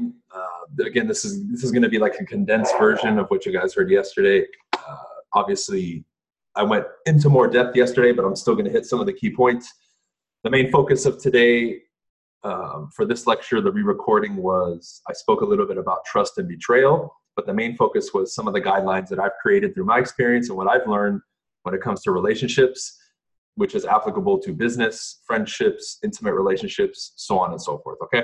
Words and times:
Uh, 0.00 0.84
again, 0.84 1.06
this 1.06 1.24
is 1.24 1.46
this 1.48 1.64
is 1.64 1.72
going 1.72 1.82
to 1.82 1.88
be 1.88 1.98
like 1.98 2.16
a 2.20 2.24
condensed 2.24 2.76
version 2.78 3.18
of 3.18 3.28
what 3.28 3.46
you 3.46 3.52
guys 3.52 3.74
heard 3.74 3.90
yesterday. 3.90 4.46
Uh, 4.72 4.96
obviously, 5.34 6.04
I 6.54 6.62
went 6.62 6.84
into 7.06 7.28
more 7.28 7.48
depth 7.48 7.76
yesterday, 7.76 8.12
but 8.12 8.24
I'm 8.24 8.36
still 8.36 8.54
going 8.54 8.66
to 8.66 8.70
hit 8.70 8.86
some 8.86 9.00
of 9.00 9.06
the 9.06 9.12
key 9.12 9.34
points. 9.34 9.72
The 10.44 10.50
main 10.50 10.70
focus 10.70 11.06
of 11.06 11.20
today 11.20 11.80
um, 12.44 12.90
for 12.94 13.04
this 13.04 13.26
lecture, 13.26 13.60
the 13.60 13.72
re-recording 13.72 14.36
was 14.36 15.00
I 15.08 15.12
spoke 15.12 15.40
a 15.40 15.44
little 15.44 15.66
bit 15.66 15.78
about 15.78 16.04
trust 16.04 16.38
and 16.38 16.48
betrayal, 16.48 17.12
but 17.34 17.46
the 17.46 17.54
main 17.54 17.76
focus 17.76 18.14
was 18.14 18.34
some 18.34 18.46
of 18.46 18.54
the 18.54 18.60
guidelines 18.60 19.08
that 19.08 19.18
I've 19.18 19.36
created 19.42 19.74
through 19.74 19.86
my 19.86 19.98
experience 19.98 20.48
and 20.48 20.56
what 20.56 20.68
I've 20.68 20.86
learned 20.88 21.20
when 21.62 21.74
it 21.74 21.80
comes 21.80 22.02
to 22.02 22.12
relationships, 22.12 22.96
which 23.56 23.74
is 23.74 23.84
applicable 23.84 24.38
to 24.40 24.52
business, 24.52 25.20
friendships, 25.26 25.98
intimate 26.04 26.34
relationships, 26.34 27.12
so 27.16 27.38
on 27.38 27.50
and 27.50 27.60
so 27.60 27.78
forth. 27.78 27.98
Okay. 28.04 28.22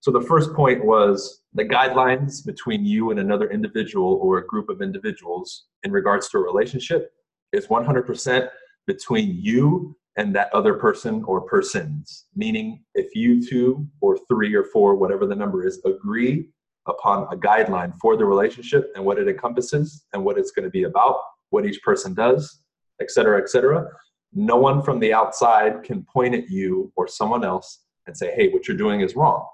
So 0.00 0.10
the 0.10 0.22
first 0.22 0.54
point 0.54 0.82
was 0.82 1.42
the 1.52 1.64
guidelines 1.64 2.44
between 2.44 2.86
you 2.86 3.10
and 3.10 3.20
another 3.20 3.50
individual 3.50 4.18
or 4.22 4.38
a 4.38 4.46
group 4.46 4.70
of 4.70 4.80
individuals 4.80 5.66
in 5.82 5.92
regards 5.92 6.30
to 6.30 6.38
a 6.38 6.40
relationship 6.40 7.12
is 7.52 7.66
100% 7.66 8.48
between 8.86 9.36
you 9.38 9.94
and 10.16 10.34
that 10.34 10.52
other 10.54 10.74
person 10.74 11.22
or 11.24 11.42
persons. 11.42 12.26
Meaning, 12.34 12.82
if 12.94 13.14
you 13.14 13.46
two 13.46 13.86
or 14.00 14.18
three 14.26 14.54
or 14.54 14.64
four, 14.64 14.94
whatever 14.94 15.26
the 15.26 15.34
number 15.34 15.66
is, 15.66 15.82
agree 15.84 16.48
upon 16.86 17.24
a 17.32 17.36
guideline 17.36 17.94
for 18.00 18.16
the 18.16 18.24
relationship 18.24 18.90
and 18.94 19.04
what 19.04 19.18
it 19.18 19.28
encompasses 19.28 20.06
and 20.14 20.24
what 20.24 20.38
it's 20.38 20.50
going 20.50 20.64
to 20.64 20.70
be 20.70 20.84
about, 20.84 21.20
what 21.50 21.66
each 21.66 21.80
person 21.82 22.14
does, 22.14 22.60
etc., 23.02 23.40
etc. 23.40 23.86
No 24.32 24.56
one 24.56 24.82
from 24.82 24.98
the 24.98 25.12
outside 25.12 25.82
can 25.82 26.04
point 26.04 26.34
at 26.34 26.48
you 26.48 26.90
or 26.96 27.06
someone 27.06 27.44
else 27.44 27.80
and 28.06 28.16
say, 28.16 28.34
hey, 28.34 28.48
what 28.48 28.66
you're 28.66 28.76
doing 28.76 29.02
is 29.02 29.14
wrong. 29.14 29.46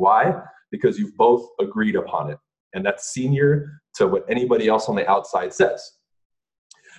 Why? 0.00 0.34
Because 0.70 0.98
you've 0.98 1.16
both 1.16 1.46
agreed 1.60 1.96
upon 1.96 2.30
it. 2.30 2.38
And 2.74 2.84
that's 2.86 3.12
senior 3.12 3.82
to 3.96 4.06
what 4.06 4.24
anybody 4.28 4.66
else 4.68 4.88
on 4.88 4.96
the 4.96 5.08
outside 5.08 5.52
says. 5.52 5.80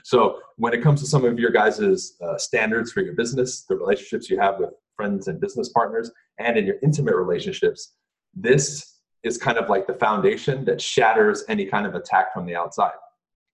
So 0.04 0.40
when 0.58 0.74
it 0.74 0.82
comes 0.82 1.00
to 1.02 1.08
some 1.08 1.26
of 1.26 1.40
your 1.40 1.52
guys' 1.52 2.14
uh, 2.22 2.38
standards 2.38 2.92
for 2.92 3.02
your 3.02 3.14
business, 3.14 3.66
the 3.70 3.76
relationships 3.76 4.30
you 4.30 4.40
have 4.40 4.60
with 4.60 4.72
friends 4.96 5.28
and 5.28 5.40
business 5.40 5.70
partners, 5.70 6.12
and 6.38 6.58
in 6.58 6.66
your 6.66 6.76
intimate 6.84 7.16
relationships, 7.16 7.94
this 8.34 9.00
is 9.24 9.38
kind 9.38 9.58
of 9.58 9.70
like 9.70 9.88
the 9.88 9.94
foundation 9.94 10.66
that 10.66 10.82
shatters 10.82 11.44
any 11.48 11.66
kind 11.66 11.86
of 11.86 11.96
attack 11.96 12.34
from 12.34 12.46
the 12.46 12.56
outside. 12.56 13.00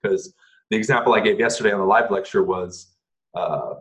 Because 0.01 0.33
the 0.71 0.77
example 0.77 1.13
I 1.13 1.19
gave 1.19 1.39
yesterday 1.39 1.71
on 1.71 1.79
the 1.79 1.85
live 1.85 2.11
lecture 2.11 2.43
was, 2.43 2.95
uh, 3.33 3.75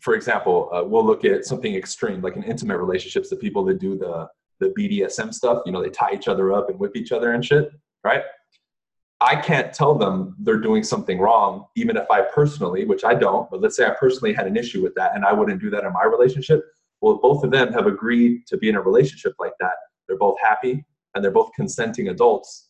for 0.00 0.14
example, 0.14 0.70
uh, 0.72 0.84
we'll 0.84 1.04
look 1.04 1.24
at 1.24 1.44
something 1.44 1.74
extreme, 1.74 2.20
like 2.20 2.36
in 2.36 2.44
intimate 2.44 2.78
relationships, 2.78 3.28
the 3.28 3.36
people 3.36 3.64
that 3.66 3.78
do 3.80 3.98
the 3.98 4.28
the 4.60 4.72
BDSM 4.78 5.32
stuff, 5.32 5.62
you 5.66 5.72
know, 5.72 5.82
they 5.82 5.90
tie 5.90 6.12
each 6.12 6.28
other 6.28 6.52
up 6.52 6.68
and 6.68 6.78
whip 6.78 6.96
each 6.96 7.12
other 7.12 7.32
and 7.32 7.44
shit, 7.44 7.70
right? 8.04 8.22
I 9.20 9.34
can't 9.36 9.72
tell 9.72 9.96
them 9.96 10.36
they're 10.38 10.60
doing 10.60 10.84
something 10.84 11.18
wrong, 11.18 11.66
even 11.74 11.96
if 11.96 12.08
I 12.10 12.22
personally, 12.22 12.84
which 12.84 13.04
I 13.04 13.14
don't, 13.14 13.50
but 13.50 13.60
let's 13.60 13.76
say 13.76 13.84
I 13.84 13.90
personally 13.90 14.32
had 14.32 14.46
an 14.46 14.56
issue 14.56 14.82
with 14.82 14.94
that 14.94 15.16
and 15.16 15.24
I 15.24 15.32
wouldn't 15.32 15.60
do 15.60 15.70
that 15.70 15.84
in 15.84 15.92
my 15.92 16.04
relationship. 16.04 16.64
Well, 17.00 17.18
both 17.18 17.42
of 17.42 17.50
them 17.50 17.72
have 17.72 17.86
agreed 17.86 18.46
to 18.46 18.56
be 18.56 18.68
in 18.68 18.76
a 18.76 18.80
relationship 18.80 19.34
like 19.40 19.54
that. 19.60 19.74
They're 20.06 20.18
both 20.18 20.36
happy 20.40 20.84
and 21.14 21.24
they're 21.24 21.32
both 21.32 21.50
consenting 21.54 22.08
adults. 22.08 22.68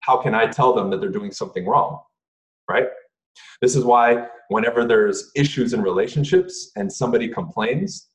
How 0.00 0.16
can 0.16 0.34
I 0.34 0.46
tell 0.46 0.72
them 0.72 0.90
that 0.90 1.00
they're 1.00 1.10
doing 1.10 1.32
something 1.32 1.66
wrong? 1.66 2.00
Right? 2.68 2.88
This 3.60 3.76
is 3.76 3.84
why 3.84 4.26
whenever 4.48 4.84
there's 4.84 5.30
issues 5.36 5.72
in 5.72 5.82
relationships 5.82 6.72
and 6.76 6.92
somebody 6.92 7.28
complains, 7.28 8.08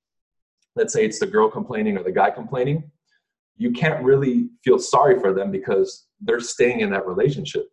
let's 0.76 0.94
say 0.94 1.06
it's 1.06 1.20
the 1.20 1.28
girl 1.28 1.50
complaining 1.50 1.98
or 1.98 2.04
the 2.04 2.12
guy 2.12 2.32
complaining, 2.32 2.91
you 3.62 3.72
can't 3.72 4.04
really 4.04 4.50
feel 4.64 4.80
sorry 4.80 5.20
for 5.20 5.34
them 5.34 5.52
because 5.52 6.08
they're 6.20 6.40
staying 6.40 6.80
in 6.80 6.90
that 6.90 7.06
relationship. 7.06 7.68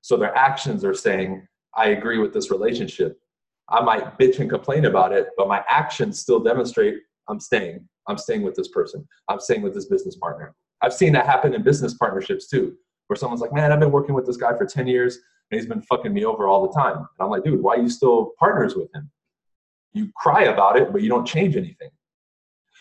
So 0.00 0.16
their 0.16 0.34
actions 0.34 0.82
are 0.82 0.94
saying, 0.94 1.46
I 1.76 1.88
agree 1.88 2.16
with 2.16 2.32
this 2.32 2.50
relationship. 2.50 3.20
I 3.68 3.82
might 3.82 4.18
bitch 4.18 4.38
and 4.38 4.48
complain 4.48 4.86
about 4.86 5.12
it, 5.12 5.26
but 5.36 5.46
my 5.46 5.62
actions 5.68 6.20
still 6.20 6.40
demonstrate 6.40 6.94
I'm 7.28 7.38
staying. 7.38 7.86
I'm 8.08 8.16
staying 8.16 8.44
with 8.44 8.54
this 8.54 8.68
person. 8.68 9.06
I'm 9.28 9.38
staying 9.38 9.60
with 9.60 9.74
this 9.74 9.84
business 9.84 10.16
partner. 10.16 10.54
I've 10.80 10.94
seen 10.94 11.12
that 11.12 11.26
happen 11.26 11.52
in 11.52 11.62
business 11.62 11.92
partnerships 11.92 12.48
too, 12.48 12.74
where 13.08 13.16
someone's 13.16 13.42
like, 13.42 13.52
man, 13.52 13.72
I've 13.72 13.80
been 13.80 13.92
working 13.92 14.14
with 14.14 14.24
this 14.24 14.38
guy 14.38 14.56
for 14.56 14.64
10 14.64 14.86
years 14.86 15.18
and 15.50 15.60
he's 15.60 15.68
been 15.68 15.82
fucking 15.82 16.14
me 16.14 16.24
over 16.24 16.48
all 16.48 16.66
the 16.66 16.72
time. 16.72 16.96
And 16.96 17.06
I'm 17.20 17.28
like, 17.28 17.44
dude, 17.44 17.62
why 17.62 17.74
are 17.74 17.82
you 17.82 17.90
still 17.90 18.32
partners 18.38 18.74
with 18.74 18.88
him? 18.94 19.10
You 19.92 20.10
cry 20.16 20.44
about 20.44 20.78
it, 20.78 20.92
but 20.92 21.02
you 21.02 21.10
don't 21.10 21.26
change 21.26 21.56
anything. 21.56 21.90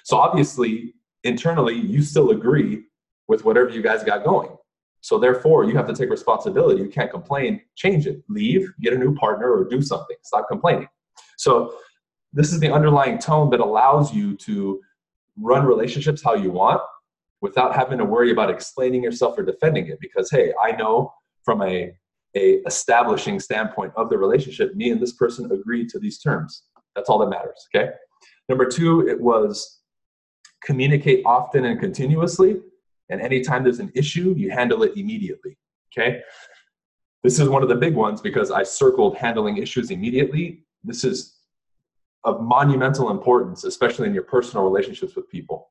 So 0.05 0.15
obviously, 0.17 0.93
internally, 1.25 1.75
you 1.75 2.01
still 2.01 2.31
agree 2.31 2.83
with 3.27 3.43
whatever 3.43 3.69
you 3.69 3.81
guys 3.81 4.03
got 4.03 4.23
going. 4.23 4.49
So 5.01 5.19
therefore, 5.19 5.65
you 5.65 5.75
have 5.75 5.87
to 5.87 5.93
take 5.93 6.09
responsibility. 6.09 6.81
You 6.81 6.89
can't 6.89 7.11
complain. 7.11 7.61
Change 7.75 8.07
it. 8.07 8.23
Leave. 8.29 8.71
Get 8.81 8.93
a 8.93 8.97
new 8.97 9.13
partner 9.15 9.51
or 9.51 9.65
do 9.65 9.81
something. 9.81 10.15
Stop 10.23 10.47
complaining. 10.49 10.87
So 11.37 11.75
this 12.33 12.53
is 12.53 12.59
the 12.59 12.71
underlying 12.71 13.19
tone 13.19 13.49
that 13.51 13.59
allows 13.59 14.13
you 14.13 14.35
to 14.37 14.81
run 15.37 15.65
relationships 15.65 16.23
how 16.23 16.33
you 16.33 16.49
want 16.49 16.81
without 17.41 17.75
having 17.75 17.97
to 17.97 18.05
worry 18.05 18.31
about 18.31 18.49
explaining 18.49 19.03
yourself 19.03 19.37
or 19.37 19.43
defending 19.43 19.87
it. 19.87 19.99
Because 19.99 20.31
hey, 20.31 20.53
I 20.63 20.71
know 20.71 21.13
from 21.43 21.61
a 21.61 21.93
a 22.35 22.55
establishing 22.67 23.39
standpoint 23.39 23.93
of 23.95 24.09
the 24.09 24.17
relationship, 24.17 24.75
me 24.75 24.89
and 24.91 25.01
this 25.01 25.13
person 25.13 25.49
agreed 25.51 25.87
to 25.89 25.99
these 25.99 26.19
terms. 26.19 26.63
That's 26.95 27.09
all 27.09 27.19
that 27.19 27.29
matters. 27.29 27.67
Okay. 27.73 27.91
Number 28.49 28.65
two, 28.65 29.07
it 29.07 29.19
was 29.19 29.81
communicate 30.65 31.23
often 31.25 31.65
and 31.65 31.79
continuously 31.79 32.57
and 33.09 33.21
anytime 33.21 33.63
there's 33.63 33.79
an 33.79 33.91
issue, 33.95 34.33
you 34.37 34.49
handle 34.49 34.83
it 34.83 34.93
immediately. 34.97 35.57
Okay. 35.93 36.21
This 37.23 37.39
is 37.39 37.49
one 37.49 37.63
of 37.63 37.69
the 37.69 37.75
big 37.75 37.95
ones 37.95 38.21
because 38.21 38.51
I 38.51 38.63
circled 38.63 39.17
handling 39.17 39.57
issues 39.57 39.91
immediately. 39.91 40.65
This 40.83 41.03
is 41.03 41.37
of 42.23 42.41
monumental 42.41 43.11
importance, 43.11 43.63
especially 43.63 44.07
in 44.07 44.13
your 44.13 44.23
personal 44.23 44.63
relationships 44.63 45.15
with 45.15 45.29
people. 45.29 45.69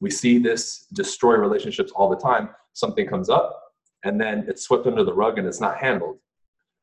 We 0.00 0.10
see 0.10 0.38
this 0.38 0.86
destroy 0.92 1.34
relationships 1.34 1.92
all 1.94 2.08
the 2.08 2.16
time. 2.16 2.50
Something 2.72 3.06
comes 3.06 3.30
up 3.30 3.60
and 4.04 4.20
then 4.20 4.44
it's 4.48 4.62
swept 4.62 4.86
under 4.86 5.04
the 5.04 5.14
rug 5.14 5.38
and 5.38 5.46
it's 5.46 5.60
not 5.60 5.76
handled. 5.76 6.18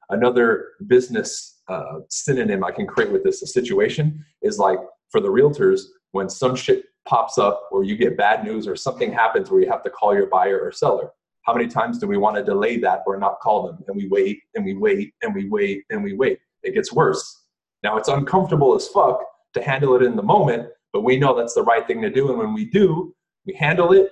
Another 0.09 0.69
business 0.87 1.61
uh, 1.67 1.99
synonym 2.09 2.63
I 2.63 2.71
can 2.71 2.87
create 2.87 3.11
with 3.11 3.23
this 3.23 3.41
a 3.41 3.47
situation 3.47 4.25
is 4.41 4.57
like 4.57 4.79
for 5.09 5.19
the 5.19 5.27
realtors, 5.27 5.81
when 6.11 6.29
some 6.29 6.55
shit 6.55 6.85
pops 7.07 7.37
up 7.37 7.67
or 7.71 7.83
you 7.83 7.95
get 7.97 8.17
bad 8.17 8.43
news 8.43 8.67
or 8.67 8.75
something 8.75 9.11
happens 9.11 9.49
where 9.49 9.61
you 9.61 9.69
have 9.69 9.83
to 9.83 9.89
call 9.89 10.13
your 10.13 10.27
buyer 10.27 10.59
or 10.59 10.71
seller. 10.71 11.09
How 11.43 11.53
many 11.53 11.67
times 11.67 11.97
do 11.97 12.07
we 12.07 12.17
want 12.17 12.35
to 12.35 12.43
delay 12.43 12.77
that 12.77 13.03
or 13.07 13.17
not 13.17 13.39
call 13.39 13.65
them? 13.65 13.83
And 13.87 13.95
we 13.95 14.07
wait 14.07 14.41
and 14.55 14.65
we 14.65 14.75
wait 14.75 15.13
and 15.21 15.33
we 15.33 15.49
wait 15.49 15.83
and 15.89 16.03
we 16.03 16.13
wait. 16.13 16.39
It 16.63 16.75
gets 16.75 16.93
worse. 16.93 17.45
Now 17.83 17.97
it's 17.97 18.09
uncomfortable 18.09 18.75
as 18.75 18.87
fuck 18.87 19.23
to 19.53 19.63
handle 19.63 19.95
it 19.95 20.03
in 20.03 20.15
the 20.15 20.23
moment 20.23 20.69
but 20.91 21.01
we 21.01 21.19
know 21.19 21.37
that's 21.37 21.53
the 21.53 21.63
right 21.63 21.85
thing 21.85 22.01
to 22.01 22.09
do. 22.09 22.29
And 22.29 22.37
when 22.37 22.53
we 22.53 22.65
do 22.65 23.15
we 23.45 23.53
handle 23.53 23.93
it. 23.93 24.11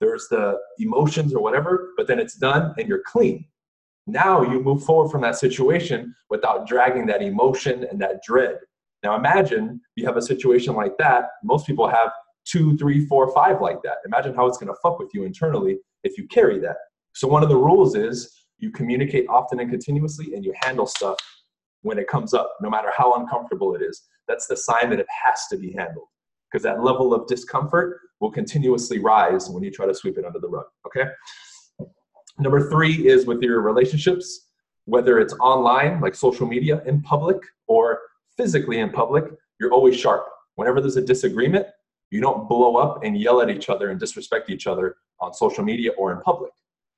There's 0.00 0.28
the 0.28 0.58
emotions 0.78 1.32
or 1.32 1.40
whatever 1.40 1.92
but 1.96 2.06
then 2.06 2.18
it's 2.18 2.34
done 2.34 2.74
and 2.78 2.88
you're 2.88 3.02
clean. 3.06 3.46
Now 4.06 4.42
you 4.42 4.62
move 4.62 4.84
forward 4.84 5.10
from 5.10 5.22
that 5.22 5.36
situation 5.36 6.14
without 6.30 6.66
dragging 6.66 7.06
that 7.06 7.22
emotion 7.22 7.86
and 7.90 8.00
that 8.00 8.22
dread 8.22 8.58
now 9.06 9.14
imagine 9.14 9.80
you 9.94 10.04
have 10.04 10.16
a 10.16 10.22
situation 10.22 10.74
like 10.74 10.98
that. 10.98 11.26
Most 11.44 11.64
people 11.64 11.88
have 11.88 12.10
two, 12.44 12.76
three, 12.76 13.06
four, 13.06 13.32
five 13.32 13.60
like 13.60 13.80
that. 13.84 13.98
Imagine 14.04 14.34
how 14.34 14.46
it's 14.46 14.58
going 14.58 14.72
to 14.74 14.78
fuck 14.82 14.98
with 14.98 15.10
you 15.14 15.22
internally 15.22 15.78
if 16.02 16.18
you 16.18 16.26
carry 16.26 16.58
that. 16.58 16.76
So 17.14 17.28
one 17.28 17.44
of 17.44 17.48
the 17.48 17.56
rules 17.56 17.94
is 17.94 18.16
you 18.58 18.70
communicate 18.70 19.26
often 19.28 19.60
and 19.60 19.70
continuously, 19.70 20.34
and 20.34 20.44
you 20.44 20.52
handle 20.60 20.86
stuff 20.86 21.18
when 21.82 21.98
it 22.00 22.08
comes 22.08 22.34
up, 22.34 22.50
no 22.60 22.68
matter 22.68 22.90
how 22.96 23.14
uncomfortable 23.14 23.76
it 23.76 23.82
is. 23.82 24.02
That's 24.26 24.48
the 24.48 24.56
sign 24.56 24.90
that 24.90 24.98
it 24.98 25.06
has 25.24 25.46
to 25.50 25.56
be 25.56 25.72
handled 25.72 26.08
because 26.50 26.64
that 26.64 26.82
level 26.82 27.14
of 27.14 27.28
discomfort 27.28 28.00
will 28.18 28.32
continuously 28.32 28.98
rise 28.98 29.48
when 29.48 29.62
you 29.62 29.70
try 29.70 29.86
to 29.86 29.94
sweep 29.94 30.18
it 30.18 30.24
under 30.24 30.40
the 30.40 30.48
rug. 30.48 30.66
Okay. 30.84 31.08
Number 32.40 32.68
three 32.68 33.06
is 33.06 33.24
with 33.24 33.40
your 33.40 33.60
relationships, 33.60 34.48
whether 34.84 35.20
it's 35.20 35.34
online, 35.34 36.00
like 36.00 36.16
social 36.16 36.46
media, 36.46 36.82
in 36.86 37.02
public, 37.02 37.38
or 37.68 38.00
physically 38.36 38.80
in 38.80 38.90
public, 38.90 39.24
you're 39.60 39.72
always 39.72 39.96
sharp. 39.96 40.26
Whenever 40.56 40.80
there's 40.80 40.96
a 40.96 41.02
disagreement, 41.02 41.66
you 42.10 42.20
don't 42.20 42.48
blow 42.48 42.76
up 42.76 43.04
and 43.04 43.18
yell 43.18 43.40
at 43.40 43.50
each 43.50 43.68
other 43.68 43.90
and 43.90 43.98
disrespect 43.98 44.50
each 44.50 44.66
other 44.66 44.96
on 45.20 45.32
social 45.32 45.64
media 45.64 45.92
or 45.98 46.12
in 46.12 46.20
public. 46.20 46.52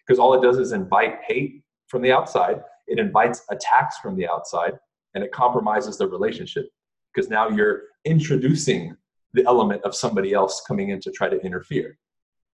Because 0.06 0.18
all 0.18 0.34
it 0.34 0.42
does 0.42 0.58
is 0.58 0.72
invite 0.72 1.18
hate 1.26 1.62
from 1.86 2.02
the 2.02 2.12
outside, 2.12 2.62
it 2.86 2.98
invites 2.98 3.42
attacks 3.50 3.98
from 3.98 4.16
the 4.16 4.28
outside, 4.28 4.72
and 5.14 5.24
it 5.24 5.32
compromises 5.32 5.96
the 5.98 6.06
relationship. 6.06 6.68
Because 7.14 7.30
now 7.30 7.48
you're 7.48 7.82
introducing 8.04 8.96
the 9.32 9.44
element 9.46 9.82
of 9.84 9.94
somebody 9.94 10.32
else 10.32 10.62
coming 10.66 10.90
in 10.90 11.00
to 11.00 11.10
try 11.10 11.28
to 11.28 11.40
interfere. 11.40 11.98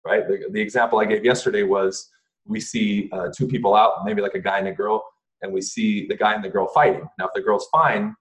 Right? 0.05 0.27
The, 0.27 0.45
the 0.51 0.61
example 0.61 0.99
I 0.99 1.05
gave 1.05 1.23
yesterday 1.23 1.63
was 1.63 2.09
we 2.45 2.59
see 2.59 3.09
uh, 3.11 3.29
two 3.35 3.47
people 3.47 3.75
out, 3.75 4.03
maybe 4.03 4.21
like 4.21 4.33
a 4.33 4.39
guy 4.39 4.57
and 4.59 4.67
a 4.67 4.73
girl, 4.73 5.03
and 5.41 5.51
we 5.53 5.61
see 5.61 6.07
the 6.07 6.15
guy 6.15 6.33
and 6.33 6.43
the 6.43 6.49
girl 6.49 6.67
fighting. 6.67 7.07
Now, 7.17 7.25
if 7.25 7.31
the 7.33 7.41
girl's 7.41 7.67
fine, 7.71 8.15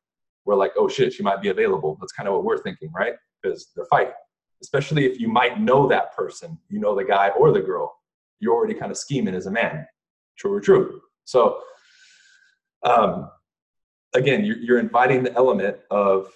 we're 0.45 0.57
like, 0.57 0.73
oh 0.79 0.89
shit, 0.89 1.13
she 1.13 1.23
might 1.23 1.43
be 1.43 1.49
available. 1.49 1.97
That's 2.01 2.13
kind 2.13 2.29
of 2.29 2.35
what 2.35 2.45
we're 2.45 2.63
thinking, 2.63 2.91
right? 2.93 3.15
Because 3.43 3.71
they're 3.75 3.87
fighting. 3.87 4.15
especially 4.63 5.07
if 5.07 5.19
you 5.19 5.29
might 5.29 5.61
know 5.61 5.87
that 5.89 6.15
person, 6.15 6.59
you 6.69 6.81
know 6.81 6.95
the 6.95 7.05
guy 7.05 7.31
or 7.31 7.53
the 7.53 7.61
girl. 7.61 7.95
You're 8.41 8.55
already 8.55 8.75
kind 8.75 8.91
of 8.91 8.99
scheming 8.99 9.35
as 9.35 9.47
a 9.47 9.51
man. 9.51 9.87
True 10.39 10.55
or 10.55 10.61
true? 10.61 11.01
So, 11.25 11.61
um, 12.85 13.31
again, 14.15 14.45
you're, 14.45 14.59
you're 14.59 14.79
inviting 14.79 15.23
the 15.23 15.35
element 15.35 15.77
of 15.91 16.33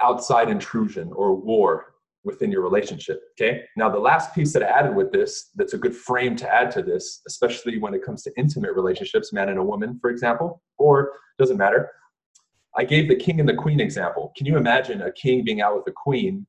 outside 0.00 0.48
intrusion 0.48 1.12
or 1.12 1.34
war 1.34 1.94
within 2.24 2.50
your 2.50 2.62
relationship. 2.62 3.20
Okay. 3.32 3.64
Now, 3.76 3.90
the 3.90 3.98
last 3.98 4.34
piece 4.34 4.52
that 4.54 4.62
I 4.62 4.66
added 4.66 4.94
with 4.94 5.12
this, 5.12 5.50
that's 5.56 5.74
a 5.74 5.78
good 5.78 5.94
frame 5.94 6.36
to 6.36 6.52
add 6.52 6.70
to 6.72 6.82
this, 6.82 7.20
especially 7.26 7.78
when 7.78 7.94
it 7.94 8.02
comes 8.02 8.22
to 8.22 8.32
intimate 8.36 8.74
relationships, 8.74 9.32
man 9.32 9.50
and 9.50 9.58
a 9.58 9.62
woman, 9.62 9.98
for 10.00 10.10
example, 10.10 10.62
or 10.78 11.12
doesn't 11.38 11.58
matter. 11.58 11.90
I 12.76 12.84
gave 12.84 13.08
the 13.08 13.16
king 13.16 13.40
and 13.40 13.48
the 13.48 13.54
queen 13.54 13.80
example. 13.80 14.32
Can 14.36 14.46
you 14.46 14.56
imagine 14.56 15.02
a 15.02 15.12
king 15.12 15.44
being 15.44 15.60
out 15.60 15.76
with 15.76 15.86
a 15.86 15.92
queen? 15.92 16.46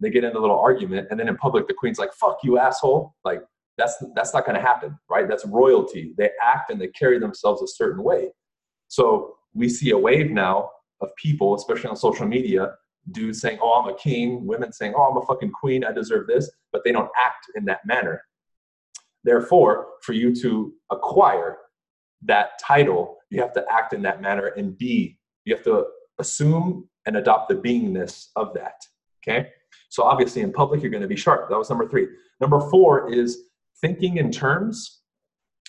They 0.00 0.10
get 0.10 0.24
in 0.24 0.36
a 0.36 0.38
little 0.38 0.58
argument, 0.58 1.08
and 1.10 1.18
then 1.18 1.28
in 1.28 1.36
public, 1.36 1.66
the 1.66 1.74
queen's 1.74 1.98
like, 1.98 2.12
fuck 2.12 2.38
you, 2.42 2.58
asshole. 2.58 3.14
Like, 3.24 3.42
that's, 3.78 3.96
that's 4.14 4.32
not 4.34 4.44
going 4.44 4.56
to 4.56 4.62
happen, 4.62 4.98
right? 5.10 5.28
That's 5.28 5.44
royalty. 5.46 6.14
They 6.16 6.30
act 6.42 6.70
and 6.70 6.80
they 6.80 6.88
carry 6.88 7.18
themselves 7.18 7.62
a 7.62 7.66
certain 7.66 8.02
way. 8.02 8.28
So 8.88 9.36
we 9.54 9.68
see 9.68 9.90
a 9.90 9.98
wave 9.98 10.30
now 10.30 10.70
of 11.00 11.10
people, 11.16 11.54
especially 11.54 11.90
on 11.90 11.96
social 11.96 12.26
media, 12.26 12.72
dudes 13.10 13.40
saying, 13.40 13.58
oh, 13.62 13.80
I'm 13.80 13.92
a 13.92 13.96
king, 13.96 14.46
women 14.46 14.72
saying, 14.72 14.94
oh, 14.96 15.02
I'm 15.02 15.16
a 15.16 15.26
fucking 15.26 15.52
queen, 15.52 15.84
I 15.84 15.92
deserve 15.92 16.26
this, 16.26 16.50
but 16.72 16.82
they 16.84 16.92
don't 16.92 17.10
act 17.24 17.46
in 17.54 17.64
that 17.66 17.80
manner. 17.86 18.22
Therefore, 19.24 19.88
for 20.02 20.12
you 20.12 20.34
to 20.36 20.72
acquire 20.90 21.58
that 22.22 22.58
title, 22.60 23.16
you 23.30 23.40
have 23.40 23.52
to 23.54 23.64
act 23.70 23.92
in 23.92 24.02
that 24.02 24.20
manner 24.22 24.48
and 24.56 24.76
be, 24.76 25.18
you 25.46 25.54
have 25.54 25.64
to 25.64 25.86
assume 26.18 26.86
and 27.06 27.16
adopt 27.16 27.48
the 27.48 27.54
beingness 27.54 28.28
of 28.36 28.52
that. 28.52 28.84
Okay? 29.22 29.48
So 29.88 30.02
obviously 30.02 30.42
in 30.42 30.52
public, 30.52 30.82
you're 30.82 30.90
going 30.90 31.02
to 31.02 31.08
be 31.08 31.16
sharp. 31.16 31.48
That 31.48 31.56
was 31.56 31.70
number 31.70 31.88
three. 31.88 32.08
Number 32.40 32.60
four 32.68 33.10
is 33.10 33.44
thinking 33.80 34.18
in 34.18 34.30
terms 34.30 35.00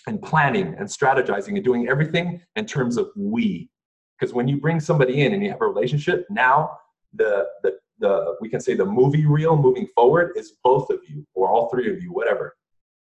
and 0.06 0.20
planning 0.20 0.74
and 0.78 0.88
strategizing 0.88 1.54
and 1.54 1.64
doing 1.64 1.88
everything 1.88 2.40
in 2.56 2.66
terms 2.66 2.96
of 2.96 3.08
we. 3.16 3.70
Because 4.18 4.34
when 4.34 4.48
you 4.48 4.60
bring 4.60 4.80
somebody 4.80 5.22
in 5.22 5.32
and 5.32 5.42
you 5.42 5.50
have 5.50 5.62
a 5.62 5.66
relationship, 5.66 6.26
now 6.28 6.70
the, 7.14 7.46
the, 7.62 7.78
the, 8.00 8.34
we 8.40 8.48
can 8.48 8.60
say 8.60 8.74
the 8.74 8.84
movie 8.84 9.26
reel 9.26 9.56
moving 9.56 9.86
forward 9.94 10.32
is 10.36 10.54
both 10.64 10.90
of 10.90 11.00
you 11.08 11.24
or 11.34 11.48
all 11.48 11.68
three 11.68 11.90
of 11.90 12.02
you, 12.02 12.12
whatever. 12.12 12.56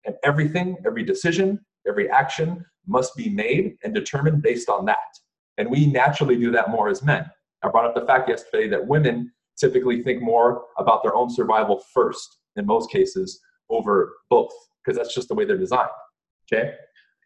And 0.05 0.15
everything, 0.23 0.77
every 0.85 1.03
decision, 1.03 1.59
every 1.87 2.09
action 2.09 2.65
must 2.87 3.15
be 3.15 3.29
made 3.29 3.77
and 3.83 3.93
determined 3.93 4.41
based 4.41 4.69
on 4.69 4.85
that. 4.85 4.97
And 5.57 5.69
we 5.69 5.87
naturally 5.87 6.35
do 6.35 6.51
that 6.51 6.69
more 6.69 6.89
as 6.89 7.03
men. 7.03 7.29
I 7.63 7.69
brought 7.69 7.85
up 7.85 7.95
the 7.95 8.05
fact 8.05 8.29
yesterday 8.29 8.67
that 8.69 8.85
women 8.85 9.31
typically 9.57 10.03
think 10.03 10.21
more 10.21 10.65
about 10.77 11.03
their 11.03 11.15
own 11.15 11.29
survival 11.29 11.83
first 11.93 12.37
in 12.55 12.65
most 12.65 12.91
cases 12.91 13.39
over 13.69 14.13
both 14.29 14.51
because 14.83 14.97
that's 14.97 15.13
just 15.13 15.27
the 15.27 15.35
way 15.35 15.45
they're 15.45 15.57
designed. 15.57 15.89
Okay? 16.51 16.75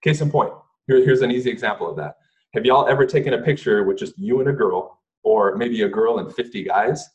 Case 0.01 0.21
in 0.21 0.31
point, 0.31 0.53
here, 0.87 1.03
here's 1.03 1.21
an 1.21 1.31
easy 1.31 1.51
example 1.51 1.89
of 1.89 1.95
that. 1.97 2.15
Have 2.53 2.65
y'all 2.65 2.87
ever 2.87 3.05
taken 3.05 3.33
a 3.33 3.41
picture 3.41 3.83
with 3.83 3.97
just 3.97 4.17
you 4.17 4.39
and 4.39 4.49
a 4.49 4.53
girl 4.53 5.01
or 5.23 5.55
maybe 5.55 5.81
a 5.83 5.89
girl 5.89 6.19
and 6.19 6.33
50 6.33 6.63
guys, 6.63 7.07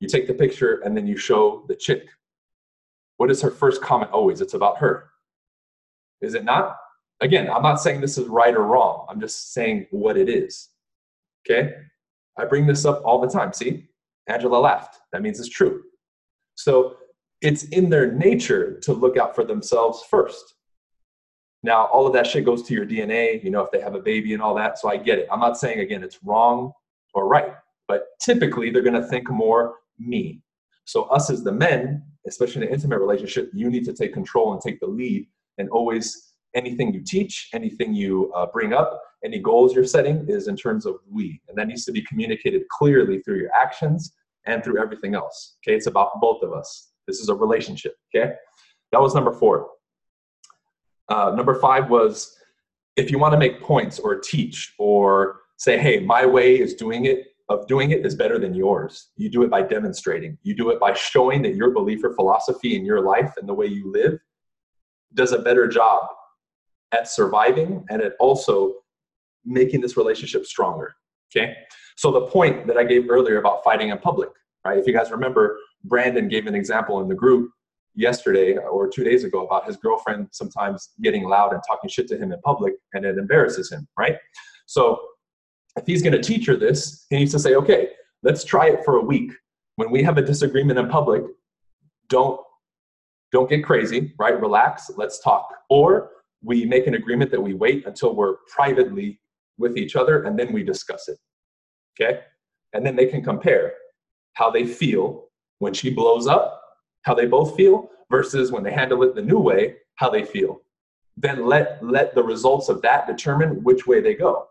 you 0.00 0.08
take 0.08 0.26
the 0.26 0.34
picture 0.34 0.80
and 0.84 0.96
then 0.96 1.06
you 1.06 1.16
show 1.16 1.64
the 1.68 1.74
chick. 1.74 2.08
What 3.16 3.30
is 3.30 3.42
her 3.42 3.50
first 3.50 3.82
comment 3.82 4.12
always? 4.12 4.40
It's 4.40 4.54
about 4.54 4.78
her. 4.78 5.10
Is 6.20 6.34
it 6.34 6.44
not? 6.44 6.76
Again, 7.20 7.50
I'm 7.50 7.62
not 7.62 7.80
saying 7.80 8.00
this 8.00 8.18
is 8.18 8.28
right 8.28 8.54
or 8.54 8.64
wrong. 8.64 9.06
I'm 9.08 9.20
just 9.20 9.52
saying 9.52 9.86
what 9.90 10.16
it 10.16 10.28
is. 10.28 10.68
Okay? 11.48 11.74
I 12.38 12.44
bring 12.44 12.66
this 12.66 12.84
up 12.84 13.02
all 13.04 13.20
the 13.20 13.28
time. 13.28 13.52
See? 13.52 13.88
Angela 14.28 14.58
laughed. 14.58 14.98
That 15.12 15.22
means 15.22 15.40
it's 15.40 15.48
true. 15.48 15.82
So 16.54 16.96
it's 17.40 17.64
in 17.64 17.88
their 17.88 18.12
nature 18.12 18.78
to 18.80 18.92
look 18.92 19.16
out 19.16 19.34
for 19.34 19.44
themselves 19.44 20.04
first. 20.10 20.54
Now, 21.62 21.86
all 21.86 22.06
of 22.06 22.12
that 22.12 22.26
shit 22.26 22.44
goes 22.44 22.62
to 22.64 22.74
your 22.74 22.86
DNA, 22.86 23.42
you 23.42 23.50
know, 23.50 23.62
if 23.62 23.70
they 23.70 23.80
have 23.80 23.94
a 23.94 24.00
baby 24.00 24.32
and 24.32 24.42
all 24.42 24.54
that. 24.54 24.78
So 24.78 24.88
I 24.88 24.96
get 24.96 25.18
it. 25.18 25.28
I'm 25.30 25.40
not 25.40 25.58
saying, 25.58 25.80
again, 25.80 26.04
it's 26.04 26.18
wrong 26.22 26.72
or 27.14 27.26
right. 27.26 27.54
But 27.88 28.04
typically, 28.20 28.70
they're 28.70 28.82
going 28.82 29.00
to 29.00 29.06
think 29.06 29.28
more 29.30 29.76
me. 29.98 30.42
So, 30.84 31.04
us 31.04 31.30
as 31.30 31.42
the 31.42 31.52
men, 31.52 32.02
especially 32.26 32.62
in 32.62 32.68
an 32.68 32.74
intimate 32.74 32.98
relationship, 33.00 33.50
you 33.52 33.70
need 33.70 33.84
to 33.86 33.92
take 33.92 34.12
control 34.12 34.52
and 34.52 34.62
take 34.62 34.78
the 34.78 34.86
lead. 34.86 35.26
And 35.58 35.68
always, 35.70 36.27
anything 36.54 36.92
you 36.92 37.02
teach, 37.04 37.48
anything 37.52 37.94
you 37.94 38.32
uh, 38.34 38.46
bring 38.46 38.72
up, 38.72 39.00
any 39.24 39.38
goals 39.38 39.74
you're 39.74 39.84
setting 39.84 40.24
is 40.28 40.48
in 40.48 40.56
terms 40.56 40.86
of 40.86 40.96
we. 41.10 41.40
And 41.48 41.58
that 41.58 41.68
needs 41.68 41.84
to 41.86 41.92
be 41.92 42.02
communicated 42.02 42.62
clearly 42.68 43.20
through 43.20 43.38
your 43.38 43.50
actions 43.54 44.14
and 44.46 44.62
through 44.62 44.80
everything 44.80 45.14
else. 45.14 45.56
Okay, 45.62 45.76
it's 45.76 45.86
about 45.86 46.20
both 46.20 46.42
of 46.42 46.52
us. 46.52 46.92
This 47.06 47.20
is 47.20 47.28
a 47.28 47.34
relationship. 47.34 47.96
Okay, 48.14 48.34
that 48.92 49.00
was 49.00 49.14
number 49.14 49.32
four. 49.32 49.68
Uh, 51.08 51.32
number 51.34 51.54
five 51.54 51.90
was 51.90 52.36
if 52.96 53.10
you 53.10 53.18
want 53.18 53.32
to 53.32 53.38
make 53.38 53.62
points 53.62 53.98
or 53.98 54.18
teach 54.18 54.74
or 54.78 55.40
say, 55.56 55.78
hey, 55.78 56.00
my 56.00 56.26
way 56.26 56.58
is 56.58 56.74
doing 56.74 57.06
it 57.06 57.26
of 57.48 57.66
doing 57.66 57.92
it 57.92 58.04
is 58.04 58.14
better 58.14 58.38
than 58.38 58.54
yours. 58.54 59.08
You 59.16 59.30
do 59.30 59.42
it 59.42 59.50
by 59.50 59.62
demonstrating. 59.62 60.36
You 60.42 60.54
do 60.54 60.68
it 60.68 60.78
by 60.78 60.92
showing 60.92 61.40
that 61.42 61.54
your 61.54 61.70
belief 61.70 62.04
or 62.04 62.14
philosophy 62.14 62.76
in 62.76 62.84
your 62.84 63.00
life 63.00 63.32
and 63.38 63.48
the 63.48 63.54
way 63.54 63.66
you 63.66 63.90
live 63.90 64.18
does 65.14 65.32
a 65.32 65.38
better 65.38 65.66
job 65.66 66.06
at 66.92 67.08
surviving 67.08 67.84
and 67.90 68.02
at 68.02 68.12
also 68.18 68.74
making 69.44 69.80
this 69.80 69.96
relationship 69.96 70.46
stronger. 70.46 70.94
Okay. 71.34 71.54
So 71.96 72.10
the 72.10 72.22
point 72.22 72.66
that 72.66 72.76
I 72.76 72.84
gave 72.84 73.10
earlier 73.10 73.38
about 73.38 73.62
fighting 73.64 73.90
in 73.90 73.98
public, 73.98 74.30
right? 74.64 74.78
If 74.78 74.86
you 74.86 74.92
guys 74.92 75.10
remember, 75.10 75.58
Brandon 75.84 76.28
gave 76.28 76.46
an 76.46 76.54
example 76.54 77.00
in 77.00 77.08
the 77.08 77.14
group 77.14 77.50
yesterday 77.94 78.56
or 78.56 78.88
two 78.88 79.02
days 79.02 79.24
ago 79.24 79.44
about 79.44 79.66
his 79.66 79.76
girlfriend 79.76 80.28
sometimes 80.30 80.90
getting 81.02 81.24
loud 81.24 81.52
and 81.52 81.60
talking 81.66 81.90
shit 81.90 82.08
to 82.08 82.16
him 82.16 82.32
in 82.32 82.40
public 82.42 82.74
and 82.94 83.04
it 83.04 83.18
embarrasses 83.18 83.70
him, 83.72 83.86
right? 83.98 84.16
So 84.66 85.00
if 85.76 85.86
he's 85.86 86.02
going 86.02 86.12
to 86.12 86.22
teach 86.22 86.46
her 86.46 86.56
this, 86.56 87.06
he 87.10 87.16
needs 87.16 87.32
to 87.32 87.38
say, 87.38 87.54
okay, 87.56 87.88
let's 88.22 88.44
try 88.44 88.68
it 88.68 88.84
for 88.84 88.96
a 88.96 89.02
week. 89.02 89.32
When 89.76 89.90
we 89.90 90.02
have 90.02 90.18
a 90.18 90.22
disagreement 90.22 90.78
in 90.78 90.88
public, 90.88 91.22
don't 92.08 92.40
don't 93.30 93.50
get 93.50 93.62
crazy, 93.62 94.14
right? 94.18 94.40
Relax, 94.40 94.90
let's 94.96 95.18
talk. 95.20 95.48
Or 95.68 96.10
we 96.42 96.64
make 96.64 96.86
an 96.86 96.94
agreement 96.94 97.30
that 97.30 97.40
we 97.40 97.54
wait 97.54 97.86
until 97.86 98.14
we're 98.14 98.36
privately 98.48 99.20
with 99.58 99.76
each 99.76 99.96
other 99.96 100.22
and 100.22 100.38
then 100.38 100.52
we 100.52 100.62
discuss 100.62 101.08
it. 101.08 101.18
Okay? 102.00 102.20
And 102.72 102.86
then 102.86 102.96
they 102.96 103.06
can 103.06 103.22
compare 103.22 103.74
how 104.34 104.50
they 104.50 104.64
feel 104.64 105.24
when 105.58 105.74
she 105.74 105.90
blows 105.90 106.26
up, 106.26 106.62
how 107.02 107.14
they 107.14 107.26
both 107.26 107.56
feel 107.56 107.90
versus 108.10 108.52
when 108.52 108.62
they 108.62 108.72
handle 108.72 109.02
it 109.02 109.14
the 109.14 109.22
new 109.22 109.38
way, 109.38 109.76
how 109.96 110.08
they 110.08 110.24
feel. 110.24 110.60
Then 111.16 111.46
let 111.46 111.84
let 111.84 112.14
the 112.14 112.22
results 112.22 112.68
of 112.68 112.80
that 112.82 113.08
determine 113.08 113.64
which 113.64 113.86
way 113.86 114.00
they 114.00 114.14
go. 114.14 114.46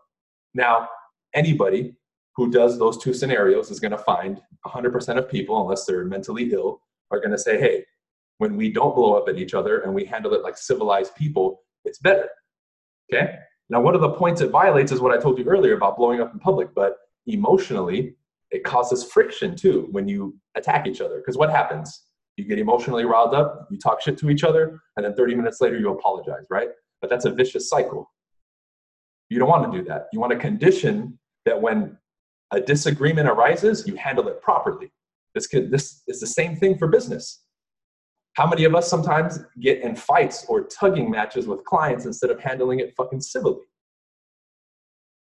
Now, 0.54 0.88
anybody 1.34 1.94
who 2.36 2.50
does 2.50 2.78
those 2.78 2.98
two 2.98 3.14
scenarios 3.14 3.70
is 3.70 3.80
going 3.80 3.92
to 3.92 3.98
find 3.98 4.40
100% 4.66 5.18
of 5.18 5.28
people, 5.28 5.60
unless 5.60 5.86
they're 5.86 6.04
mentally 6.04 6.52
ill, 6.52 6.80
are 7.10 7.18
going 7.18 7.32
to 7.32 7.38
say, 7.38 7.58
hey, 7.58 7.84
when 8.38 8.56
we 8.56 8.70
don't 8.70 8.94
blow 8.94 9.14
up 9.14 9.28
at 9.28 9.38
each 9.38 9.54
other 9.54 9.80
and 9.80 9.92
we 9.92 10.04
handle 10.04 10.34
it 10.34 10.42
like 10.42 10.56
civilized 10.56 11.14
people, 11.16 11.62
it's 11.88 11.98
better. 11.98 12.28
Okay? 13.12 13.34
Now, 13.70 13.80
one 13.80 13.94
of 13.94 14.00
the 14.00 14.10
points 14.10 14.40
it 14.40 14.50
violates 14.50 14.92
is 14.92 15.00
what 15.00 15.16
I 15.16 15.20
told 15.20 15.38
you 15.38 15.44
earlier 15.44 15.74
about 15.76 15.96
blowing 15.96 16.20
up 16.20 16.32
in 16.32 16.38
public, 16.38 16.74
but 16.74 16.96
emotionally, 17.26 18.14
it 18.50 18.64
causes 18.64 19.04
friction 19.04 19.56
too 19.56 19.88
when 19.90 20.08
you 20.08 20.36
attack 20.54 20.86
each 20.86 21.00
other. 21.00 21.18
Because 21.18 21.36
what 21.36 21.50
happens? 21.50 22.06
You 22.36 22.44
get 22.44 22.58
emotionally 22.58 23.04
riled 23.04 23.34
up, 23.34 23.66
you 23.70 23.78
talk 23.78 24.00
shit 24.00 24.16
to 24.18 24.30
each 24.30 24.44
other, 24.44 24.80
and 24.96 25.04
then 25.04 25.14
30 25.14 25.34
minutes 25.34 25.60
later, 25.60 25.78
you 25.78 25.90
apologize, 25.90 26.46
right? 26.48 26.68
But 27.00 27.10
that's 27.10 27.24
a 27.24 27.30
vicious 27.30 27.68
cycle. 27.68 28.10
You 29.28 29.38
don't 29.38 29.48
want 29.48 29.70
to 29.70 29.78
do 29.78 29.84
that. 29.88 30.06
You 30.12 30.20
want 30.20 30.32
to 30.32 30.38
condition 30.38 31.18
that 31.44 31.60
when 31.60 31.98
a 32.50 32.60
disagreement 32.60 33.28
arises, 33.28 33.86
you 33.86 33.96
handle 33.96 34.28
it 34.28 34.40
properly. 34.40 34.90
This, 35.34 35.46
could, 35.46 35.70
this 35.70 36.02
is 36.08 36.20
the 36.20 36.26
same 36.26 36.56
thing 36.56 36.78
for 36.78 36.88
business. 36.88 37.42
How 38.38 38.46
many 38.46 38.62
of 38.62 38.76
us 38.76 38.88
sometimes 38.88 39.40
get 39.58 39.80
in 39.80 39.96
fights 39.96 40.46
or 40.48 40.62
tugging 40.68 41.10
matches 41.10 41.48
with 41.48 41.64
clients 41.64 42.06
instead 42.06 42.30
of 42.30 42.38
handling 42.38 42.78
it 42.78 42.94
fucking 42.96 43.20
civilly? 43.20 43.66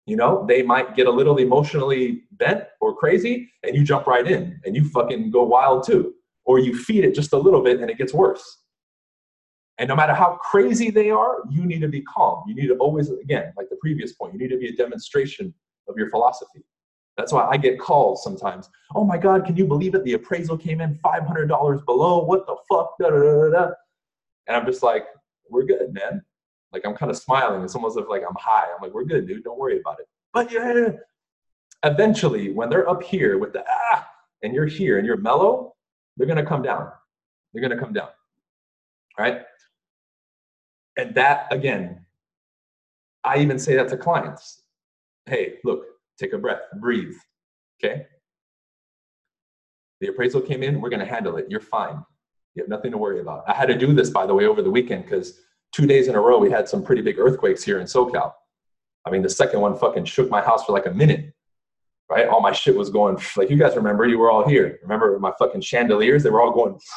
You 0.05 0.17
know, 0.17 0.45
they 0.47 0.61
might 0.61 0.95
get 0.95 1.07
a 1.07 1.09
little 1.09 1.37
emotionally 1.37 2.25
bent 2.33 2.65
or 2.79 2.95
crazy, 2.95 3.51
and 3.63 3.75
you 3.75 3.83
jump 3.83 4.05
right 4.05 4.27
in 4.27 4.61
and 4.65 4.75
you 4.75 4.87
fucking 4.89 5.31
go 5.31 5.41
wild 5.45 5.83
too. 5.83 6.13
Or 6.45 6.59
you 6.59 6.77
feed 6.77 7.05
it 7.05 7.15
just 7.15 7.33
a 7.33 7.37
little 7.39 7.63
bit 7.63 7.79
and 7.79 7.89
it 7.89 7.97
gets 7.97 8.13
worse. 8.13 8.59
And 9.79 9.89
no 9.89 9.95
matter 9.95 10.13
how 10.13 10.37
crazy 10.39 10.91
they 10.91 11.09
are, 11.09 11.37
you 11.49 11.65
need 11.65 11.81
to 11.81 11.87
be 11.87 12.03
calm. 12.03 12.43
You 12.47 12.53
need 12.53 12.67
to 12.67 12.75
always, 12.75 13.09
again, 13.09 13.51
like 13.57 13.69
the 13.71 13.77
previous 13.81 14.13
point, 14.13 14.33
you 14.33 14.39
need 14.39 14.49
to 14.49 14.59
be 14.59 14.67
a 14.67 14.75
demonstration 14.75 15.55
of 15.89 15.95
your 15.97 16.11
philosophy. 16.11 16.63
That's 17.17 17.33
why 17.33 17.47
I 17.47 17.57
get 17.57 17.79
calls 17.79 18.23
sometimes. 18.23 18.69
Oh 18.95 19.03
my 19.03 19.17
God, 19.17 19.43
can 19.45 19.57
you 19.57 19.65
believe 19.65 19.95
it? 19.95 20.03
The 20.03 20.13
appraisal 20.13 20.57
came 20.57 20.81
in 20.81 20.99
$500 21.03 21.85
below. 21.85 22.23
What 22.23 22.45
the 22.45 22.55
fuck? 22.69 22.93
Da, 22.99 23.09
da, 23.09 23.17
da, 23.17 23.49
da. 23.49 23.71
And 24.47 24.55
I'm 24.55 24.65
just 24.65 24.83
like, 24.83 25.05
we're 25.49 25.63
good, 25.63 25.93
man. 25.93 26.23
Like 26.71 26.85
I'm 26.85 26.95
kind 26.95 27.09
of 27.09 27.17
smiling. 27.17 27.63
It's 27.63 27.75
almost 27.75 27.97
like 28.07 28.21
I'm 28.27 28.35
high. 28.37 28.65
I'm 28.65 28.81
like, 28.81 28.93
we're 28.93 29.05
good, 29.05 29.27
dude. 29.27 29.43
Don't 29.43 29.57
worry 29.57 29.79
about 29.79 29.99
it. 29.99 30.07
But 30.33 30.51
yeah, 30.51 30.89
eventually, 31.83 32.51
when 32.51 32.69
they're 32.69 32.87
up 32.87 33.01
here 33.01 33.37
with 33.37 33.53
the 33.53 33.63
ah, 33.67 34.07
and 34.43 34.53
you're 34.53 34.65
here 34.65 34.97
and 34.97 35.07
you're 35.07 35.17
mellow, 35.17 35.75
they're 36.17 36.27
to 36.27 36.45
come 36.45 36.61
down. 36.61 36.91
They're 37.53 37.67
to 37.67 37.77
come 37.77 37.93
down. 37.93 38.09
Right? 39.17 39.41
And 40.97 41.15
that, 41.15 41.47
again, 41.51 42.05
I 43.23 43.39
even 43.39 43.57
say 43.57 43.75
that 43.75 43.87
to 43.89 43.97
clients. 43.97 44.61
Hey, 45.25 45.55
look, 45.63 45.85
take 46.17 46.33
a 46.33 46.37
breath, 46.37 46.61
breathe. 46.79 47.15
Okay? 47.83 48.05
The 49.99 50.07
appraisal 50.07 50.41
came 50.41 50.63
in, 50.63 50.79
we're 50.81 50.89
to 50.89 51.05
handle 51.05 51.37
it. 51.37 51.47
You're 51.49 51.59
fine. 51.59 52.03
You 52.55 52.63
have 52.63 52.69
nothing 52.69 52.91
to 52.91 52.97
worry 52.97 53.19
about. 53.19 53.43
I 53.47 53.53
had 53.53 53.67
to 53.67 53.77
do 53.77 53.93
this, 53.93 54.09
by 54.09 54.25
the 54.25 54.33
way, 54.33 54.45
over 54.45 54.61
the 54.61 54.71
weekend 54.71 55.03
because 55.03 55.41
two 55.71 55.85
days 55.85 56.07
in 56.07 56.15
a 56.15 56.19
row 56.19 56.37
we 56.39 56.49
had 56.49 56.67
some 56.67 56.83
pretty 56.83 57.01
big 57.01 57.19
earthquakes 57.19 57.63
here 57.63 57.79
in 57.79 57.85
SoCal. 57.85 58.33
I 59.05 59.09
mean, 59.09 59.21
the 59.21 59.29
second 59.29 59.61
one 59.61 59.77
fucking 59.77 60.05
shook 60.05 60.29
my 60.29 60.41
house 60.41 60.65
for 60.65 60.73
like 60.73 60.85
a 60.85 60.91
minute, 60.91 61.33
right? 62.09 62.27
All 62.27 62.41
my 62.41 62.51
shit 62.51 62.75
was 62.75 62.89
going, 62.89 63.17
like 63.35 63.49
you 63.49 63.57
guys 63.57 63.75
remember, 63.75 64.07
you 64.07 64.17
were 64.17 64.31
all 64.31 64.47
here. 64.47 64.79
Remember 64.81 65.17
my 65.19 65.31
fucking 65.39 65.61
chandeliers? 65.61 66.23
They 66.23 66.29
were 66.29 66.41
all 66.41 66.51
going. 66.51 66.79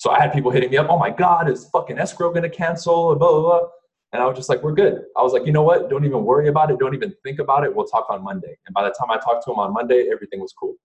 So 0.00 0.12
I 0.12 0.20
had 0.20 0.32
people 0.32 0.52
hitting 0.52 0.70
me 0.70 0.76
up, 0.76 0.86
oh 0.88 0.96
my 0.96 1.10
God, 1.10 1.50
is 1.50 1.68
fucking 1.70 1.98
escrow 1.98 2.32
gonna 2.32 2.48
cancel? 2.48 3.16
Blah, 3.16 3.32
blah, 3.32 3.40
blah. 3.40 3.68
And 4.12 4.22
I 4.22 4.26
was 4.26 4.36
just 4.36 4.48
like, 4.48 4.62
we're 4.62 4.72
good. 4.72 5.04
I 5.16 5.22
was 5.22 5.32
like, 5.32 5.44
you 5.44 5.52
know 5.52 5.62
what? 5.62 5.90
Don't 5.90 6.04
even 6.04 6.24
worry 6.24 6.48
about 6.48 6.70
it. 6.70 6.78
Don't 6.78 6.94
even 6.94 7.14
think 7.22 7.40
about 7.40 7.64
it. 7.64 7.74
We'll 7.74 7.86
talk 7.86 8.06
on 8.08 8.24
Monday. 8.24 8.56
And 8.66 8.74
by 8.74 8.84
the 8.84 8.94
time 8.98 9.10
I 9.10 9.18
talked 9.18 9.44
to 9.44 9.52
him 9.52 9.58
on 9.58 9.72
Monday, 9.74 10.08
everything 10.10 10.40
was 10.40 10.52
cool. 10.58 10.76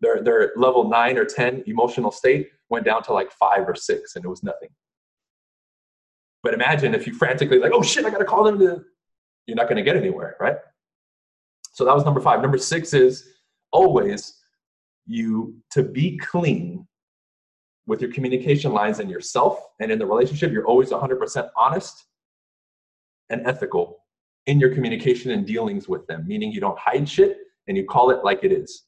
Their, 0.00 0.22
their 0.22 0.52
level 0.56 0.88
nine 0.88 1.16
or 1.16 1.24
10 1.24 1.62
emotional 1.66 2.10
state 2.10 2.48
went 2.70 2.84
down 2.84 3.04
to 3.04 3.12
like 3.12 3.30
five 3.30 3.68
or 3.68 3.76
six, 3.76 4.16
and 4.16 4.24
it 4.24 4.28
was 4.28 4.42
nothing. 4.42 4.68
But 6.42 6.54
imagine 6.54 6.94
if 6.94 7.06
you 7.06 7.14
frantically, 7.14 7.58
like, 7.58 7.72
oh 7.72 7.82
shit, 7.82 8.04
I 8.04 8.10
gotta 8.10 8.24
call 8.24 8.44
them 8.44 8.58
to, 8.58 8.84
you're 9.46 9.56
not 9.56 9.68
gonna 9.68 9.82
get 9.82 9.96
anywhere, 9.96 10.36
right? 10.40 10.56
So 11.72 11.84
that 11.84 11.94
was 11.94 12.04
number 12.04 12.20
five. 12.20 12.42
Number 12.42 12.58
six 12.58 12.92
is 12.92 13.28
always 13.72 14.40
you 15.06 15.56
to 15.70 15.82
be 15.82 16.18
clean 16.18 16.86
with 17.86 18.00
your 18.00 18.10
communication 18.12 18.72
lines 18.72 18.98
and 18.98 19.10
yourself 19.10 19.58
and 19.80 19.90
in 19.90 19.98
the 19.98 20.06
relationship, 20.06 20.52
you're 20.52 20.66
always 20.66 20.90
100% 20.90 21.50
honest 21.56 22.06
and 23.30 23.46
ethical 23.46 24.04
in 24.46 24.60
your 24.60 24.74
communication 24.74 25.30
and 25.30 25.46
dealings 25.46 25.88
with 25.88 26.06
them, 26.06 26.26
meaning 26.26 26.52
you 26.52 26.60
don't 26.60 26.78
hide 26.78 27.08
shit 27.08 27.38
and 27.66 27.76
you 27.76 27.84
call 27.84 28.10
it 28.10 28.24
like 28.24 28.44
it 28.44 28.52
is. 28.52 28.84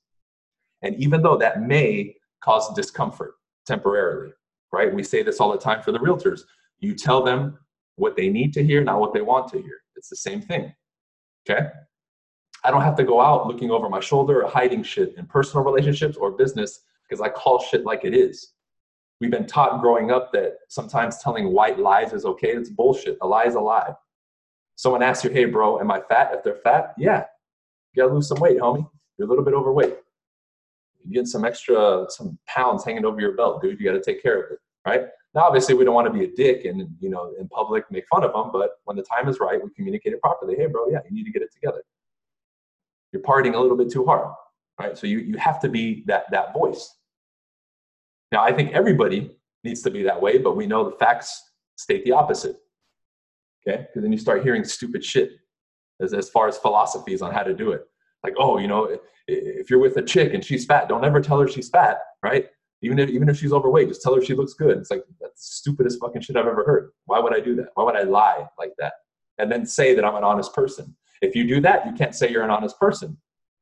And 0.82 0.94
even 0.96 1.22
though 1.22 1.36
that 1.38 1.62
may 1.62 2.14
cause 2.42 2.72
discomfort 2.74 3.34
temporarily, 3.66 4.32
right? 4.72 4.94
We 4.94 5.02
say 5.02 5.22
this 5.22 5.40
all 5.40 5.50
the 5.52 5.58
time 5.58 5.82
for 5.82 5.92
the 5.92 5.98
realtors. 5.98 6.42
You 6.80 6.94
tell 6.94 7.22
them 7.22 7.58
what 7.96 8.16
they 8.16 8.28
need 8.28 8.52
to 8.54 8.64
hear, 8.64 8.84
not 8.84 9.00
what 9.00 9.14
they 9.14 9.22
want 9.22 9.48
to 9.52 9.62
hear. 9.62 9.78
It's 9.96 10.10
the 10.10 10.16
same 10.16 10.42
thing. 10.42 10.72
Okay? 11.48 11.68
I 12.64 12.70
don't 12.70 12.82
have 12.82 12.96
to 12.96 13.04
go 13.04 13.20
out 13.20 13.46
looking 13.46 13.70
over 13.70 13.88
my 13.88 14.00
shoulder 14.00 14.42
or 14.42 14.50
hiding 14.50 14.82
shit 14.82 15.14
in 15.16 15.26
personal 15.26 15.64
relationships 15.64 16.16
or 16.16 16.32
business 16.32 16.80
because 17.08 17.20
I 17.20 17.28
call 17.28 17.60
shit 17.60 17.84
like 17.84 18.04
it 18.04 18.14
is. 18.14 18.52
We've 19.20 19.30
been 19.30 19.46
taught 19.46 19.80
growing 19.80 20.10
up 20.10 20.32
that 20.32 20.58
sometimes 20.68 21.18
telling 21.18 21.52
white 21.52 21.78
lies 21.78 22.12
is 22.12 22.26
okay. 22.26 22.48
It's 22.48 22.68
bullshit. 22.68 23.16
A 23.22 23.26
lie 23.26 23.44
is 23.44 23.54
a 23.54 23.60
lie. 23.60 23.94
Someone 24.76 25.02
asks 25.02 25.24
you, 25.24 25.30
hey, 25.30 25.46
bro, 25.46 25.80
am 25.80 25.90
I 25.90 26.00
fat? 26.00 26.30
If 26.32 26.44
they're 26.44 26.56
fat, 26.56 26.94
yeah. 26.98 27.24
You 27.92 28.02
gotta 28.02 28.14
lose 28.14 28.28
some 28.28 28.38
weight, 28.38 28.58
homie. 28.58 28.88
You're 29.18 29.26
a 29.26 29.28
little 29.28 29.44
bit 29.44 29.54
overweight. 29.54 29.96
You 31.04 31.14
get 31.14 31.26
some 31.26 31.44
extra, 31.44 32.06
some 32.10 32.38
pounds 32.46 32.84
hanging 32.84 33.04
over 33.04 33.20
your 33.20 33.32
belt, 33.32 33.62
dude. 33.62 33.80
You 33.80 33.86
gotta 33.86 34.02
take 34.02 34.22
care 34.22 34.42
of 34.42 34.52
it, 34.52 34.58
right? 34.86 35.06
Now, 35.34 35.42
obviously, 35.42 35.74
we 35.74 35.84
don't 35.84 35.94
want 35.94 36.06
to 36.06 36.12
be 36.12 36.24
a 36.24 36.34
dick 36.34 36.64
and, 36.64 36.88
you 36.98 37.10
know, 37.10 37.34
in 37.38 37.46
public 37.48 37.84
make 37.90 38.06
fun 38.08 38.24
of 38.24 38.32
them, 38.32 38.50
but 38.52 38.78
when 38.84 38.96
the 38.96 39.02
time 39.02 39.28
is 39.28 39.38
right, 39.38 39.62
we 39.62 39.68
communicate 39.76 40.14
it 40.14 40.20
properly. 40.22 40.56
Hey, 40.56 40.66
bro, 40.66 40.88
yeah, 40.88 41.00
you 41.06 41.14
need 41.14 41.24
to 41.24 41.30
get 41.30 41.42
it 41.42 41.52
together. 41.52 41.82
You're 43.12 43.22
partying 43.22 43.54
a 43.54 43.60
little 43.60 43.76
bit 43.76 43.90
too 43.90 44.06
hard, 44.06 44.34
right? 44.80 44.96
So 44.96 45.06
you, 45.06 45.18
you 45.18 45.36
have 45.36 45.60
to 45.60 45.68
be 45.68 46.04
that, 46.06 46.24
that 46.30 46.54
voice. 46.54 46.96
Now, 48.32 48.42
I 48.42 48.52
think 48.52 48.72
everybody 48.72 49.36
needs 49.62 49.82
to 49.82 49.90
be 49.90 50.02
that 50.04 50.20
way, 50.20 50.38
but 50.38 50.56
we 50.56 50.66
know 50.66 50.88
the 50.88 50.96
facts 50.96 51.50
state 51.76 52.04
the 52.04 52.12
opposite. 52.12 52.56
Okay? 53.66 53.82
Because 53.82 54.02
then 54.02 54.12
you 54.12 54.18
start 54.18 54.42
hearing 54.42 54.64
stupid 54.64 55.04
shit 55.04 55.32
as, 56.00 56.12
as 56.12 56.28
far 56.28 56.48
as 56.48 56.58
philosophies 56.58 57.22
on 57.22 57.32
how 57.32 57.42
to 57.42 57.54
do 57.54 57.72
it. 57.72 57.84
Like, 58.22 58.34
oh, 58.38 58.58
you 58.58 58.68
know, 58.68 58.96
if 59.28 59.70
you're 59.70 59.78
with 59.78 59.96
a 59.96 60.02
chick 60.02 60.34
and 60.34 60.44
she's 60.44 60.64
fat, 60.64 60.88
don't 60.88 61.04
ever 61.04 61.20
tell 61.20 61.40
her 61.40 61.48
she's 61.48 61.68
fat, 61.68 61.98
right? 62.22 62.46
Even 62.82 62.98
if, 62.98 63.08
even 63.10 63.28
if 63.28 63.38
she's 63.38 63.52
overweight, 63.52 63.88
just 63.88 64.02
tell 64.02 64.14
her 64.14 64.22
she 64.22 64.34
looks 64.34 64.54
good. 64.54 64.76
It's 64.78 64.90
like, 64.90 65.02
that's 65.20 65.48
the 65.48 65.56
stupidest 65.56 65.98
fucking 66.00 66.22
shit 66.22 66.36
I've 66.36 66.46
ever 66.46 66.64
heard. 66.64 66.90
Why 67.06 67.18
would 67.18 67.34
I 67.34 67.40
do 67.40 67.54
that? 67.56 67.68
Why 67.74 67.84
would 67.84 67.96
I 67.96 68.02
lie 68.02 68.46
like 68.58 68.72
that? 68.78 68.94
And 69.38 69.50
then 69.50 69.66
say 69.66 69.94
that 69.94 70.04
I'm 70.04 70.14
an 70.16 70.24
honest 70.24 70.54
person. 70.54 70.94
If 71.22 71.34
you 71.34 71.46
do 71.46 71.60
that, 71.62 71.86
you 71.86 71.92
can't 71.92 72.14
say 72.14 72.30
you're 72.30 72.44
an 72.44 72.50
honest 72.50 72.78
person. 72.78 73.16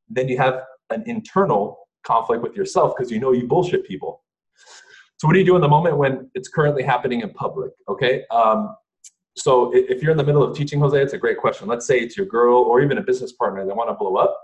Then 0.09 0.29
you 0.29 0.37
have 0.39 0.63
an 0.91 1.05
internal 1.07 1.79
conflict 2.05 2.43
with 2.43 2.57
yourself 2.57 2.95
because 2.97 3.11
you 3.11 3.21
know 3.21 3.33
you 3.33 3.47
bullshit 3.47 3.87
people. 3.87 4.23
So 5.17 5.29
what 5.29 5.35
do 5.35 5.39
you 5.39 5.47
do 5.47 5.55
in 5.55 5.63
the 5.63 5.69
moment 5.69 5.97
when 5.97 6.31
it's 6.35 6.49
currently 6.49 6.83
happening 6.83 7.21
in 7.21 7.31
public? 7.31 7.71
Okay. 7.89 8.25
Um, 8.31 8.75
so 9.37 9.75
if 9.75 10.03
you're 10.03 10.13
in 10.13 10.17
the 10.17 10.25
middle 10.25 10.43
of 10.43 10.57
teaching, 10.57 10.81
Jose, 10.81 11.01
it's 11.01 11.13
a 11.13 11.19
great 11.19 11.39
question. 11.39 11.67
Let's 11.67 11.87
say 11.87 11.99
it's 11.99 12.17
your 12.17 12.27
girl 12.27 12.59
or 12.59 12.81
even 12.81 12.99
a 12.99 13.03
business 13.03 13.33
partner 13.33 13.67
that 13.67 13.77
want 13.77 13.91
to 13.91 13.95
blow 13.95 14.17
up, 14.17 14.39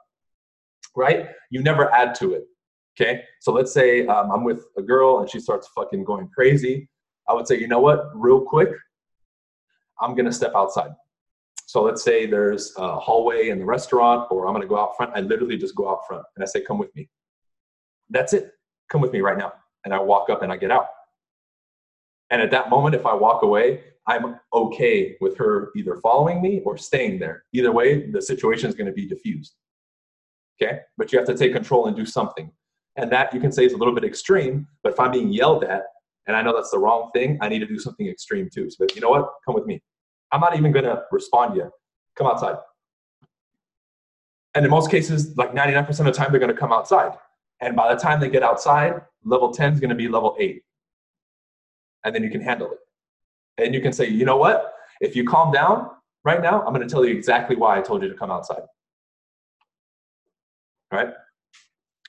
right? 0.97 1.28
You 1.50 1.62
never 1.62 1.92
add 1.92 2.14
to 2.16 2.35
it. 2.35 2.44
Okay. 3.00 3.23
So 3.40 3.52
let's 3.52 3.73
say 3.73 4.06
um, 4.06 4.30
I'm 4.30 4.44
with 4.44 4.64
a 4.76 4.82
girl 4.82 5.20
and 5.20 5.30
she 5.30 5.40
starts 5.40 5.68
fucking 5.75 6.04
going 6.04 6.28
crazy. 6.35 6.88
I 7.28 7.35
would 7.35 7.47
say, 7.47 7.59
you 7.59 7.68
know 7.68 7.80
what? 7.80 8.11
Real 8.14 8.40
quick, 8.40 8.70
I'm 10.00 10.14
gonna 10.14 10.32
step 10.32 10.52
outside. 10.56 10.90
So 11.66 11.82
let's 11.82 12.02
say 12.02 12.26
there's 12.26 12.75
a 12.76 12.99
hallway 12.99 13.50
in 13.50 13.61
the 13.61 13.64
restaurant, 13.64 14.26
or 14.30 14.49
I'm 14.49 14.54
gonna 14.54 14.66
go 14.66 14.78
out 14.78 14.97
front. 14.97 15.12
I 15.14 15.20
literally 15.20 15.56
just 15.56 15.76
go 15.76 15.88
out 15.88 16.00
front 16.09 16.25
and 16.35 16.42
I 16.42 16.47
say, 16.47 16.62
"Come 16.62 16.78
with 16.78 16.94
me." 16.97 17.09
That's 18.09 18.32
it. 18.32 18.52
Come 18.88 19.00
with 19.00 19.12
me 19.12 19.20
right 19.20 19.38
now 19.38 19.52
and 19.85 19.94
I 19.94 20.00
walk 20.00 20.30
up 20.30 20.42
and 20.42 20.52
I 20.52 20.56
get 20.56 20.70
out. 20.70 20.87
And 22.30 22.40
at 22.40 22.50
that 22.52 22.70
moment, 22.70 22.94
if 22.94 23.06
I 23.06 23.14
walk 23.14 23.42
away, 23.42 23.82
I'm 24.07 24.37
okay 24.52 25.16
with 25.21 25.37
her 25.38 25.71
either 25.76 25.97
following 25.97 26.42
me 26.42 26.61
or 26.64 26.76
staying 26.76 27.19
there. 27.19 27.45
Either 27.52 27.73
way, 27.73 28.11
the 28.11 28.23
situation 28.23 28.69
is 28.69 28.75
going 28.75 28.87
to 28.87 28.92
be 28.92 29.07
diffused. 29.07 29.54
Okay? 30.61 30.80
But 30.97 31.12
you 31.12 31.19
have 31.19 31.28
to 31.28 31.37
take 31.37 31.52
control 31.52 31.87
and 31.87 31.97
do 31.97 32.07
something. 32.07 32.50
And 32.97 33.11
that 33.12 33.33
you 33.33 33.40
can 33.40 33.52
say 33.52 33.64
is 33.64 33.73
a 33.73 33.76
little 33.76 33.95
bit 33.95 34.04
extreme, 34.04 34.66
but 34.83 34.92
if 34.92 35.00
I'm 35.00 35.12
being 35.12 35.33
yelled 35.33 35.64
at 35.64 35.83
and 36.26 36.37
I 36.37 36.42
know 36.42 36.54
that's 36.54 36.71
the 36.71 36.78
wrong 36.78 37.11
thing, 37.14 37.38
I 37.40 37.49
need 37.49 37.61
to 37.61 37.66
do 37.66 37.78
something 37.78 38.07
extreme 38.07 38.49
too. 38.52 38.69
So, 38.71 38.87
you 38.95 39.00
know 39.00 39.11
what? 39.11 39.30
Come 39.47 39.54
with 39.54 39.66
me. 39.66 39.80
I'm 40.33 40.40
not 40.40 40.57
even 40.57 40.73
going 40.73 40.85
to 40.85 41.02
respond 41.11 41.57
yet. 41.57 41.71
Come 42.16 42.26
outside. 42.26 42.57
And 44.54 44.64
in 44.64 44.71
most 44.71 44.90
cases, 44.90 45.37
like 45.37 45.52
99% 45.54 45.88
of 45.88 46.04
the 46.07 46.12
time, 46.12 46.30
they're 46.30 46.40
going 46.40 46.52
to 46.52 46.59
come 46.59 46.73
outside. 46.73 47.12
And 47.61 47.76
by 47.76 47.95
the 47.95 48.00
time 48.00 48.21
they 48.21 48.28
get 48.28 48.42
outside, 48.42 49.00
level 49.25 49.52
10 49.52 49.75
is 49.75 49.80
going 49.80 49.90
to 49.90 49.97
be 49.97 50.09
level 50.09 50.37
8. 50.38 50.62
And 52.04 52.14
then 52.14 52.23
you 52.25 52.30
can 52.30 52.40
handle 52.40 52.71
it. 52.73 52.78
And 53.59 53.75
you 53.75 53.80
can 53.80 53.92
say, 53.92 54.09
you 54.09 54.25
know 54.25 54.37
what? 54.37 54.75
If 55.00 55.16
you 55.16 55.25
calm 55.25 55.52
down 55.52 55.90
right 56.25 56.42
now, 56.42 56.62
I'm 56.62 56.75
going 56.75 56.87
to 56.87 56.92
tell 56.92 57.04
you 57.04 57.14
exactly 57.14 57.57
why 57.57 57.78
I 57.78 57.83
told 57.83 58.02
you 58.02 58.09
to 58.09 58.14
come 58.14 58.30
outside. 58.30 58.62
Right? 60.92 61.09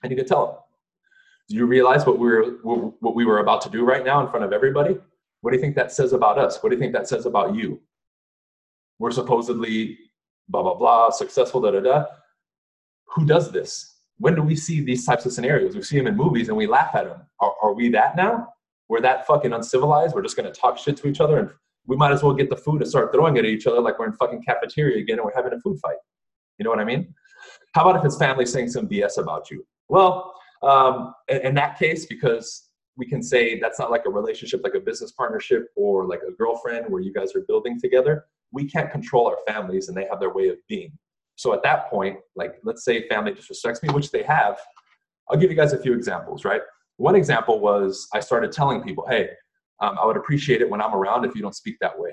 And 0.04 0.12
you 0.12 0.18
can 0.18 0.26
tell 0.26 0.46
them. 0.46 0.56
Do 1.50 1.56
you 1.56 1.66
realize 1.66 2.06
what 2.06 2.18
we 2.18 2.28
were 2.28 2.44
what 3.02 3.14
we 3.14 3.26
were 3.26 3.40
about 3.40 3.62
to 3.62 3.70
do 3.70 3.84
right 3.84 4.06
now 4.06 4.24
in 4.24 4.30
front 4.30 4.46
of 4.46 4.54
everybody? 4.54 4.98
What 5.42 5.52
do 5.52 5.58
you 5.58 5.62
think 5.62 5.76
that 5.76 5.92
says 5.92 6.14
about 6.14 6.38
us? 6.38 6.64
What 6.64 6.70
do 6.70 6.76
you 6.76 6.80
think 6.80 6.94
that 6.94 7.10
says 7.10 7.26
about 7.26 7.56
you? 7.56 7.82
We're 9.00 9.12
supposedly 9.12 9.98
blah 10.48 10.64
blah 10.64 10.76
blah 10.76 11.10
successful 11.10 11.60
da 11.60 11.72
da 11.72 11.82
da. 11.82 12.06
Who 13.16 13.26
does 13.26 13.52
this? 13.52 13.92
when 14.22 14.36
do 14.36 14.44
we 14.44 14.56
see 14.56 14.82
these 14.82 15.04
types 15.04 15.26
of 15.26 15.34
scenarios? 15.34 15.76
We 15.76 15.82
see 15.82 15.98
them 15.98 16.06
in 16.06 16.16
movies 16.16 16.48
and 16.48 16.56
we 16.56 16.68
laugh 16.68 16.94
at 16.94 17.06
them. 17.06 17.22
Are, 17.40 17.54
are 17.64 17.74
we 17.74 17.90
that 17.90 18.16
now? 18.16 18.54
We're 18.92 19.00
that 19.00 19.26
fucking 19.26 19.54
uncivilized. 19.54 20.14
We're 20.14 20.22
just 20.22 20.36
gonna 20.36 20.52
talk 20.52 20.78
shit 20.78 20.98
to 20.98 21.08
each 21.08 21.22
other 21.22 21.40
and 21.40 21.50
we 21.88 21.96
might 21.96 22.12
as 22.12 22.24
well 22.24 22.34
get 22.34 22.50
the 22.50 22.58
food 22.58 22.82
and 22.82 22.90
start 22.90 23.14
throwing 23.14 23.38
it 23.38 23.46
at 23.46 23.46
each 23.46 23.66
other 23.66 23.80
like 23.80 23.98
we're 23.98 24.08
in 24.08 24.12
fucking 24.12 24.44
cafeteria 24.44 25.02
again 25.02 25.18
and 25.18 25.24
we're 25.24 25.34
having 25.34 25.54
a 25.54 25.62
food 25.62 25.80
fight. 25.82 25.96
You 26.58 26.66
know 26.66 26.72
what 26.72 26.80
I 26.80 26.84
mean? 26.84 27.16
How 27.74 27.88
about 27.88 27.98
if 27.98 28.06
it's 28.06 28.18
family 28.18 28.46
saying 28.46 28.68
some 28.68 28.90
BS 28.90 29.18
about 29.18 29.50
you? 29.50 29.66
Well, 29.88 30.34
um, 30.62 31.14
in, 31.30 31.38
in 31.38 31.56
that 31.56 31.80
case, 31.80 32.06
because 32.06 32.68
we 32.98 33.06
can 33.06 33.24
say 33.24 33.58
that's 33.62 33.80
not 33.80 33.92
like 33.92 34.04
a 34.06 34.10
relationship, 34.10 34.60
like 34.62 34.76
a 34.76 34.82
business 34.82 35.14
partnership 35.14 35.68
or 35.78 36.06
like 36.06 36.20
a 36.28 36.34
girlfriend 36.34 36.92
where 36.92 37.02
you 37.02 37.14
guys 37.14 37.34
are 37.34 37.46
building 37.48 37.80
together. 37.80 38.26
We 38.52 38.66
can't 38.66 38.92
control 38.92 39.26
our 39.26 39.38
families 39.48 39.88
and 39.88 39.96
they 39.96 40.06
have 40.10 40.20
their 40.20 40.34
way 40.34 40.50
of 40.50 40.58
being. 40.68 40.92
So 41.38 41.54
at 41.54 41.64
that 41.64 41.90
point, 41.90 42.18
like 42.36 42.56
let's 42.66 42.84
say 42.84 43.08
family 43.08 43.32
disrespects 43.32 43.82
me, 43.84 43.90
which 43.94 44.12
they 44.12 44.24
have, 44.24 44.60
I'll 45.30 45.38
give 45.38 45.50
you 45.50 45.56
guys 45.56 45.72
a 45.72 45.80
few 45.80 45.94
examples, 45.94 46.44
right? 46.44 46.62
One 47.02 47.16
example 47.16 47.60
was 47.60 48.08
I 48.14 48.20
started 48.20 48.52
telling 48.52 48.84
people, 48.84 49.06
hey, 49.10 49.30
um, 49.80 49.98
I 50.00 50.06
would 50.06 50.18
appreciate 50.18 50.62
it 50.62 50.70
when 50.70 50.82
I'm 50.82 50.94
around 50.94 51.26
if 51.26 51.34
you 51.34 51.42
don't 51.42 51.56
speak 51.56 51.78
that 51.82 51.98
way. 51.98 52.12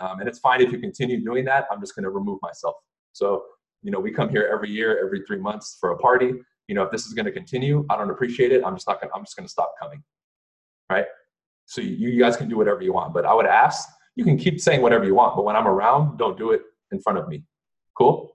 Um, 0.00 0.20
and 0.20 0.28
it's 0.28 0.38
fine 0.38 0.60
if 0.60 0.70
you 0.70 0.78
continue 0.78 1.24
doing 1.24 1.46
that. 1.46 1.64
I'm 1.72 1.80
just 1.80 1.94
going 1.94 2.04
to 2.04 2.10
remove 2.10 2.38
myself. 2.42 2.74
So, 3.14 3.44
you 3.82 3.90
know, 3.90 3.98
we 3.98 4.12
come 4.12 4.28
here 4.28 4.48
every 4.52 4.70
year, 4.70 5.02
every 5.02 5.22
three 5.26 5.38
months 5.38 5.78
for 5.80 5.92
a 5.92 5.96
party. 5.96 6.34
You 6.68 6.74
know, 6.74 6.82
if 6.82 6.90
this 6.90 7.06
is 7.06 7.14
going 7.14 7.24
to 7.24 7.32
continue, 7.32 7.86
I 7.88 7.96
don't 7.96 8.10
appreciate 8.10 8.52
it. 8.52 8.62
I'm 8.64 8.76
just 8.76 8.86
not 8.86 9.00
going. 9.00 9.10
I'm 9.16 9.22
just 9.22 9.34
going 9.34 9.46
to 9.46 9.50
stop 9.50 9.72
coming. 9.80 10.02
Right. 10.90 11.06
So 11.64 11.80
you, 11.80 12.10
you 12.10 12.20
guys 12.20 12.36
can 12.36 12.50
do 12.50 12.58
whatever 12.58 12.82
you 12.82 12.92
want, 12.92 13.14
but 13.14 13.24
I 13.24 13.32
would 13.32 13.46
ask. 13.46 13.88
You 14.14 14.24
can 14.24 14.36
keep 14.36 14.60
saying 14.60 14.82
whatever 14.82 15.04
you 15.04 15.14
want, 15.14 15.36
but 15.36 15.44
when 15.44 15.56
I'm 15.56 15.66
around, 15.66 16.18
don't 16.18 16.36
do 16.36 16.50
it 16.50 16.62
in 16.92 17.00
front 17.00 17.18
of 17.18 17.28
me. 17.28 17.44
Cool 17.96 18.34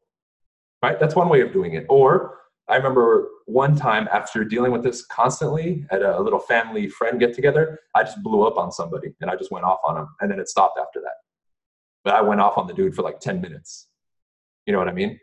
right? 0.84 1.00
That's 1.00 1.16
one 1.16 1.30
way 1.30 1.42
of 1.42 1.52
doing 1.52 1.74
it. 1.74 1.86
Or 1.90 2.38
I 2.70 2.78
remember 2.78 3.30
one 3.46 3.76
time 3.76 4.08
after 4.12 4.46
dealing 4.46 4.72
with 4.72 4.84
this 4.84 5.06
constantly 5.06 5.86
at 5.92 6.02
a 6.02 6.20
little 6.20 6.40
family 6.40 6.88
friend 6.88 7.20
get 7.20 7.34
together, 7.34 7.80
I 7.94 8.04
just 8.04 8.24
blew 8.24 8.48
up 8.48 8.58
on 8.58 8.72
somebody 8.72 9.14
and 9.20 9.30
I 9.30 9.36
just 9.36 9.52
went 9.52 9.66
off 9.66 9.80
on 9.86 9.98
him. 9.98 10.08
And 10.22 10.32
then 10.32 10.40
it 10.40 10.48
stopped 10.48 10.80
after 10.80 11.02
that. 11.02 11.16
But 12.04 12.16
I 12.16 12.22
went 12.22 12.40
off 12.40 12.58
on 12.58 12.68
the 12.68 12.74
dude 12.74 12.96
for 12.96 13.02
like 13.02 13.20
10 13.20 13.42
minutes. 13.42 13.88
You 14.66 14.72
know 14.72 14.80
what 14.80 14.88
I 14.88 14.94
mean? 14.94 15.20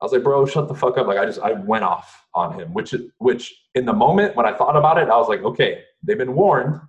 I 0.00 0.04
was 0.04 0.12
like, 0.12 0.24
bro, 0.24 0.44
shut 0.46 0.66
the 0.66 0.74
fuck 0.74 0.98
up. 0.98 1.06
Like 1.06 1.18
I 1.18 1.24
just 1.24 1.38
I 1.38 1.52
went 1.52 1.84
off 1.84 2.26
on 2.34 2.58
him, 2.58 2.74
which 2.74 2.92
which 3.18 3.54
in 3.76 3.86
the 3.86 3.92
moment 3.92 4.34
when 4.34 4.44
I 4.44 4.52
thought 4.52 4.76
about 4.76 4.98
it, 4.98 5.08
I 5.08 5.16
was 5.16 5.28
like, 5.28 5.44
okay, 5.44 5.82
they've 6.02 6.18
been 6.18 6.34
warned. 6.34 6.80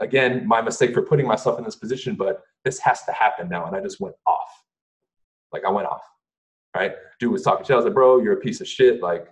Again, 0.00 0.46
my 0.46 0.60
mistake 0.60 0.94
for 0.94 1.02
putting 1.02 1.28
myself 1.28 1.58
in 1.58 1.64
this 1.64 1.76
position, 1.76 2.16
but 2.16 2.42
this 2.64 2.80
has 2.80 3.04
to 3.04 3.12
happen 3.12 3.48
now. 3.48 3.66
And 3.66 3.76
I 3.76 3.80
just 3.80 4.00
went 4.00 4.16
off. 4.26 4.48
Like 5.52 5.64
I 5.64 5.70
went 5.70 5.86
off. 5.86 6.02
Right? 6.76 6.92
Dude 7.18 7.32
was 7.32 7.42
talking 7.42 7.64
to 7.64 7.66
shit. 7.66 7.74
I 7.74 7.76
was 7.76 7.84
like, 7.84 7.94
bro, 7.94 8.20
you're 8.20 8.34
a 8.34 8.40
piece 8.40 8.60
of 8.60 8.68
shit. 8.68 9.02
Like, 9.02 9.26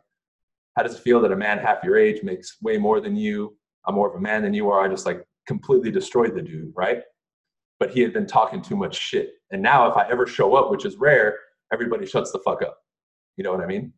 how 0.76 0.83
does 0.83 0.95
it 0.95 1.02
feel 1.02 1.21
that 1.21 1.33
a 1.33 1.37
man 1.37 1.59
half 1.59 1.85
your 1.85 1.97
age 1.97 2.23
makes 2.23 2.57
way 2.62 2.76
more 2.78 3.00
than 3.00 3.16
you? 3.16 3.57
I'm 3.87 3.95
more 3.95 4.09
of 4.11 4.16
a 4.16 4.21
man 4.21 4.43
than 4.43 4.52
you 4.52 4.71
are. 4.71 4.85
I 4.85 4.88
just 4.88 5.07
like 5.07 5.25
completely 5.47 5.90
destroyed 5.90 6.35
the 6.35 6.43
dude, 6.43 6.73
right? 6.75 7.02
But 7.78 7.90
he 7.90 8.00
had 8.00 8.12
been 8.12 8.26
talking 8.26 8.62
too 8.62 8.76
much 8.76 8.97
shit. 8.97 9.31
And 9.50 9.62
now 9.62 9.88
if 9.88 9.97
I 9.97 10.09
ever 10.09 10.26
show 10.26 10.55
up, 10.55 10.71
which 10.71 10.85
is 10.85 10.97
rare, 10.97 11.37
everybody 11.73 12.07
shuts 12.07 12.33
the 12.33 12.40
fuck 12.45 12.62
up. 12.62 12.78
You 13.37 13.45
know 13.45 13.52
what 13.52 13.61
I 13.61 13.66
mean? 13.66 13.93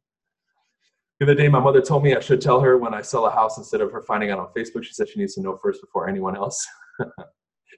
The 1.21 1.27
other 1.27 1.35
day, 1.35 1.49
my 1.49 1.59
mother 1.59 1.81
told 1.81 2.05
me 2.05 2.15
I 2.15 2.21
should 2.21 2.41
tell 2.41 2.61
her 2.61 2.79
when 2.79 2.95
I 2.95 3.03
sell 3.03 3.27
a 3.27 3.31
house 3.31 3.59
instead 3.59 3.81
of 3.81 3.91
her 3.91 4.03
finding 4.03 4.31
out 4.31 4.39
on 4.39 4.49
Facebook. 4.57 4.85
She 4.85 4.95
said 4.95 5.09
she 5.09 5.19
needs 5.19 5.35
to 5.35 5.41
know 5.41 5.59
first 5.61 5.81
before 5.81 6.09
anyone 6.09 6.37
else. 6.37 6.65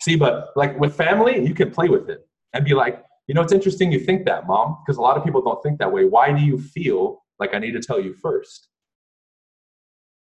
See, 0.02 0.17
but 0.17 0.49
like 0.57 0.79
with 0.79 0.95
family, 0.95 1.47
you 1.47 1.55
can 1.55 1.71
play 1.71 1.88
with 1.88 2.11
it 2.11 2.26
and 2.52 2.64
be 2.64 2.75
like, 2.75 3.02
you 3.30 3.34
know, 3.34 3.42
it's 3.42 3.52
interesting 3.52 3.92
you 3.92 4.00
think 4.00 4.25
that, 4.26 4.49
mom, 4.49 4.78
because 4.84 4.96
a 4.96 5.00
lot 5.00 5.16
of 5.16 5.22
people 5.22 5.40
don't 5.40 5.62
think 5.62 5.78
that 5.78 5.92
way. 5.92 6.04
Why 6.04 6.32
do 6.32 6.42
you 6.42 6.58
feel 6.58 7.22
like 7.38 7.54
I 7.54 7.60
need 7.60 7.70
to 7.75 7.80
tell 7.80 8.00
you 8.00 8.12
first? 8.12 8.66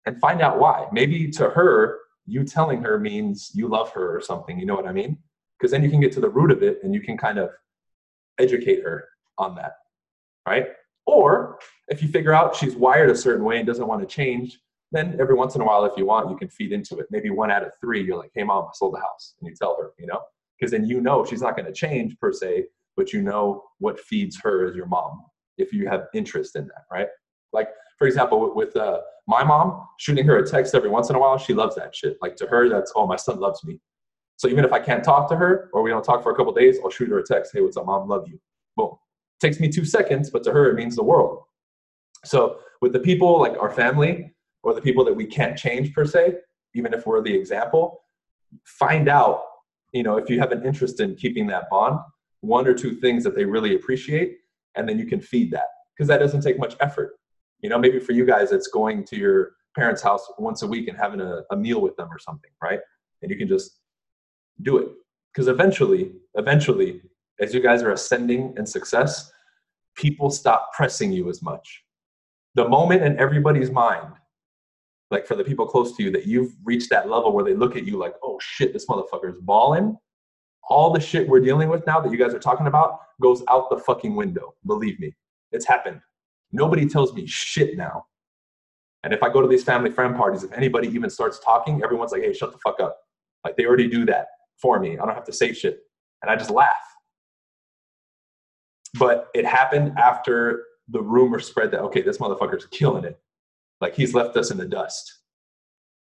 And 0.07 0.21
find 0.21 0.41
out 0.41 0.61
why. 0.61 0.87
Maybe 0.93 1.29
to 1.33 1.51
her, 1.51 1.99
you 2.27 2.45
telling 2.45 2.81
her 2.85 3.01
means 3.01 3.51
you 3.55 3.67
love 3.67 3.91
her 3.91 4.17
or 4.17 4.21
something. 4.21 4.57
You 4.57 4.67
know 4.67 4.77
what 4.77 4.87
I 4.87 4.93
mean? 4.93 5.19
Because 5.59 5.73
then 5.73 5.83
you 5.83 5.91
can 5.91 5.99
get 5.99 6.13
to 6.13 6.21
the 6.21 6.29
root 6.29 6.53
of 6.53 6.63
it 6.63 6.79
and 6.85 6.95
you 6.95 7.01
can 7.01 7.19
kind 7.19 7.39
of 7.39 7.51
educate 8.39 8.85
her 8.85 9.09
on 9.37 9.57
that, 9.57 9.73
right? 10.47 10.69
Or 11.05 11.59
if 11.89 12.05
you 12.05 12.09
figure 12.09 12.33
out 12.33 12.55
she's 12.55 12.77
wired 12.77 13.11
a 13.11 13.17
certain 13.17 13.45
way 13.45 13.59
and 13.59 13.67
doesn't 13.67 13.89
want 13.89 14.01
to 14.01 14.07
change, 14.07 14.61
then 14.93 15.17
every 15.19 15.35
once 15.35 15.57
in 15.57 15.61
a 15.61 15.65
while, 15.65 15.85
if 15.87 15.95
you 15.97 16.07
want, 16.07 16.31
you 16.31 16.37
can 16.37 16.49
feed 16.49 16.71
into 16.71 16.99
it. 16.99 17.07
Maybe 17.11 17.31
one 17.31 17.51
out 17.51 17.65
of 17.65 17.73
three, 17.81 18.05
you're 18.05 18.17
like, 18.17 18.31
hey, 18.33 18.45
mom, 18.45 18.67
I 18.67 18.71
sold 18.75 18.95
the 18.95 19.01
house. 19.01 19.35
And 19.41 19.51
you 19.51 19.57
tell 19.57 19.77
her, 19.81 19.91
you 19.99 20.07
know, 20.07 20.21
because 20.57 20.71
then 20.71 20.87
you 20.87 21.01
know 21.01 21.25
she's 21.25 21.43
not 21.43 21.57
going 21.57 21.67
to 21.67 21.73
change 21.73 22.17
per 22.21 22.33
se, 22.33 22.67
but 22.97 23.13
you 23.13 23.23
know 23.23 23.63
what 23.79 23.99
feeds 23.99 24.39
her 24.43 24.67
as 24.67 24.75
your 24.75 24.87
mom 24.87 25.23
if 25.59 25.73
you 25.73 25.89
have 25.89 26.07
interest 26.15 26.57
in 26.57 26.67
that, 26.67 26.85
right? 26.91 27.09
Like, 27.53 27.69
for 27.99 28.07
example, 28.07 28.55
with, 28.55 28.75
uh, 28.77 29.01
my 29.27 29.45
mom, 29.45 29.87
shooting 29.99 30.27
her 30.27 30.39
a 30.39 30.47
text 30.47 30.75
every 30.75 30.91
once 30.91 31.11
in 31.11 31.17
a 31.17 31.19
while, 31.19 31.39
she 31.39 31.55
loves 31.55 31.77
that 31.77 31.95
shit. 31.95 32.17
Like 32.21 32.37
to 32.37 32.47
her, 32.47 32.69
that's, 32.69 32.93
oh, 32.97 33.07
my 33.07 33.17
son 33.17 33.39
loves 33.39 33.63
me. 33.65 33.79
So 34.37 34.49
even 34.49 34.65
if 34.65 34.73
I 34.73 34.81
can't 34.81 35.05
talk 35.05 35.29
to 35.29 35.37
her 35.37 35.71
or 35.73 35.83
we 35.83 35.91
don't 35.91 36.03
talk 36.03 36.23
for 36.23 36.33
a 36.33 36.35
couple 36.35 36.53
days, 36.53 36.79
I'll 36.83 36.91
shoot 36.91 37.09
her 37.09 37.19
a 37.19 37.25
text. 37.25 37.53
Hey, 37.55 37.61
what's 37.61 37.77
up, 37.77 37.87
mom? 37.87 38.09
Love 38.09 38.27
you. 38.27 38.41
Boom 38.77 38.97
takes 39.43 39.61
me 39.61 39.69
two 39.69 39.85
seconds, 39.85 40.31
but 40.31 40.43
to 40.45 40.53
her, 40.53 40.71
it 40.71 40.75
means 40.75 40.97
the 40.97 41.03
world. 41.03 41.43
So 42.25 42.61
with 42.81 42.93
the 42.93 43.01
people 43.01 43.41
like 43.41 43.59
our 43.59 43.71
family 43.71 44.33
or 44.63 44.73
the 44.73 44.81
people 44.81 45.05
that 45.05 45.13
we 45.13 45.27
can't 45.27 45.59
change 45.59 45.93
per 45.93 46.07
se, 46.07 46.37
even 46.75 46.95
if 46.95 47.05
we're 47.07 47.21
the 47.21 47.35
example, 47.35 48.03
find 48.65 49.09
out, 49.09 49.43
you 49.93 50.05
know, 50.05 50.17
if 50.17 50.31
you 50.31 50.39
have 50.39 50.53
an 50.53 50.65
interest 50.65 51.01
in 51.01 51.17
keeping 51.17 51.47
that 51.49 51.69
bond, 51.69 51.99
one 52.43 52.67
or 52.67 52.75
two 52.75 52.97
things 52.97 53.25
that 53.25 53.35
they 53.35 53.45
really 53.45 53.75
appreciate, 53.75 54.39
and 54.77 54.89
then 54.89 54.99
you 54.99 55.07
can 55.07 55.21
feed 55.21 55.51
that 55.53 55.67
because 55.97 56.09
that 56.09 56.19
doesn't 56.19 56.43
take 56.43 56.59
much 56.59 56.77
effort. 56.81 57.15
You 57.61 57.71
know, 57.71 57.79
maybe 57.79 57.99
for 57.99 58.13
you 58.13 58.27
guys, 58.27 58.53
it's 58.53 58.67
going 58.69 59.05
to 59.07 59.17
your 59.17 59.53
parents' 59.75 60.03
house 60.03 60.31
once 60.39 60.63
a 60.63 60.67
week 60.67 60.89
and 60.89 60.99
having 60.99 61.21
a, 61.21 61.43
a 61.51 61.57
meal 61.57 61.81
with 61.81 61.97
them 61.97 62.09
or 62.11 62.19
something, 62.19 62.51
right? 62.61 62.81
And 63.23 63.31
you 63.31 63.39
can 63.39 63.49
just 63.49 63.79
do 64.61 64.79
it 64.79 64.89
because 65.33 65.49
eventually, 65.49 66.13
eventually, 66.35 67.01
as 67.41 67.55
you 67.55 67.61
guys 67.61 67.83
are 67.83 67.93
ascending 67.93 68.55
in 68.59 68.67
success, 68.67 69.33
people 69.95 70.31
stop 70.31 70.73
pressing 70.73 71.13
you 71.13 71.31
as 71.31 71.43
much. 71.43 71.85
The 72.55 72.69
moment 72.69 73.03
in 73.03 73.19
everybody's 73.19 73.71
mind, 73.71 74.13
like 75.11 75.27
for 75.27 75.37
the 75.37 75.45
people 75.45 75.67
close 75.67 75.97
to 75.97 76.03
you, 76.03 76.11
that 76.11 76.27
you've 76.27 76.53
reached 76.65 76.91
that 76.91 77.09
level 77.09 77.33
where 77.33 77.45
they 77.45 77.55
look 77.55 77.77
at 77.77 77.87
you 77.87 77.99
like, 77.99 78.15
oh 78.23 78.39
shit, 78.41 78.73
this 78.73 78.87
motherfucker 78.87 79.31
is 79.31 79.39
balling. 79.41 79.97
All 80.69 80.93
the 80.93 81.01
shit 81.01 81.29
we're 81.29 81.41
dealing 81.41 81.69
with 81.69 81.87
now 81.87 82.01
that 82.01 82.11
you 82.13 82.19
guys 82.19 82.35
are 82.35 82.39
talking 82.39 82.67
about 82.67 83.01
goes 83.21 83.43
out 83.49 83.69
the 83.71 83.79
fucking 83.79 84.15
window. 84.15 84.55
Believe 84.67 84.99
me, 85.01 85.15
it's 85.51 85.67
happened. 85.67 86.01
Nobody 86.53 86.89
tells 86.89 87.13
me 87.15 87.27
shit 87.27 87.77
now. 87.77 88.07
And 89.05 89.13
if 89.13 89.23
I 89.23 89.33
go 89.33 89.41
to 89.41 89.49
these 89.49 89.65
family 89.65 89.91
friend 89.91 90.15
parties, 90.15 90.45
if 90.45 90.53
anybody 90.53 90.89
even 90.89 91.11
starts 91.11 91.41
talking, 91.41 91.83
everyone's 91.83 92.13
like, 92.13 92.23
hey, 92.23 92.33
shut 92.33 92.53
the 92.53 92.59
fuck 92.59 92.79
up. 92.81 92.99
Like 93.45 93.57
they 93.57 93.65
already 93.65 93.89
do 93.89 94.05
that 94.07 94.27
for 94.57 94.79
me. 94.79 94.93
I 94.93 95.05
don't 95.05 95.15
have 95.15 95.25
to 95.25 95.33
say 95.33 95.53
shit. 95.53 95.81
And 96.23 96.31
I 96.31 96.37
just 96.37 96.51
laugh 96.51 96.77
but 98.99 99.29
it 99.35 99.47
happened 99.47 99.99
after 99.99 100.65
the 100.89 101.01
rumor 101.01 101.41
spread 101.41 101.71
that 101.71 101.81
okay, 101.81 102.03
this 102.03 102.19
motherfucker's 102.19 102.67
killing 102.67 103.05
it. 103.05 103.19
Like 103.81 103.95
he's 103.95 104.15
left 104.15 104.37
us 104.37 104.51
in 104.51 104.59
the 104.59 104.67
dust. 104.67 105.21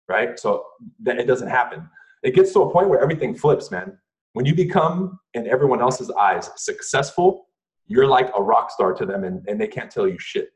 Right? 0.08 0.38
So 0.38 0.64
that 1.02 1.18
it 1.18 1.26
doesn't 1.26 1.48
happen. 1.48 1.88
It 2.22 2.34
gets 2.34 2.52
to 2.54 2.62
a 2.62 2.72
point 2.72 2.88
where 2.88 3.00
everything 3.00 3.34
flips, 3.34 3.70
man. 3.70 3.98
When 4.38 4.46
you 4.46 4.54
become 4.54 5.18
in 5.34 5.48
everyone 5.48 5.80
else's 5.80 6.12
eyes 6.12 6.48
successful, 6.54 7.48
you're 7.88 8.06
like 8.06 8.30
a 8.36 8.40
rock 8.40 8.70
star 8.70 8.94
to 8.94 9.04
them 9.04 9.24
and, 9.24 9.44
and 9.48 9.60
they 9.60 9.66
can't 9.66 9.90
tell 9.90 10.06
you 10.06 10.16
shit. 10.16 10.50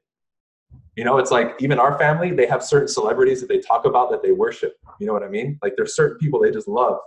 You 0.94 1.02
know, 1.02 1.18
it's 1.18 1.32
like 1.32 1.56
even 1.58 1.80
our 1.80 1.98
family, 1.98 2.30
they 2.30 2.46
have 2.46 2.62
certain 2.62 2.86
celebrities 2.86 3.40
that 3.40 3.48
they 3.48 3.58
talk 3.58 3.84
about 3.84 4.08
that 4.12 4.22
they 4.22 4.30
worship. 4.30 4.76
You 5.00 5.08
know 5.08 5.12
what 5.12 5.24
I 5.24 5.28
mean? 5.28 5.58
Like 5.64 5.74
there's 5.76 5.96
certain 5.96 6.16
people 6.18 6.40
they 6.40 6.52
just 6.52 6.68
love. 6.68 6.98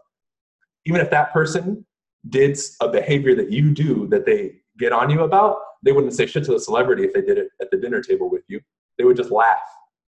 Even 0.83 0.99
if 0.99 1.09
that 1.11 1.31
person 1.31 1.85
did 2.27 2.59
a 2.81 2.89
behavior 2.89 3.35
that 3.35 3.49
you 3.53 3.71
do 3.71 4.05
that 4.09 4.25
they 4.25 4.55
get 4.77 4.91
on 4.91 5.09
you 5.09 5.21
about, 5.21 5.59
they 5.81 5.93
wouldn't 5.93 6.11
say 6.11 6.25
shit 6.25 6.43
to 6.43 6.51
the 6.51 6.59
celebrity 6.59 7.05
if 7.05 7.13
they 7.13 7.21
did 7.21 7.37
it 7.37 7.51
at 7.61 7.71
the 7.71 7.77
dinner 7.77 8.01
table 8.01 8.29
with 8.29 8.43
you. 8.49 8.59
They 8.97 9.05
would 9.05 9.15
just 9.15 9.31
laugh 9.31 9.63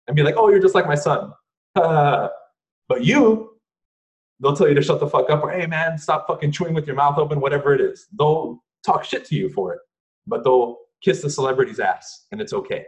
and 0.06 0.16
be 0.16 0.22
like, 0.22 0.36
oh, 0.38 0.48
you're 0.48 0.58
just 0.58 0.74
like 0.74 0.86
my 0.86 0.94
son. 0.94 1.34
but 1.74 2.30
you, 3.04 3.55
they'll 4.40 4.56
tell 4.56 4.68
you 4.68 4.74
to 4.74 4.82
shut 4.82 5.00
the 5.00 5.08
fuck 5.08 5.30
up 5.30 5.42
or, 5.42 5.50
hey, 5.50 5.66
man, 5.66 5.98
stop 5.98 6.26
fucking 6.26 6.52
chewing 6.52 6.74
with 6.74 6.86
your 6.86 6.96
mouth 6.96 7.18
open, 7.18 7.40
whatever 7.40 7.74
it 7.74 7.80
is. 7.80 8.06
They'll 8.18 8.62
talk 8.84 9.04
shit 9.04 9.24
to 9.26 9.34
you 9.34 9.48
for 9.48 9.74
it, 9.74 9.80
but 10.26 10.44
they'll 10.44 10.78
kiss 11.02 11.22
the 11.22 11.30
celebrity's 11.30 11.80
ass 11.80 12.26
and 12.32 12.40
it's 12.40 12.52
okay. 12.52 12.84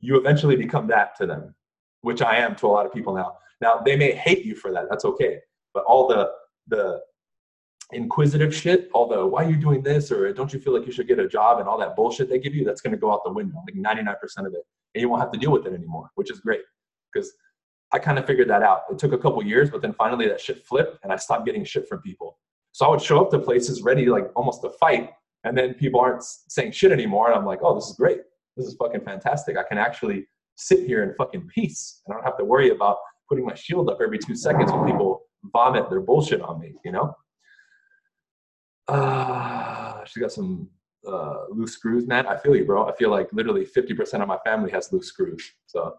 You 0.00 0.16
eventually 0.16 0.56
become 0.56 0.86
that 0.88 1.16
to 1.16 1.26
them, 1.26 1.54
which 2.02 2.22
I 2.22 2.36
am 2.36 2.54
to 2.56 2.66
a 2.66 2.68
lot 2.68 2.86
of 2.86 2.92
people 2.92 3.14
now. 3.14 3.36
Now, 3.60 3.78
they 3.78 3.96
may 3.96 4.12
hate 4.12 4.44
you 4.44 4.54
for 4.54 4.72
that. 4.72 4.86
That's 4.90 5.04
okay. 5.04 5.38
But 5.72 5.84
all 5.84 6.06
the, 6.08 6.30
the 6.68 7.00
inquisitive 7.92 8.54
shit, 8.54 8.90
all 8.92 9.08
the 9.08 9.26
why 9.26 9.44
are 9.44 9.50
you 9.50 9.56
doing 9.56 9.82
this 9.82 10.10
or 10.10 10.32
don't 10.32 10.52
you 10.52 10.58
feel 10.58 10.76
like 10.76 10.86
you 10.86 10.92
should 10.92 11.08
get 11.08 11.18
a 11.18 11.28
job 11.28 11.60
and 11.60 11.68
all 11.68 11.78
that 11.78 11.96
bullshit 11.96 12.28
they 12.28 12.38
give 12.38 12.54
you, 12.54 12.64
that's 12.64 12.80
going 12.80 12.92
to 12.92 12.98
go 12.98 13.12
out 13.12 13.22
the 13.24 13.32
window, 13.32 13.62
like 13.66 13.74
99% 13.74 14.14
of 14.46 14.54
it. 14.54 14.64
And 14.94 15.02
you 15.02 15.08
won't 15.08 15.22
have 15.22 15.32
to 15.32 15.38
deal 15.38 15.50
with 15.50 15.66
it 15.66 15.72
anymore, 15.72 16.10
which 16.14 16.30
is 16.30 16.40
great 16.40 16.62
because 17.12 17.32
I 17.94 17.98
kind 18.00 18.18
of 18.18 18.26
figured 18.26 18.50
that 18.50 18.62
out. 18.64 18.82
It 18.90 18.98
took 18.98 19.12
a 19.12 19.18
couple 19.18 19.40
years, 19.44 19.70
but 19.70 19.80
then 19.80 19.92
finally 19.92 20.26
that 20.26 20.40
shit 20.40 20.66
flipped 20.66 20.98
and 21.04 21.12
I 21.12 21.16
stopped 21.16 21.46
getting 21.46 21.64
shit 21.64 21.88
from 21.88 22.00
people. 22.00 22.36
So 22.72 22.84
I 22.84 22.88
would 22.88 23.00
show 23.00 23.20
up 23.20 23.30
to 23.30 23.38
places 23.38 23.82
ready, 23.82 24.06
like 24.06 24.26
almost 24.34 24.62
to 24.62 24.70
fight, 24.70 25.10
and 25.44 25.56
then 25.56 25.74
people 25.74 26.00
aren't 26.00 26.24
saying 26.24 26.72
shit 26.72 26.90
anymore. 26.90 27.28
And 27.28 27.38
I'm 27.38 27.46
like, 27.46 27.60
oh, 27.62 27.72
this 27.76 27.88
is 27.88 27.94
great. 27.94 28.18
This 28.56 28.66
is 28.66 28.74
fucking 28.74 29.02
fantastic. 29.02 29.56
I 29.56 29.62
can 29.62 29.78
actually 29.78 30.26
sit 30.56 30.84
here 30.88 31.04
in 31.04 31.14
fucking 31.14 31.46
peace. 31.46 32.02
and 32.04 32.12
I 32.12 32.16
don't 32.16 32.24
have 32.24 32.36
to 32.38 32.44
worry 32.44 32.70
about 32.70 32.96
putting 33.28 33.46
my 33.46 33.54
shield 33.54 33.88
up 33.88 33.98
every 34.02 34.18
two 34.18 34.34
seconds 34.34 34.72
when 34.72 34.84
people 34.90 35.22
vomit 35.52 35.88
their 35.88 36.00
bullshit 36.00 36.40
on 36.42 36.58
me, 36.58 36.74
you 36.84 36.90
know? 36.90 37.14
ah, 38.88 40.00
uh, 40.00 40.04
she's 40.04 40.20
got 40.20 40.32
some 40.32 40.68
uh, 41.06 41.44
loose 41.48 41.72
screws, 41.72 42.08
man. 42.08 42.26
I 42.26 42.36
feel 42.36 42.56
you, 42.56 42.64
bro. 42.64 42.88
I 42.88 42.94
feel 42.96 43.10
like 43.10 43.28
literally 43.32 43.64
50% 43.64 44.20
of 44.20 44.26
my 44.26 44.38
family 44.44 44.70
has 44.72 44.92
loose 44.92 45.06
screws. 45.06 45.52
So 45.66 45.94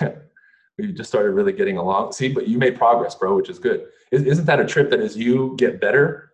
we 0.78 0.92
just 0.92 1.10
started 1.10 1.30
really 1.32 1.52
getting 1.52 1.76
along. 1.76 2.12
See, 2.12 2.32
but 2.32 2.48
you 2.48 2.58
made 2.58 2.76
progress, 2.76 3.14
bro, 3.14 3.36
which 3.36 3.50
is 3.50 3.58
good. 3.58 3.86
Isn't 4.10 4.46
that 4.46 4.60
a 4.60 4.64
trip 4.64 4.90
that 4.90 5.00
as 5.00 5.16
you 5.16 5.54
get 5.56 5.80
better, 5.80 6.32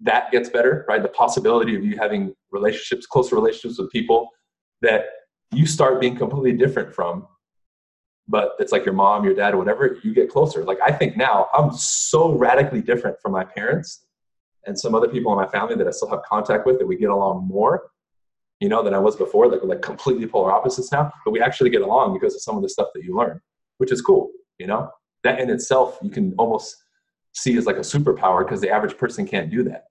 that 0.00 0.30
gets 0.30 0.48
better, 0.48 0.84
right? 0.88 1.02
The 1.02 1.08
possibility 1.08 1.76
of 1.76 1.84
you 1.84 1.96
having 1.98 2.34
relationships, 2.50 3.06
closer 3.06 3.36
relationships 3.36 3.78
with 3.78 3.90
people 3.90 4.30
that 4.80 5.06
you 5.52 5.66
start 5.66 6.00
being 6.00 6.16
completely 6.16 6.52
different 6.52 6.94
from 6.94 7.26
but 8.28 8.52
it's 8.58 8.72
like 8.72 8.84
your 8.84 8.94
mom, 8.94 9.24
your 9.24 9.34
dad, 9.34 9.54
whatever, 9.54 9.98
you 10.04 10.12
get 10.12 10.28
closer. 10.30 10.64
Like 10.64 10.78
I 10.84 10.92
think 10.92 11.16
now 11.16 11.48
I'm 11.54 11.72
so 11.72 12.32
radically 12.32 12.82
different 12.82 13.16
from 13.20 13.32
my 13.32 13.42
parents 13.42 14.04
and 14.66 14.78
some 14.78 14.94
other 14.94 15.08
people 15.08 15.32
in 15.32 15.38
my 15.38 15.50
family 15.50 15.74
that 15.76 15.86
I 15.86 15.90
still 15.90 16.10
have 16.10 16.22
contact 16.22 16.66
with 16.66 16.78
that 16.78 16.86
we 16.86 16.96
get 16.96 17.08
along 17.08 17.48
more, 17.48 17.90
you 18.60 18.68
know, 18.68 18.82
than 18.82 18.94
I 18.94 18.98
was 18.98 19.16
before. 19.16 19.48
Like 19.48 19.62
we're 19.62 19.68
like 19.68 19.82
completely 19.82 20.26
polar 20.26 20.52
opposites 20.52 20.90
now, 20.92 21.12
but 21.24 21.30
we 21.30 21.40
actually 21.40 21.70
get 21.70 21.82
along 21.82 22.14
because 22.14 22.34
of 22.34 22.42
some 22.42 22.56
of 22.56 22.62
the 22.62 22.68
stuff 22.68 22.88
that 22.94 23.04
you 23.04 23.16
learn, 23.16 23.40
which 23.78 23.92
is 23.92 24.00
cool, 24.00 24.30
you 24.58 24.66
know? 24.66 24.90
That 25.24 25.40
in 25.40 25.50
itself 25.50 25.98
you 26.02 26.10
can 26.10 26.34
almost 26.38 26.76
see 27.34 27.56
as 27.56 27.66
like 27.66 27.76
a 27.76 27.80
superpower 27.80 28.44
because 28.44 28.60
the 28.60 28.70
average 28.70 28.96
person 28.96 29.26
can't 29.26 29.50
do 29.50 29.62
that. 29.64 29.84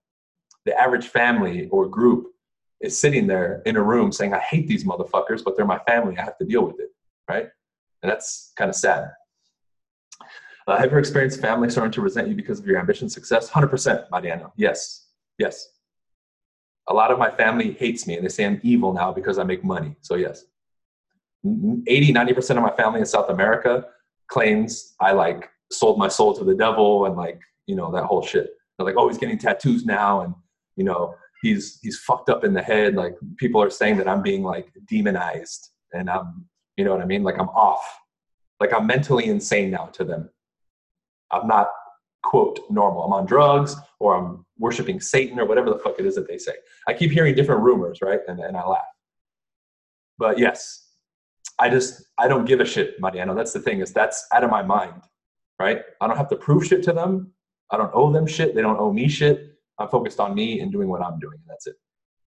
the 0.66 0.78
average 0.78 1.08
family 1.08 1.68
or 1.70 1.88
group 1.88 2.28
is 2.82 3.00
sitting 3.00 3.26
there 3.26 3.62
in 3.66 3.78
a 3.78 3.82
room 3.82 4.12
saying, 4.12 4.34
I 4.34 4.40
hate 4.40 4.68
these 4.68 4.84
motherfuckers, 4.84 5.44
but 5.44 5.56
they're 5.56 5.66
my 5.66 5.80
family. 5.80 6.18
I 6.18 6.24
have 6.24 6.38
to 6.40 6.46
deal 6.46 6.66
with 6.66 6.80
it. 6.80 6.90
Right. 7.28 7.48
And 8.04 8.12
that's 8.12 8.52
kind 8.58 8.70
of 8.70 8.76
sad. 8.76 9.10
Uh, 10.68 10.78
have 10.78 10.92
you 10.92 10.98
experienced 10.98 11.40
family 11.42 11.70
starting 11.70 11.94
to 11.94 12.02
resent 12.02 12.28
you 12.28 12.36
because 12.36 12.60
of 12.60 12.66
your 12.68 12.78
ambition 12.78 13.10
success? 13.10 13.50
100%, 13.50 14.12
Mariano. 14.12 14.52
Yes. 14.58 15.08
Yes. 15.40 15.70
A 16.90 16.94
lot 16.94 17.12
of 17.12 17.20
my 17.20 17.30
family 17.30 17.74
hates 17.74 18.08
me 18.08 18.16
and 18.16 18.24
they 18.24 18.30
say 18.30 18.46
I'm 18.46 18.60
evil 18.64 18.94
now 18.94 19.12
because 19.12 19.40
I 19.40 19.44
make 19.44 19.64
money. 19.64 19.96
So, 20.02 20.16
yes. 20.16 20.46
80, 21.46 22.14
90% 22.14 22.58
of 22.58 22.64
my 22.64 22.72
family 22.72 23.00
in 23.00 23.06
South 23.06 23.30
America 23.30 23.86
claims 24.28 24.96
I 25.00 25.12
like 25.12 25.50
sold 25.72 25.98
my 25.98 26.08
soul 26.08 26.34
to 26.36 26.44
the 26.44 26.56
devil 26.56 27.06
and 27.06 27.16
like, 27.16 27.40
you 27.66 27.76
know, 27.76 27.92
that 27.92 28.06
whole 28.06 28.22
shit. 28.22 28.52
They're 28.78 28.86
like, 28.86 28.96
oh, 28.98 29.08
he's 29.08 29.18
getting 29.18 29.38
tattoos 29.38 29.86
now 29.86 30.22
and, 30.22 30.34
you 30.76 30.84
know, 30.84 31.16
he's 31.42 31.80
he's 31.82 32.00
fucked 32.00 32.30
up 32.30 32.44
in 32.44 32.54
the 32.54 32.62
head. 32.62 32.96
Like 32.96 33.16
people 33.38 33.62
are 33.62 33.70
saying 33.70 33.98
that 33.98 34.08
I'm 34.08 34.22
being 34.22 34.44
like 34.44 34.72
demonized 34.88 35.70
and 35.94 36.10
I'm, 36.10 36.46
you 36.78 36.86
know 36.86 36.92
what 36.92 37.02
I 37.02 37.06
mean? 37.06 37.24
Like 37.24 37.40
I'm 37.40 37.50
off. 37.50 37.84
Like 38.60 38.74
I'm 38.74 38.88
mentally 38.88 39.26
insane 39.26 39.72
now 39.72 39.88
to 39.88 40.04
them. 40.04 40.30
I'm 41.32 41.48
not 41.48 41.70
quote 42.28 42.60
normal. 42.70 43.04
I'm 43.04 43.14
on 43.14 43.26
drugs 43.26 43.76
or 44.00 44.16
I'm 44.16 44.46
worshiping 44.60 45.00
Satan 45.00 45.40
or 45.40 45.46
whatever 45.46 45.70
the 45.70 45.80
fuck 45.80 45.96
it 45.98 46.06
is 46.06 46.16
that 46.16 46.28
they 46.28 46.38
say. 46.38 46.52
I 46.88 46.94
keep 46.94 47.12
hearing 47.12 47.34
different 47.34 47.62
rumors, 47.62 48.00
right? 48.02 48.20
And, 48.28 48.40
and 48.42 48.58
I 48.58 48.66
laugh. 48.66 48.84
But 50.18 50.38
yes, 50.38 50.90
I 51.58 51.70
just 51.70 52.04
I 52.18 52.28
don't 52.28 52.46
give 52.46 52.60
a 52.60 52.66
shit, 52.66 53.00
Mariano. 53.00 53.34
That's 53.34 53.54
the 53.54 53.62
thing 53.62 53.80
is 53.80 53.94
that's 53.94 54.28
out 54.34 54.44
of 54.44 54.52
my 54.52 54.62
mind, 54.62 55.04
right? 55.58 55.82
I 56.02 56.08
don't 56.08 56.18
have 56.18 56.30
to 56.30 56.36
prove 56.36 56.66
shit 56.66 56.84
to 56.84 56.94
them. 56.94 57.32
I 57.72 57.78
don't 57.78 57.92
owe 57.94 58.12
them 58.12 58.28
shit. 58.28 58.56
They 58.56 58.62
don't 58.62 58.80
owe 58.80 58.92
me 58.92 59.08
shit. 59.08 59.54
I'm 59.80 59.88
focused 59.88 60.20
on 60.20 60.36
me 60.36 60.60
and 60.60 60.72
doing 60.72 60.90
what 60.90 61.02
I'm 61.02 61.20
doing, 61.20 61.38
and 61.40 61.50
that's 61.50 61.68
it. 61.68 61.76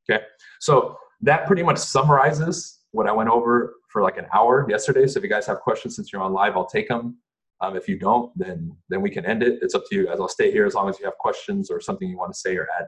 Okay. 0.09 0.25
So 0.61 0.97
that 1.23 1.47
pretty 1.47 1.63
much 1.63 1.79
summarizes 1.79 2.81
what 2.93 3.07
I 3.07 3.13
went 3.13 3.29
over 3.29 3.75
for 3.89 4.03
like 4.03 4.17
an 4.17 4.27
hour 4.33 4.67
yesterday. 4.69 5.07
So 5.07 5.19
if 5.19 5.25
you 5.25 5.31
guys 5.31 5.47
have 5.47 5.61
questions 5.61 5.97
since 5.97 6.13
you're 6.13 6.23
on 6.23 6.33
live, 6.33 6.57
I'll 6.57 6.67
take 6.67 6.89
them. 6.89 7.19
Um, 7.63 7.77
if 7.77 7.89
you 7.89 7.99
don't, 7.99 8.37
then 8.39 8.75
then 8.89 9.03
we 9.03 9.11
can 9.11 9.27
end 9.27 9.43
it. 9.43 9.59
It's 9.63 9.75
up 9.75 9.85
to 9.91 9.95
you 9.95 10.07
guys. 10.07 10.19
I'll 10.19 10.29
stay 10.29 10.51
here 10.51 10.67
as 10.67 10.75
long 10.75 10.89
as 10.89 10.99
you 10.99 11.05
have 11.05 11.19
questions 11.19 11.71
or 11.71 11.81
something 11.81 12.09
you 12.09 12.17
want 12.17 12.33
to 12.33 12.39
say 12.39 12.57
or 12.57 12.67
add. 12.79 12.87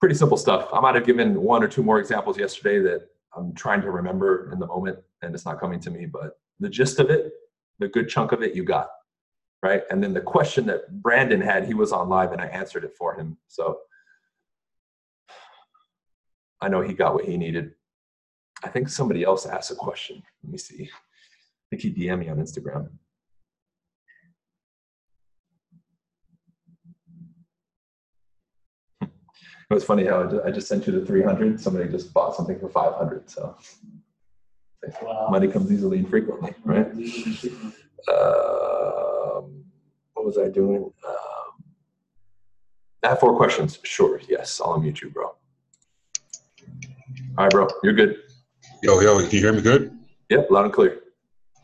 Pretty 0.00 0.16
simple 0.16 0.36
stuff. 0.36 0.68
I 0.72 0.80
might 0.80 0.96
have 0.96 1.06
given 1.06 1.40
one 1.40 1.62
or 1.62 1.68
two 1.68 1.84
more 1.84 2.00
examples 2.00 2.36
yesterday 2.36 2.80
that 2.80 3.08
I'm 3.36 3.54
trying 3.54 3.80
to 3.82 3.90
remember 3.90 4.50
in 4.52 4.58
the 4.58 4.66
moment 4.66 4.98
and 5.22 5.32
it's 5.34 5.44
not 5.44 5.60
coming 5.60 5.78
to 5.80 5.90
me, 5.90 6.06
but 6.06 6.32
the 6.58 6.68
gist 6.68 6.98
of 6.98 7.08
it, 7.08 7.32
the 7.78 7.86
good 7.88 8.08
chunk 8.08 8.32
of 8.32 8.42
it, 8.42 8.56
you 8.56 8.64
got. 8.64 8.88
Right. 9.62 9.84
And 9.90 10.02
then 10.02 10.12
the 10.12 10.20
question 10.20 10.66
that 10.66 10.90
Brandon 11.02 11.40
had, 11.40 11.64
he 11.64 11.74
was 11.74 11.92
on 11.92 12.08
live 12.08 12.32
and 12.32 12.40
I 12.40 12.46
answered 12.46 12.82
it 12.82 12.96
for 12.98 13.14
him. 13.14 13.38
So 13.46 13.78
I 16.60 16.68
know 16.68 16.80
he 16.80 16.94
got 16.94 17.14
what 17.14 17.24
he 17.24 17.36
needed. 17.36 17.72
I 18.64 18.68
think 18.68 18.88
somebody 18.88 19.24
else 19.24 19.46
asked 19.46 19.70
a 19.70 19.74
question. 19.74 20.22
Let 20.42 20.52
me 20.52 20.58
see. 20.58 20.84
I 20.84 21.76
think 21.76 21.82
he 21.82 21.92
DM 21.92 22.20
me 22.20 22.28
on 22.28 22.38
Instagram. 22.38 22.88
It 29.70 29.74
was 29.76 29.84
funny 29.84 30.04
how 30.04 30.42
I 30.44 30.50
just 30.50 30.68
sent 30.68 30.86
you 30.86 30.92
the 30.92 31.06
300. 31.06 31.58
Somebody 31.58 31.88
just 31.88 32.12
bought 32.12 32.36
something 32.36 32.58
for 32.58 32.68
500. 32.68 33.30
So 33.30 33.56
wow. 35.02 35.28
money 35.30 35.48
comes 35.48 35.72
easily 35.72 36.00
and 36.00 36.10
frequently, 36.10 36.54
right? 36.62 36.88
Um, 38.12 39.64
what 40.12 40.26
was 40.26 40.36
I 40.36 40.48
doing? 40.48 40.92
Um, 41.08 41.64
I 43.02 43.08
have 43.08 43.20
four 43.20 43.34
questions. 43.34 43.78
Sure. 43.82 44.20
Yes. 44.28 44.60
I'll 44.62 44.78
unmute 44.78 45.00
you, 45.00 45.08
bro. 45.08 45.24
All 45.24 45.36
right, 47.38 47.50
bro. 47.50 47.66
You're 47.82 47.94
good. 47.94 48.18
Yo, 48.82 48.98
yo, 48.98 49.18
can 49.20 49.30
you 49.30 49.38
hear 49.38 49.52
me 49.52 49.62
good? 49.62 49.96
Yep, 50.28 50.50
loud 50.50 50.64
and 50.64 50.74
clear. 50.74 51.02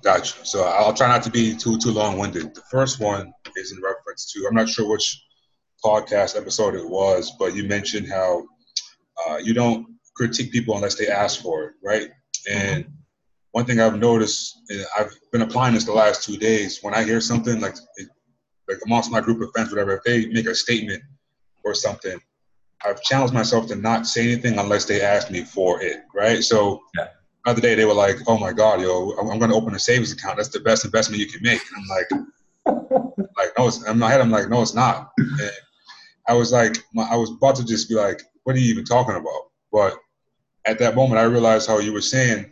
Gotcha. 0.04 0.46
So 0.46 0.62
I'll 0.62 0.94
try 0.94 1.08
not 1.08 1.24
to 1.24 1.30
be 1.30 1.56
too 1.56 1.76
too 1.76 1.90
long 1.90 2.16
winded. 2.16 2.54
The 2.54 2.62
first 2.70 3.00
one 3.00 3.32
is 3.56 3.72
in 3.72 3.82
reference 3.82 4.32
to 4.32 4.46
I'm 4.46 4.54
not 4.54 4.68
sure 4.68 4.88
which 4.88 5.20
podcast 5.84 6.36
episode 6.36 6.76
it 6.76 6.88
was, 6.88 7.32
but 7.36 7.56
you 7.56 7.64
mentioned 7.64 8.08
how 8.08 8.44
uh, 9.26 9.38
you 9.38 9.52
don't 9.52 9.88
critique 10.14 10.52
people 10.52 10.76
unless 10.76 10.94
they 10.94 11.08
ask 11.08 11.42
for 11.42 11.64
it, 11.64 11.72
right? 11.82 12.08
And 12.48 12.86
one 13.50 13.64
thing 13.64 13.80
I've 13.80 13.98
noticed, 13.98 14.56
and 14.68 14.86
I've 14.96 15.10
been 15.32 15.42
applying 15.42 15.74
this 15.74 15.86
the 15.86 15.92
last 15.92 16.22
two 16.22 16.36
days. 16.36 16.78
When 16.82 16.94
I 16.94 17.02
hear 17.02 17.20
something 17.20 17.60
like 17.60 17.74
like 18.68 18.78
amongst 18.86 19.10
my 19.10 19.20
group 19.20 19.42
of 19.42 19.50
friends, 19.52 19.72
whatever, 19.72 19.96
if 19.96 20.04
they 20.04 20.26
make 20.26 20.46
a 20.46 20.54
statement 20.54 21.02
or 21.64 21.74
something, 21.74 22.20
I've 22.84 23.02
challenged 23.02 23.34
myself 23.34 23.66
to 23.68 23.76
not 23.76 24.06
say 24.06 24.22
anything 24.32 24.58
unless 24.58 24.84
they 24.84 25.00
ask 25.00 25.30
me 25.30 25.42
for 25.42 25.82
it, 25.82 26.02
right? 26.14 26.42
So 26.42 26.80
yeah. 26.96 27.08
the 27.44 27.50
other 27.50 27.60
day 27.60 27.74
they 27.74 27.84
were 27.84 27.94
like, 27.94 28.16
"Oh 28.26 28.38
my 28.38 28.52
God, 28.52 28.80
yo, 28.80 29.12
I'm 29.12 29.38
going 29.38 29.50
to 29.50 29.56
open 29.56 29.74
a 29.74 29.78
savings 29.78 30.12
account. 30.12 30.36
That's 30.36 30.50
the 30.50 30.60
best 30.60 30.84
investment 30.84 31.20
you 31.20 31.26
can 31.26 31.42
make." 31.42 31.60
And 31.60 31.82
I'm 31.82 31.88
like, 31.88 32.90
like 33.36 33.50
no, 33.58 33.66
it's, 33.66 33.84
in 33.86 33.98
my 33.98 34.10
head 34.10 34.20
I'm 34.20 34.30
like, 34.30 34.48
no, 34.48 34.62
it's 34.62 34.74
not. 34.74 35.10
And 35.18 35.50
I 36.28 36.34
was 36.34 36.52
like, 36.52 36.76
I 36.98 37.16
was 37.16 37.30
about 37.30 37.56
to 37.56 37.64
just 37.64 37.88
be 37.88 37.94
like, 37.94 38.22
"What 38.44 38.54
are 38.54 38.60
you 38.60 38.70
even 38.70 38.84
talking 38.84 39.16
about?" 39.16 39.50
But 39.72 39.96
at 40.64 40.78
that 40.78 40.94
moment, 40.94 41.20
I 41.20 41.24
realized 41.24 41.68
how 41.68 41.78
you 41.78 41.92
were 41.92 42.00
saying, 42.00 42.50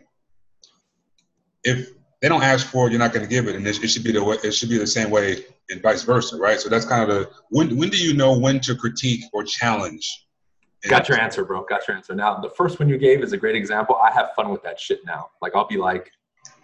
if 1.62 1.90
they 2.20 2.28
don't 2.28 2.42
ask 2.42 2.66
for 2.66 2.86
it, 2.86 2.90
you're 2.90 2.98
not 2.98 3.12
going 3.12 3.24
to 3.24 3.30
give 3.30 3.46
it, 3.46 3.54
and 3.54 3.66
it, 3.66 3.82
it 3.82 3.88
should 3.88 4.04
be 4.04 4.12
the 4.12 4.24
way, 4.24 4.36
it 4.42 4.52
should 4.52 4.70
be 4.70 4.78
the 4.78 4.86
same 4.86 5.10
way 5.10 5.44
and 5.70 5.82
vice 5.82 6.02
versa, 6.02 6.36
right? 6.36 6.60
So 6.60 6.68
that's 6.68 6.84
kind 6.84 7.02
of 7.02 7.08
the 7.08 7.30
when 7.50 7.76
when 7.76 7.90
do 7.90 7.98
you 7.98 8.14
know 8.14 8.38
when 8.38 8.60
to 8.60 8.74
critique 8.74 9.24
or 9.32 9.44
challenge? 9.44 10.26
Got 10.88 11.08
your 11.08 11.20
answer, 11.20 11.44
bro. 11.44 11.64
Got 11.64 11.88
your 11.88 11.96
answer. 11.96 12.14
Now, 12.14 12.38
the 12.38 12.50
first 12.50 12.78
one 12.78 12.88
you 12.88 12.98
gave 12.98 13.22
is 13.22 13.32
a 13.32 13.36
great 13.36 13.56
example. 13.56 13.96
I 13.96 14.12
have 14.12 14.30
fun 14.36 14.50
with 14.50 14.62
that 14.62 14.78
shit 14.78 15.00
now. 15.04 15.30
Like, 15.42 15.56
I'll 15.56 15.66
be 15.66 15.78
like, 15.78 16.10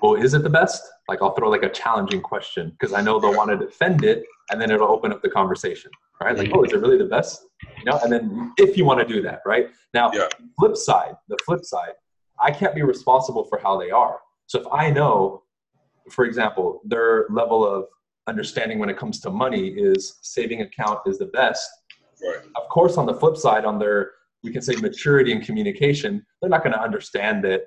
well, 0.00 0.14
is 0.14 0.34
it 0.34 0.42
the 0.42 0.50
best? 0.50 0.82
Like, 1.08 1.22
I'll 1.22 1.34
throw 1.34 1.48
like 1.48 1.64
a 1.64 1.68
challenging 1.68 2.20
question 2.20 2.70
because 2.70 2.92
I 2.92 3.00
know 3.00 3.18
they'll 3.18 3.34
want 3.34 3.50
to 3.50 3.56
defend 3.56 4.04
it 4.04 4.24
and 4.50 4.60
then 4.60 4.70
it'll 4.70 4.90
open 4.90 5.12
up 5.12 5.22
the 5.22 5.28
conversation, 5.30 5.90
right? 6.20 6.36
Like, 6.36 6.50
oh, 6.52 6.62
is 6.64 6.72
it 6.72 6.80
really 6.80 6.98
the 6.98 7.06
best? 7.06 7.46
You 7.78 7.84
know, 7.84 7.98
and 8.02 8.12
then 8.12 8.52
if 8.58 8.76
you 8.76 8.84
want 8.84 9.00
to 9.00 9.06
do 9.06 9.22
that, 9.22 9.40
right? 9.44 9.70
Now, 9.94 10.12
yeah. 10.12 10.28
flip 10.58 10.76
side, 10.76 11.14
the 11.28 11.38
flip 11.44 11.64
side, 11.64 11.94
I 12.40 12.50
can't 12.50 12.74
be 12.74 12.82
responsible 12.82 13.44
for 13.44 13.58
how 13.58 13.78
they 13.78 13.90
are. 13.90 14.18
So 14.46 14.60
if 14.60 14.66
I 14.72 14.90
know, 14.90 15.42
for 16.10 16.24
example, 16.24 16.80
their 16.84 17.26
level 17.30 17.64
of 17.64 17.86
understanding 18.26 18.78
when 18.78 18.88
it 18.88 18.96
comes 18.96 19.20
to 19.20 19.30
money 19.30 19.68
is 19.68 20.18
saving 20.22 20.62
account 20.62 21.00
is 21.06 21.18
the 21.18 21.26
best. 21.26 21.68
Right. 22.22 22.44
Of 22.56 22.68
course, 22.68 22.96
on 22.96 23.06
the 23.06 23.14
flip 23.14 23.36
side, 23.36 23.64
on 23.64 23.78
their 23.78 24.12
we 24.42 24.52
can 24.52 24.62
say 24.62 24.74
maturity 24.76 25.32
and 25.32 25.44
communication, 25.44 26.24
they're 26.40 26.50
not 26.50 26.64
going 26.64 26.72
to 26.72 26.82
understand 26.82 27.44
that 27.44 27.62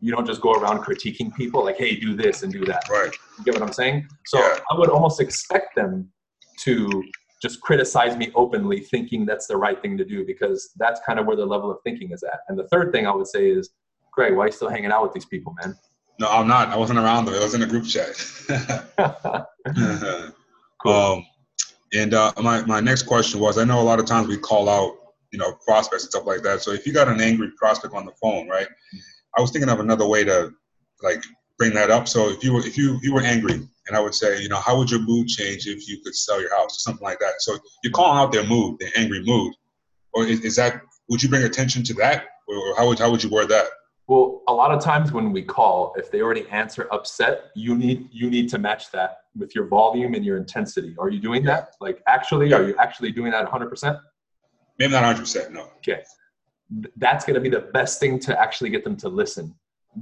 you 0.00 0.12
don't 0.12 0.26
just 0.26 0.40
go 0.40 0.52
around 0.52 0.82
critiquing 0.82 1.34
people 1.34 1.64
like, 1.64 1.76
hey, 1.76 1.96
do 1.96 2.14
this 2.14 2.42
and 2.42 2.52
do 2.52 2.64
that. 2.64 2.84
Right. 2.90 3.14
You 3.38 3.44
get 3.44 3.54
what 3.54 3.62
I'm 3.62 3.72
saying? 3.72 4.08
So 4.26 4.38
yeah. 4.38 4.58
I 4.70 4.78
would 4.78 4.90
almost 4.90 5.20
expect 5.20 5.74
them 5.76 6.10
to 6.60 7.04
just 7.42 7.60
criticize 7.60 8.16
me 8.16 8.30
openly, 8.34 8.80
thinking 8.80 9.26
that's 9.26 9.46
the 9.46 9.56
right 9.56 9.80
thing 9.80 9.96
to 9.98 10.04
do 10.04 10.24
because 10.24 10.70
that's 10.76 11.00
kind 11.04 11.18
of 11.18 11.26
where 11.26 11.36
their 11.36 11.46
level 11.46 11.70
of 11.70 11.78
thinking 11.84 12.12
is 12.12 12.22
at. 12.22 12.40
And 12.48 12.58
the 12.58 12.66
third 12.68 12.92
thing 12.92 13.06
I 13.06 13.14
would 13.14 13.26
say 13.26 13.50
is, 13.50 13.70
Greg, 14.12 14.34
why 14.34 14.44
are 14.44 14.46
you 14.46 14.52
still 14.52 14.70
hanging 14.70 14.90
out 14.90 15.02
with 15.02 15.12
these 15.12 15.26
people, 15.26 15.54
man? 15.62 15.76
No, 16.18 16.28
I'm 16.28 16.48
not. 16.48 16.68
I 16.68 16.76
wasn't 16.76 16.98
around 16.98 17.26
them. 17.26 17.34
It 17.34 17.42
was 17.42 17.54
in 17.54 17.62
a 17.62 17.66
group 17.66 17.86
chat. 17.86 18.14
cool. 19.66 20.32
Um, 20.86 21.26
and 21.92 22.14
uh, 22.14 22.32
my, 22.42 22.62
my 22.64 22.80
next 22.80 23.02
question 23.04 23.40
was, 23.40 23.58
I 23.58 23.64
know 23.64 23.80
a 23.80 23.82
lot 23.82 23.98
of 23.98 24.06
times 24.06 24.28
we 24.28 24.36
call 24.36 24.68
out, 24.68 24.96
you 25.32 25.38
know, 25.38 25.52
prospects 25.64 26.04
and 26.04 26.10
stuff 26.10 26.26
like 26.26 26.42
that. 26.42 26.62
So 26.62 26.72
if 26.72 26.86
you 26.86 26.92
got 26.92 27.08
an 27.08 27.20
angry 27.20 27.50
prospect 27.56 27.94
on 27.94 28.06
the 28.06 28.12
phone, 28.22 28.48
right? 28.48 28.68
I 29.36 29.40
was 29.40 29.50
thinking 29.50 29.70
of 29.70 29.80
another 29.80 30.06
way 30.06 30.24
to 30.24 30.52
like 31.02 31.22
bring 31.58 31.74
that 31.74 31.90
up. 31.90 32.08
So 32.08 32.28
if 32.28 32.42
you 32.42 32.54
were 32.54 32.60
if 32.60 32.76
you 32.76 32.98
you 33.02 33.12
were 33.12 33.22
angry, 33.22 33.54
and 33.54 33.96
I 33.96 34.00
would 34.00 34.14
say, 34.14 34.40
you 34.42 34.48
know, 34.48 34.58
how 34.58 34.76
would 34.78 34.90
your 34.90 35.00
mood 35.00 35.28
change 35.28 35.66
if 35.66 35.88
you 35.88 36.00
could 36.02 36.14
sell 36.14 36.40
your 36.40 36.54
house 36.56 36.76
or 36.76 36.80
something 36.80 37.04
like 37.04 37.18
that? 37.20 37.34
So 37.40 37.58
you're 37.82 37.92
calling 37.92 38.18
out 38.18 38.32
their 38.32 38.46
mood, 38.46 38.78
their 38.78 38.90
angry 38.96 39.22
mood, 39.24 39.54
or 40.12 40.26
is, 40.26 40.40
is 40.40 40.56
that 40.56 40.80
would 41.08 41.22
you 41.22 41.28
bring 41.28 41.44
attention 41.44 41.82
to 41.84 41.94
that, 41.94 42.24
or 42.48 42.76
how 42.76 42.88
would 42.88 42.98
how 42.98 43.10
would 43.10 43.22
you 43.22 43.30
word 43.30 43.48
that? 43.50 43.66
Well, 44.08 44.42
a 44.46 44.52
lot 44.52 44.70
of 44.70 44.80
times 44.80 45.10
when 45.10 45.32
we 45.32 45.42
call, 45.42 45.92
if 45.96 46.12
they 46.12 46.20
already 46.20 46.46
answer 46.50 46.86
upset, 46.92 47.46
you 47.56 47.76
need 47.76 48.08
you 48.12 48.30
need 48.30 48.48
to 48.50 48.58
match 48.58 48.92
that 48.92 49.18
with 49.36 49.54
your 49.54 49.66
volume 49.66 50.14
and 50.14 50.24
your 50.24 50.36
intensity. 50.36 50.94
Are 50.98 51.08
you 51.08 51.20
doing 51.20 51.42
that? 51.44 51.74
Like 51.80 52.02
actually, 52.06 52.52
are 52.52 52.62
you 52.62 52.76
actually 52.78 53.10
doing 53.10 53.32
that 53.32 53.46
100%? 53.46 54.00
Maybe 54.78 54.92
not 54.92 55.16
100%, 55.16 55.50
no. 55.52 55.70
Okay. 55.78 56.02
That's 56.96 57.24
going 57.24 57.34
to 57.34 57.40
be 57.40 57.48
the 57.48 57.62
best 57.72 57.98
thing 57.98 58.20
to 58.20 58.40
actually 58.40 58.70
get 58.70 58.84
them 58.84 58.96
to 58.98 59.08
listen. 59.08 59.54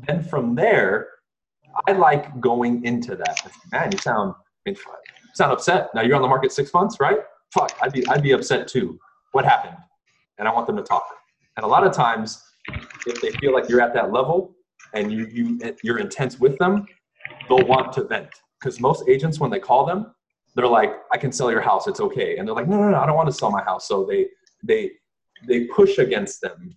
Then 0.07 0.23
from 0.23 0.55
there, 0.55 1.09
I 1.89 1.93
like 1.93 2.41
going 2.41 2.85
into 2.85 3.17
that. 3.17 3.53
Man, 3.73 3.91
you 3.91 3.99
sound 3.99 4.35
you 4.67 4.77
sound 5.35 5.53
upset. 5.53 5.95
Now 5.95 6.03
you're 6.03 6.17
on 6.17 6.23
the 6.23 6.29
market 6.29 6.53
6 6.53 6.73
months, 6.75 7.01
right? 7.01 7.19
Fuck, 7.53 7.73
I'd 7.81 7.93
be 7.93 8.07
I'd 8.09 8.23
be 8.23 8.33
upset 8.33 8.69
too. 8.69 8.99
What 9.33 9.47
happened? 9.47 9.77
And 10.39 10.47
I 10.47 10.53
want 10.53 10.67
them 10.67 10.77
to 10.77 10.83
talk. 10.83 11.07
And 11.57 11.65
a 11.65 11.69
lot 11.69 11.87
of 11.87 11.93
times 11.93 12.43
if 13.07 13.21
they 13.21 13.31
feel 13.33 13.53
like 13.53 13.69
you're 13.69 13.81
at 13.81 13.95
that 13.95 14.13
level 14.13 14.55
and 14.93 15.13
you, 15.13 15.27
you 15.27 15.59
you're 15.83 15.99
intense 15.99 16.39
with 16.39 16.57
them, 16.59 16.87
they'll 17.49 17.67
want 17.67 17.93
to 17.95 18.05
vent. 18.05 18.29
Because 18.61 18.81
most 18.81 19.09
agents, 19.09 19.41
when 19.41 19.51
they 19.51 19.61
call 19.61 19.85
them, 19.85 20.15
they're 20.55 20.67
like, 20.67 20.93
I 21.13 21.19
can 21.19 21.33
sell 21.33 21.51
your 21.51 21.61
house, 21.61 21.87
it's 21.87 22.01
okay. 22.01 22.39
And 22.39 22.47
they're 22.47 22.55
like, 22.55 22.69
no, 22.69 22.79
no, 22.79 22.91
no, 22.91 23.01
I 23.01 23.07
don't 23.07 23.17
want 23.17 23.29
to 23.29 23.35
sell 23.35 23.51
my 23.51 23.63
house. 23.63 23.89
So 23.89 24.05
they 24.05 24.29
they 24.63 24.93
they 25.47 25.65
push 25.65 25.99
against 25.99 26.41
them. 26.41 26.77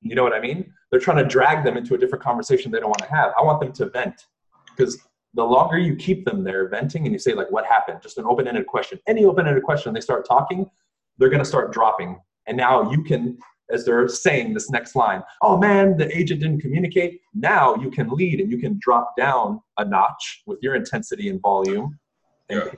You 0.00 0.14
know 0.14 0.22
what 0.22 0.34
I 0.34 0.40
mean? 0.40 0.72
They're 0.90 1.00
trying 1.00 1.18
to 1.18 1.24
drag 1.24 1.64
them 1.64 1.76
into 1.76 1.94
a 1.94 1.98
different 1.98 2.22
conversation 2.24 2.70
they 2.70 2.80
don't 2.80 2.90
want 2.90 3.02
to 3.02 3.10
have. 3.10 3.32
I 3.38 3.42
want 3.42 3.60
them 3.60 3.72
to 3.72 3.86
vent 3.86 4.26
because 4.76 4.98
the 5.34 5.44
longer 5.44 5.78
you 5.78 5.96
keep 5.96 6.24
them 6.24 6.44
there 6.44 6.68
venting 6.68 7.04
and 7.04 7.12
you 7.12 7.18
say 7.18 7.34
like, 7.34 7.50
what 7.50 7.66
happened? 7.66 8.00
Just 8.02 8.18
an 8.18 8.24
open-ended 8.24 8.66
question. 8.66 9.00
Any 9.08 9.24
open-ended 9.24 9.62
question, 9.64 9.92
they 9.92 10.00
start 10.00 10.26
talking, 10.26 10.70
they're 11.18 11.28
gonna 11.28 11.44
start 11.44 11.72
dropping. 11.72 12.20
And 12.46 12.56
now 12.56 12.90
you 12.90 13.02
can, 13.02 13.38
as 13.74 13.84
they're 13.84 14.08
saying 14.08 14.54
this 14.54 14.70
next 14.70 14.94
line, 14.96 15.22
oh 15.42 15.58
man, 15.58 15.96
the 15.96 16.16
agent 16.16 16.40
didn't 16.40 16.60
communicate. 16.60 17.20
Now 17.34 17.74
you 17.74 17.90
can 17.90 18.08
lead 18.08 18.40
and 18.40 18.50
you 18.50 18.58
can 18.58 18.78
drop 18.80 19.16
down 19.16 19.60
a 19.78 19.84
notch 19.84 20.42
with 20.46 20.60
your 20.62 20.74
intensity 20.76 21.28
and 21.28 21.40
volume. 21.42 21.98
And 22.48 22.60
Yeah. 22.64 22.70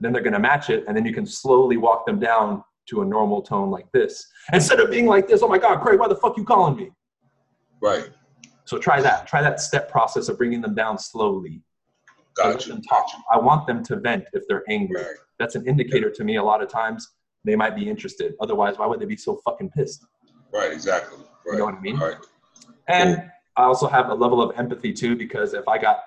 then 0.00 0.12
they're 0.12 0.22
gonna 0.22 0.38
match 0.40 0.70
it, 0.70 0.84
and 0.88 0.96
then 0.96 1.04
you 1.04 1.12
can 1.12 1.26
slowly 1.26 1.76
walk 1.76 2.06
them 2.06 2.18
down 2.18 2.64
to 2.88 3.02
a 3.02 3.04
normal 3.04 3.42
tone 3.42 3.70
like 3.70 3.90
this. 3.92 4.26
Instead 4.52 4.80
of 4.80 4.90
being 4.90 5.06
like 5.06 5.28
this, 5.28 5.42
oh 5.42 5.48
my 5.48 5.58
God, 5.58 5.80
Craig, 5.82 6.00
why 6.00 6.08
the 6.08 6.16
fuck 6.16 6.36
you 6.38 6.44
calling 6.44 6.74
me? 6.76 6.90
Right. 7.80 8.08
So 8.64 8.78
try 8.78 9.00
that. 9.02 9.26
Try 9.26 9.42
that 9.42 9.60
step 9.60 9.90
process 9.90 10.28
of 10.28 10.38
bringing 10.38 10.60
them 10.60 10.74
down 10.74 10.98
slowly. 10.98 11.62
Let 12.38 12.52
Got 12.52 12.66
you. 12.66 12.72
them 12.74 12.82
talk. 12.82 13.06
I 13.30 13.38
want 13.38 13.66
them 13.66 13.82
to 13.84 13.96
vent 13.96 14.24
if 14.32 14.44
they're 14.48 14.64
angry. 14.68 15.02
Right. 15.02 15.16
That's 15.38 15.54
an 15.56 15.66
indicator 15.66 16.10
to 16.10 16.24
me. 16.24 16.36
A 16.36 16.42
lot 16.42 16.62
of 16.62 16.68
times 16.68 17.08
they 17.44 17.56
might 17.56 17.76
be 17.76 17.88
interested. 17.88 18.34
Otherwise, 18.40 18.78
why 18.78 18.86
would 18.86 19.00
they 19.00 19.06
be 19.06 19.16
so 19.16 19.40
fucking 19.44 19.70
pissed? 19.70 20.04
Right. 20.52 20.72
Exactly. 20.72 21.18
Right. 21.46 21.54
You 21.54 21.58
know 21.58 21.64
what 21.66 21.74
I 21.74 21.80
mean? 21.80 21.96
Right. 21.96 22.16
And 22.88 23.30
I 23.56 23.64
also 23.64 23.88
have 23.88 24.08
a 24.08 24.14
level 24.14 24.42
of 24.42 24.58
empathy 24.58 24.92
too, 24.92 25.16
because 25.16 25.54
if 25.54 25.66
I 25.68 25.78
got, 25.78 26.00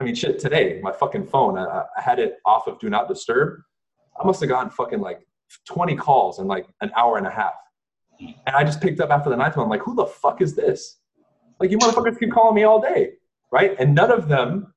I 0.00 0.04
mean, 0.04 0.14
shit, 0.14 0.38
today, 0.38 0.80
my 0.82 0.92
fucking 0.92 1.26
phone, 1.26 1.58
I, 1.58 1.84
I 1.96 2.00
had 2.00 2.18
it 2.18 2.38
off 2.44 2.66
of 2.66 2.78
do 2.78 2.88
not 2.88 3.08
disturb. 3.08 3.60
I 4.20 4.24
must 4.26 4.40
have 4.40 4.48
gotten 4.48 4.70
fucking 4.70 5.00
like 5.00 5.20
20 5.66 5.96
calls 5.96 6.38
in 6.38 6.46
like 6.46 6.66
an 6.80 6.90
hour 6.96 7.18
and 7.18 7.26
a 7.26 7.30
half. 7.30 7.54
And 8.20 8.54
I 8.54 8.64
just 8.64 8.80
picked 8.80 9.00
up 9.00 9.10
after 9.10 9.30
the 9.30 9.36
ninth 9.36 9.56
one. 9.56 9.64
I'm 9.64 9.70
like, 9.70 9.82
who 9.82 9.94
the 9.94 10.06
fuck 10.06 10.42
is 10.42 10.54
this? 10.54 10.98
Like, 11.58 11.70
you 11.70 11.78
motherfuckers 11.78 12.18
keep 12.18 12.32
calling 12.32 12.54
me 12.54 12.64
all 12.64 12.80
day. 12.80 13.12
Right. 13.52 13.74
And 13.78 13.94
none 13.94 14.10
of 14.10 14.28
them, 14.28 14.74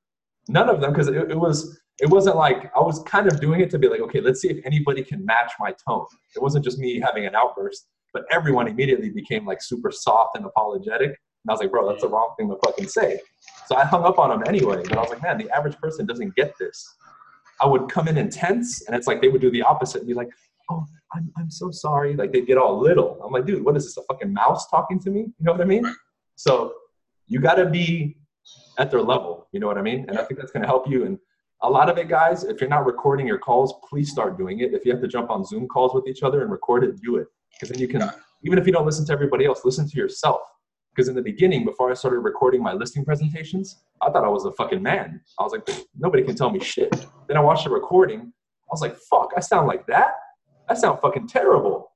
none 0.48 0.68
of 0.68 0.80
them, 0.80 0.92
because 0.92 1.08
it, 1.08 1.30
it 1.30 1.38
was, 1.38 1.80
it 2.00 2.10
wasn't 2.10 2.36
like 2.36 2.70
I 2.76 2.80
was 2.80 3.02
kind 3.04 3.26
of 3.26 3.40
doing 3.40 3.60
it 3.60 3.70
to 3.70 3.78
be 3.78 3.88
like, 3.88 4.00
okay, 4.00 4.20
let's 4.20 4.40
see 4.40 4.48
if 4.48 4.64
anybody 4.66 5.02
can 5.02 5.24
match 5.24 5.52
my 5.60 5.74
tone. 5.86 6.06
It 6.34 6.42
wasn't 6.42 6.64
just 6.64 6.78
me 6.78 7.00
having 7.00 7.26
an 7.26 7.34
outburst, 7.34 7.86
but 8.12 8.24
everyone 8.30 8.66
immediately 8.66 9.10
became 9.10 9.46
like 9.46 9.62
super 9.62 9.90
soft 9.90 10.36
and 10.36 10.44
apologetic. 10.44 11.08
And 11.08 11.50
I 11.50 11.52
was 11.52 11.60
like, 11.60 11.70
bro, 11.70 11.88
that's 11.88 12.02
the 12.02 12.08
wrong 12.08 12.34
thing 12.38 12.48
to 12.48 12.56
fucking 12.64 12.88
say. 12.88 13.20
So 13.66 13.76
I 13.76 13.84
hung 13.84 14.04
up 14.04 14.18
on 14.18 14.30
them 14.30 14.42
anyway. 14.46 14.82
But 14.88 14.98
I 14.98 15.00
was 15.00 15.10
like, 15.10 15.22
man, 15.22 15.38
the 15.38 15.50
average 15.50 15.76
person 15.76 16.06
doesn't 16.06 16.34
get 16.34 16.54
this. 16.58 16.96
I 17.60 17.66
would 17.66 17.88
come 17.88 18.08
in 18.08 18.18
intense, 18.18 18.84
and 18.86 18.96
it's 18.96 19.06
like 19.06 19.20
they 19.20 19.28
would 19.28 19.40
do 19.40 19.50
the 19.50 19.62
opposite 19.62 19.98
and 19.98 20.08
be 20.08 20.14
like, 20.14 20.28
oh, 20.70 20.84
I'm, 21.14 21.30
I'm 21.36 21.50
so 21.50 21.70
sorry. 21.70 22.16
Like 22.16 22.32
they'd 22.32 22.46
get 22.46 22.58
all 22.58 22.80
little. 22.80 23.20
I'm 23.24 23.32
like, 23.32 23.46
dude, 23.46 23.64
what 23.64 23.76
is 23.76 23.84
this, 23.84 23.96
a 23.96 24.02
fucking 24.02 24.32
mouse 24.32 24.68
talking 24.68 24.98
to 25.00 25.10
me? 25.10 25.20
You 25.20 25.34
know 25.40 25.52
what 25.52 25.60
I 25.60 25.64
mean? 25.64 25.84
So 26.34 26.72
you 27.26 27.40
got 27.40 27.54
to 27.54 27.66
be 27.66 28.16
at 28.78 28.90
their 28.90 29.02
level. 29.02 29.48
You 29.52 29.60
know 29.60 29.66
what 29.66 29.78
I 29.78 29.82
mean? 29.82 30.06
And 30.08 30.18
I 30.18 30.24
think 30.24 30.40
that's 30.40 30.50
going 30.50 30.62
to 30.62 30.66
help 30.66 30.88
you. 30.88 31.06
And 31.06 31.18
a 31.64 31.70
lot 31.70 31.88
of 31.88 31.96
it, 31.96 32.08
guys, 32.08 32.44
if 32.44 32.60
you're 32.60 32.68
not 32.68 32.84
recording 32.84 33.26
your 33.26 33.38
calls, 33.38 33.74
please 33.88 34.10
start 34.10 34.36
doing 34.36 34.60
it. 34.60 34.74
If 34.74 34.84
you 34.84 34.92
have 34.92 35.00
to 35.00 35.08
jump 35.08 35.30
on 35.30 35.46
Zoom 35.46 35.66
calls 35.66 35.94
with 35.94 36.06
each 36.06 36.22
other 36.22 36.42
and 36.42 36.50
record 36.50 36.84
it, 36.84 37.00
do 37.00 37.16
it. 37.16 37.26
Because 37.52 37.70
then 37.70 37.80
you 37.80 37.88
can, 37.88 38.10
even 38.42 38.58
if 38.58 38.66
you 38.66 38.72
don't 38.72 38.84
listen 38.84 39.06
to 39.06 39.12
everybody 39.12 39.46
else, 39.46 39.62
listen 39.64 39.88
to 39.88 39.96
yourself. 39.96 40.42
Because 40.94 41.08
in 41.08 41.14
the 41.14 41.22
beginning, 41.22 41.64
before 41.64 41.90
I 41.90 41.94
started 41.94 42.18
recording 42.20 42.62
my 42.62 42.74
listing 42.74 43.02
presentations, 43.02 43.82
I 44.02 44.10
thought 44.10 44.24
I 44.24 44.28
was 44.28 44.44
a 44.44 44.52
fucking 44.52 44.82
man. 44.82 45.22
I 45.40 45.42
was 45.42 45.52
like, 45.52 45.66
nobody 45.98 46.22
can 46.22 46.36
tell 46.36 46.50
me 46.50 46.60
shit. 46.60 46.94
Then 47.28 47.38
I 47.38 47.40
watched 47.40 47.64
the 47.64 47.70
recording. 47.70 48.20
I 48.20 48.70
was 48.70 48.82
like, 48.82 48.96
fuck, 48.96 49.30
I 49.34 49.40
sound 49.40 49.66
like 49.66 49.86
that? 49.86 50.12
I 50.68 50.74
sound 50.74 51.00
fucking 51.00 51.28
terrible. 51.28 51.92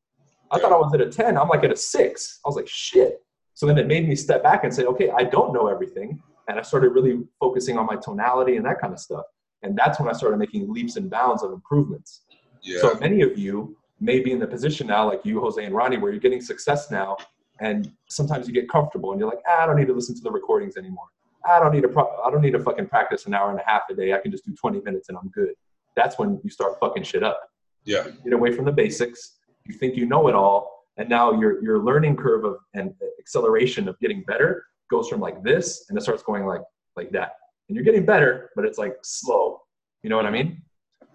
I 0.50 0.58
thought 0.58 0.72
I 0.72 0.76
was 0.76 0.94
at 0.94 1.02
a 1.02 1.10
10. 1.10 1.36
I'm 1.36 1.48
like 1.48 1.62
at 1.62 1.72
a 1.72 1.76
six. 1.76 2.40
I 2.44 2.48
was 2.48 2.56
like, 2.56 2.68
shit. 2.68 3.18
So 3.52 3.66
then 3.66 3.76
it 3.76 3.86
made 3.86 4.08
me 4.08 4.16
step 4.16 4.42
back 4.42 4.64
and 4.64 4.72
say, 4.72 4.84
okay, 4.84 5.10
I 5.10 5.24
don't 5.24 5.52
know 5.52 5.68
everything. 5.68 6.22
And 6.48 6.58
I 6.58 6.62
started 6.62 6.90
really 6.90 7.20
focusing 7.38 7.76
on 7.76 7.84
my 7.84 7.96
tonality 7.96 8.56
and 8.56 8.64
that 8.64 8.80
kind 8.80 8.94
of 8.94 8.98
stuff. 8.98 9.24
And 9.62 9.76
that's 9.76 9.98
when 9.98 10.08
I 10.08 10.12
started 10.12 10.36
making 10.38 10.72
leaps 10.72 10.96
and 10.96 11.10
bounds 11.10 11.42
of 11.42 11.52
improvements. 11.52 12.22
Yeah. 12.62 12.80
So 12.80 12.94
many 13.00 13.22
of 13.22 13.38
you 13.38 13.76
may 14.00 14.20
be 14.20 14.32
in 14.32 14.38
the 14.38 14.46
position 14.46 14.86
now, 14.86 15.08
like 15.08 15.24
you, 15.24 15.40
Jose 15.40 15.62
and 15.62 15.74
Ronnie, 15.74 15.98
where 15.98 16.12
you're 16.12 16.20
getting 16.20 16.40
success 16.40 16.90
now, 16.90 17.16
and 17.60 17.90
sometimes 18.08 18.46
you 18.46 18.54
get 18.54 18.68
comfortable 18.68 19.10
and 19.10 19.20
you're 19.20 19.28
like, 19.28 19.40
ah, 19.48 19.64
I 19.64 19.66
don't 19.66 19.76
need 19.76 19.88
to 19.88 19.92
listen 19.92 20.14
to 20.14 20.20
the 20.20 20.30
recordings 20.30 20.76
anymore. 20.76 21.06
I 21.48 21.58
don't 21.58 21.72
need 21.72 21.82
to. 21.82 21.88
Pro- 21.88 22.20
I 22.24 22.30
don't 22.30 22.42
need 22.42 22.52
to 22.52 22.60
fucking 22.60 22.86
practice 22.86 23.26
an 23.26 23.34
hour 23.34 23.50
and 23.50 23.58
a 23.58 23.62
half 23.66 23.82
a 23.90 23.94
day. 23.94 24.12
I 24.12 24.18
can 24.18 24.30
just 24.30 24.44
do 24.44 24.54
20 24.54 24.80
minutes 24.82 25.08
and 25.08 25.16
I'm 25.16 25.28
good. 25.28 25.50
That's 25.96 26.18
when 26.18 26.40
you 26.44 26.50
start 26.50 26.78
fucking 26.78 27.04
shit 27.04 27.22
up. 27.22 27.40
yeah. 27.84 28.06
You 28.06 28.12
Get 28.24 28.32
away 28.34 28.52
from 28.52 28.64
the 28.64 28.72
basics. 28.72 29.38
You 29.66 29.74
think 29.74 29.96
you 29.96 30.06
know 30.06 30.28
it 30.28 30.34
all, 30.34 30.86
and 30.96 31.08
now 31.08 31.32
your 31.32 31.62
your 31.62 31.78
learning 31.78 32.16
curve 32.16 32.44
of 32.44 32.58
and 32.74 32.92
acceleration 33.18 33.88
of 33.88 33.98
getting 34.00 34.22
better 34.26 34.64
goes 34.90 35.08
from 35.08 35.20
like 35.20 35.42
this, 35.42 35.86
and 35.88 35.98
it 35.98 36.02
starts 36.02 36.22
going 36.22 36.44
like 36.44 36.62
like 36.96 37.10
that. 37.12 37.32
And 37.68 37.76
you're 37.76 37.84
getting 37.84 38.06
better, 38.06 38.50
but 38.56 38.64
it's 38.64 38.78
like 38.78 38.96
slow. 39.02 39.60
You 40.02 40.10
know 40.10 40.16
what 40.16 40.26
I 40.26 40.30
mean? 40.30 40.62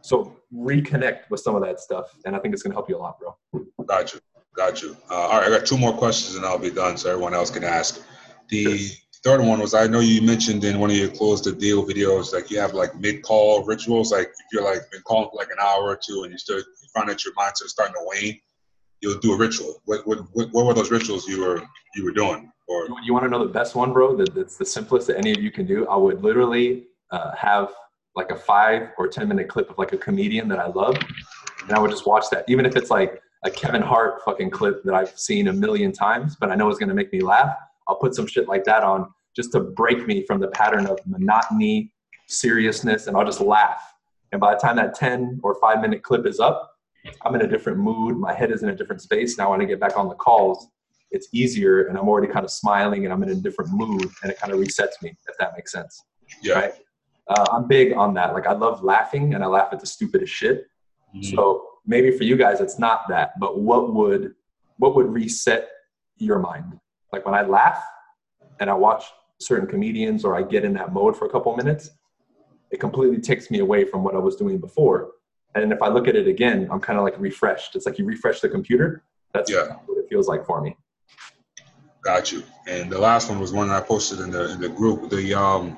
So 0.01 0.35
reconnect 0.53 1.29
with 1.29 1.39
some 1.39 1.55
of 1.55 1.61
that 1.63 1.79
stuff, 1.79 2.15
and 2.25 2.35
I 2.35 2.39
think 2.39 2.53
it's 2.53 2.61
gonna 2.61 2.75
help 2.75 2.89
you 2.89 2.97
a 2.97 2.99
lot, 2.99 3.17
bro. 3.19 3.65
Got 3.85 4.13
you. 4.13 4.19
Got 4.55 4.81
you. 4.81 4.95
Uh, 5.09 5.15
all 5.15 5.39
right, 5.39 5.47
I 5.47 5.57
got 5.57 5.65
two 5.65 5.77
more 5.77 5.93
questions 5.93 6.35
and 6.35 6.45
I'll 6.45 6.59
be 6.59 6.69
done 6.69 6.95
so 6.97 7.09
everyone 7.09 7.33
else 7.33 7.49
can 7.49 7.63
ask. 7.63 8.05
The 8.49 8.91
third 9.23 9.41
one 9.41 9.59
was 9.59 9.73
I 9.73 9.87
know 9.87 9.99
you 9.99 10.21
mentioned 10.21 10.63
in 10.63 10.79
one 10.79 10.91
of 10.91 10.95
your 10.95 11.09
close 11.09 11.41
the 11.41 11.53
deal 11.53 11.83
videos, 11.83 12.33
like 12.33 12.51
you 12.51 12.59
have 12.59 12.73
like 12.73 12.95
mid 12.99 13.23
call 13.23 13.63
rituals. 13.63 14.11
Like 14.11 14.27
if 14.27 14.45
you're 14.51 14.63
like 14.63 14.91
been 14.91 15.01
calling 15.01 15.29
for 15.31 15.37
like 15.37 15.49
an 15.49 15.57
hour 15.59 15.85
or 15.85 15.95
two 15.97 16.23
and 16.23 16.31
you 16.31 16.37
still 16.37 16.57
you 16.57 16.63
find 16.93 17.09
that 17.09 17.25
your 17.25 17.33
mindset 17.33 17.65
is 17.65 17.71
starting 17.71 17.95
to 17.95 18.01
wane, 18.05 18.39
you'll 19.03 19.19
do 19.19 19.33
a 19.33 19.37
ritual. 19.37 19.81
What, 19.85 20.07
what, 20.07 20.19
what, 20.31 20.65
were 20.65 20.73
those 20.73 20.89
rituals 20.89 21.27
you 21.27 21.41
were 21.41 21.61
you 21.93 22.05
were 22.05 22.11
doing? 22.11 22.49
Or 22.67 22.87
You, 22.87 22.97
you 23.03 23.13
want 23.13 23.25
to 23.25 23.29
know 23.29 23.45
the 23.45 23.51
best 23.51 23.75
one, 23.75 23.91
bro? 23.91 24.15
That, 24.15 24.33
that's 24.33 24.55
the 24.55 24.65
simplest 24.65 25.07
that 25.07 25.17
any 25.17 25.31
of 25.31 25.41
you 25.41 25.51
can 25.51 25.67
do. 25.67 25.85
I 25.87 25.97
would 25.97 26.23
literally 26.23 26.85
uh, 27.11 27.35
have 27.35 27.73
like 28.15 28.31
a 28.31 28.35
five 28.35 28.89
or 28.97 29.07
ten 29.09 29.27
minute 29.27 29.49
clip 29.49 29.69
of 29.69 29.77
like 29.77 29.91
a 29.91 29.97
comedian 29.97 30.47
that 30.47 30.59
I 30.59 30.67
love, 30.67 30.97
and 31.63 31.71
I 31.73 31.79
would 31.79 31.91
just 31.91 32.07
watch 32.07 32.25
that, 32.31 32.45
even 32.47 32.65
if 32.65 32.75
it's 32.77 32.89
like 32.89 33.21
a 33.43 33.51
Kevin 33.51 33.81
Hart 33.81 34.21
fucking 34.23 34.49
clip 34.49 34.83
that 34.85 34.93
I've 34.93 35.19
seen 35.19 35.49
a 35.49 35.53
million 35.53 35.91
times, 35.91 36.37
but 36.39 36.49
I 36.49 36.55
know 36.55 36.69
it's 36.69 36.79
gonna 36.79 36.93
make 36.93 37.11
me 37.11 37.19
laugh. 37.19 37.53
I'll 37.89 37.97
put 37.97 38.15
some 38.15 38.25
shit 38.25 38.47
like 38.47 38.63
that 38.63 38.83
on 38.83 39.11
just 39.35 39.51
to 39.51 39.59
break 39.59 40.07
me 40.07 40.25
from 40.25 40.39
the 40.39 40.47
pattern 40.47 40.85
of 40.85 40.97
monotony, 41.05 41.91
seriousness, 42.27 43.07
and 43.07 43.17
I'll 43.17 43.25
just 43.25 43.41
laugh. 43.41 43.81
And 44.31 44.39
by 44.39 44.53
the 44.53 44.59
time 44.61 44.77
that 44.77 44.95
ten 44.95 45.41
or 45.43 45.55
five 45.59 45.81
minute 45.81 46.03
clip 46.03 46.25
is 46.25 46.39
up, 46.39 46.72
I'm 47.21 47.35
in 47.35 47.41
a 47.41 47.47
different 47.47 47.79
mood. 47.79 48.17
My 48.17 48.33
head 48.33 48.51
is 48.51 48.63
in 48.63 48.69
a 48.69 48.75
different 48.75 49.01
space. 49.01 49.37
Now 49.37 49.51
when 49.51 49.61
I 49.61 49.65
get 49.65 49.79
back 49.79 49.97
on 49.97 50.07
the 50.07 50.15
calls, 50.15 50.67
it's 51.11 51.27
easier 51.31 51.87
and 51.87 51.97
I'm 51.97 52.07
already 52.07 52.31
kind 52.31 52.43
of 52.43 52.51
smiling 52.51 53.03
and 53.05 53.13
I'm 53.13 53.21
in 53.23 53.29
a 53.29 53.35
different 53.35 53.71
mood 53.73 54.09
and 54.23 54.31
it 54.31 54.39
kind 54.39 54.51
of 54.53 54.59
resets 54.59 55.01
me, 55.01 55.15
if 55.27 55.37
that 55.39 55.53
makes 55.55 55.71
sense. 55.71 56.03
yeah. 56.41 56.53
Right. 56.55 56.73
Uh, 57.27 57.45
I'm 57.51 57.67
big 57.67 57.93
on 57.93 58.13
that. 58.15 58.33
Like 58.33 58.47
I 58.47 58.53
love 58.53 58.83
laughing 58.83 59.33
and 59.33 59.43
I 59.43 59.47
laugh 59.47 59.69
at 59.71 59.79
the 59.79 59.85
stupidest 59.85 60.33
shit. 60.33 60.65
Mhm. 61.15 61.35
So 61.35 61.67
maybe 61.85 62.11
for 62.17 62.23
you 62.23 62.35
guys 62.35 62.59
it's 62.61 62.79
not 62.79 63.07
that, 63.09 63.39
but 63.39 63.59
what 63.59 63.93
would 63.93 64.33
what 64.77 64.95
would 64.95 65.07
reset 65.07 65.69
your 66.17 66.39
mind? 66.39 66.79
Like 67.11 67.25
when 67.25 67.35
I 67.35 67.43
laugh 67.43 67.81
and 68.59 68.69
I 68.69 68.73
watch 68.73 69.05
certain 69.39 69.67
comedians 69.67 70.25
or 70.25 70.35
I 70.35 70.41
get 70.41 70.65
in 70.65 70.73
that 70.73 70.93
mode 70.93 71.15
for 71.15 71.25
a 71.25 71.29
couple 71.29 71.55
minutes, 71.55 71.91
it 72.71 72.79
completely 72.79 73.19
takes 73.19 73.51
me 73.51 73.59
away 73.59 73.85
from 73.85 74.03
what 74.03 74.15
I 74.15 74.19
was 74.19 74.35
doing 74.35 74.57
before. 74.57 75.11
And 75.55 75.71
if 75.71 75.81
I 75.81 75.87
look 75.89 76.07
at 76.07 76.15
it 76.15 76.27
again, 76.27 76.67
I'm 76.71 76.79
kind 76.79 76.97
of 76.97 77.03
like 77.05 77.19
refreshed. 77.19 77.75
It's 77.75 77.85
like 77.85 77.99
you 77.99 78.05
refresh 78.05 78.39
the 78.41 78.49
computer. 78.49 79.03
That's 79.33 79.51
Yeah. 79.51 79.75
what 79.85 79.97
it 79.97 80.07
feels 80.09 80.27
like 80.27 80.45
for 80.45 80.61
me. 80.61 80.75
Got 82.03 82.31
you. 82.31 82.43
And 82.67 82.91
the 82.91 82.99
last 82.99 83.29
one 83.29 83.39
was 83.39 83.53
one 83.53 83.69
that 83.69 83.81
I 83.81 83.85
posted 83.85 84.19
in 84.19 84.31
the 84.31 84.51
in 84.51 84.59
the 84.61 84.69
group. 84.69 85.09
The 85.09 85.33
um 85.33 85.77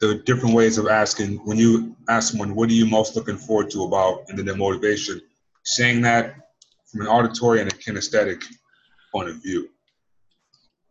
the 0.00 0.16
different 0.26 0.54
ways 0.54 0.78
of 0.78 0.88
asking 0.88 1.36
when 1.44 1.56
you 1.56 1.94
ask 2.08 2.32
someone 2.32 2.54
what 2.56 2.68
are 2.68 2.72
you 2.72 2.86
most 2.86 3.14
looking 3.14 3.36
forward 3.36 3.70
to 3.70 3.84
about 3.84 4.24
and 4.28 4.36
then 4.36 4.46
their 4.46 4.56
motivation, 4.56 5.20
saying 5.64 6.02
that 6.02 6.34
from 6.86 7.02
an 7.02 7.06
auditory 7.06 7.60
and 7.60 7.72
a 7.72 7.76
kinesthetic 7.76 8.42
point 9.12 9.28
of 9.28 9.36
view. 9.40 9.68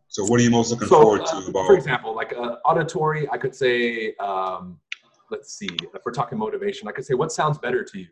So 0.08 0.24
what 0.26 0.40
are 0.40 0.44
you 0.44 0.52
most 0.52 0.72
looking 0.72 0.88
So, 0.88 1.02
forward 1.02 1.22
uh, 1.22 1.42
to 1.42 1.50
about 1.50 1.66
for 1.68 1.76
example, 1.76 2.16
like 2.16 2.34
uh, 2.34 2.58
auditory, 2.66 3.30
I 3.30 3.38
could 3.38 3.56
say, 3.56 4.16
um, 4.16 4.80
let's 5.32 5.54
see, 5.58 5.70
if 5.82 6.02
we're 6.06 6.12
talking 6.12 6.38
motivation, 6.38 6.88
I 6.88 6.92
could 6.92 7.06
say, 7.06 7.14
what 7.14 7.32
sounds 7.32 7.58
better 7.58 7.84
to 7.84 8.00
you? 8.00 8.08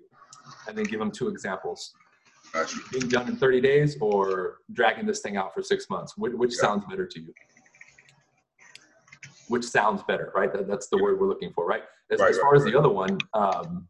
And 0.67 0.77
then 0.77 0.85
give 0.85 0.99
them 0.99 1.11
two 1.11 1.27
examples. 1.27 1.95
Got 2.53 2.73
you. 2.73 2.81
Being 2.91 3.09
done 3.09 3.27
in 3.27 3.35
30 3.37 3.61
days 3.61 3.97
or 4.01 4.59
dragging 4.73 5.05
this 5.05 5.19
thing 5.19 5.37
out 5.37 5.53
for 5.53 5.61
six 5.61 5.89
months? 5.89 6.17
Which, 6.17 6.33
which 6.33 6.51
Yeah. 6.53 6.61
sounds 6.61 6.85
better 6.89 7.05
to 7.05 7.19
you? 7.19 7.33
Which 9.47 9.65
sounds 9.65 10.01
better, 10.03 10.31
right? 10.33 10.51
That, 10.51 10.67
that's 10.67 10.87
the 10.87 10.97
word 10.97 11.19
we're 11.19 11.27
looking 11.27 11.51
for, 11.53 11.65
right? 11.65 11.83
As, 12.09 12.19
Right, 12.19 12.29
as 12.31 12.37
right, 12.37 12.41
far 12.41 12.55
as 12.55 12.63
the 12.63 12.75
other 12.77 12.89
one, 12.89 13.19
um, 13.33 13.87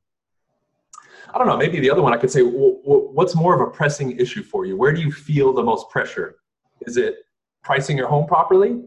I 1.33 1.37
don't 1.37 1.47
know, 1.47 1.57
maybe 1.57 1.79
the 1.79 1.91
other 1.91 2.01
one 2.01 2.13
I 2.13 2.17
could 2.17 2.31
say, 2.31 2.41
w- 2.41 2.81
w- 2.83 3.09
what's 3.13 3.35
more 3.35 3.53
of 3.53 3.61
a 3.61 3.71
pressing 3.71 4.17
issue 4.19 4.41
for 4.41 4.65
you? 4.65 4.75
Where 4.75 4.91
do 4.91 5.01
you 5.01 5.11
feel 5.11 5.53
the 5.53 5.63
most 5.63 5.89
pressure? 5.89 6.37
Is 6.81 6.97
it 6.97 7.15
pricing 7.63 7.97
your 7.97 8.07
home 8.07 8.25
properly? 8.25 8.81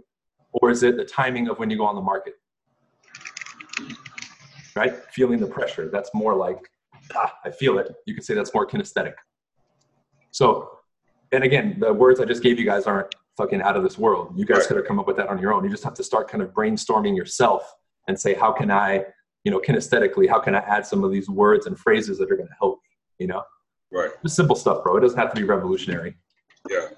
Or 0.55 0.71
is 0.71 0.83
it 0.83 0.97
the 0.97 1.05
timing 1.05 1.49
of 1.49 1.59
when 1.59 1.71
you 1.71 1.77
go 1.79 1.85
on 1.87 1.95
the 1.95 2.03
market? 2.03 2.35
Right? 4.77 4.95
Feeling 5.13 5.39
the 5.41 5.47
pressure. 5.47 5.89
That's 5.91 6.11
more 6.15 6.35
like, 6.35 6.59
ah, 7.15 7.35
I 7.45 7.51
feel 7.51 7.79
it. 7.79 7.93
You 8.07 8.15
could 8.15 8.25
say 8.25 8.35
that's 8.35 8.55
more 8.55 8.67
kinesthetic. 8.67 9.15
So, 10.31 10.71
and 11.33 11.45
again, 11.45 11.77
the 11.79 11.93
words 11.93 12.21
I 12.21 12.25
just 12.25 12.43
gave 12.43 12.59
you 12.59 12.65
guys 12.65 12.87
aren't 12.87 13.15
fucking 13.37 13.63
out 13.63 13.77
of 13.77 13.83
this 13.83 13.99
world. 13.99 14.33
You 14.37 14.45
guys 14.45 14.59
Right. 14.59 14.69
could 14.69 14.77
have 14.79 14.87
come 14.87 14.99
up 14.99 15.07
with 15.07 15.17
that 15.17 15.29
on 15.29 15.39
your 15.39 15.53
own. 15.53 15.65
You 15.65 15.71
just 15.71 15.85
have 15.85 15.95
to 15.95 16.05
start 16.05 16.29
kind 16.29 16.43
of 16.43 16.51
brainstorming 16.51 17.17
yourself 17.17 17.75
and 18.09 18.19
say, 18.19 18.35
how 18.35 18.53
can 18.53 18.71
I, 18.71 19.05
you 19.45 19.51
know, 19.51 19.59
kinesthetically, 19.61 20.29
how 20.29 20.39
can 20.41 20.55
I 20.55 20.59
add 20.61 20.87
some 20.87 21.05
of 21.05 21.11
these 21.11 21.29
words 21.29 21.67
and 21.67 21.79
phrases 21.79 22.19
that 22.19 22.31
are 22.31 22.37
going 22.37 22.49
to 22.49 22.55
help 22.59 22.81
me, 22.83 23.25
you 23.25 23.27
know? 23.27 23.43
Right. 23.91 24.11
Just 24.23 24.37
simple 24.37 24.57
stuff, 24.57 24.83
bro. 24.83 24.97
It 24.97 25.01
doesn't 25.01 25.19
have 25.19 25.33
to 25.35 25.41
be 25.41 25.45
revolutionary. 25.47 26.17
Yeah. 26.71 26.89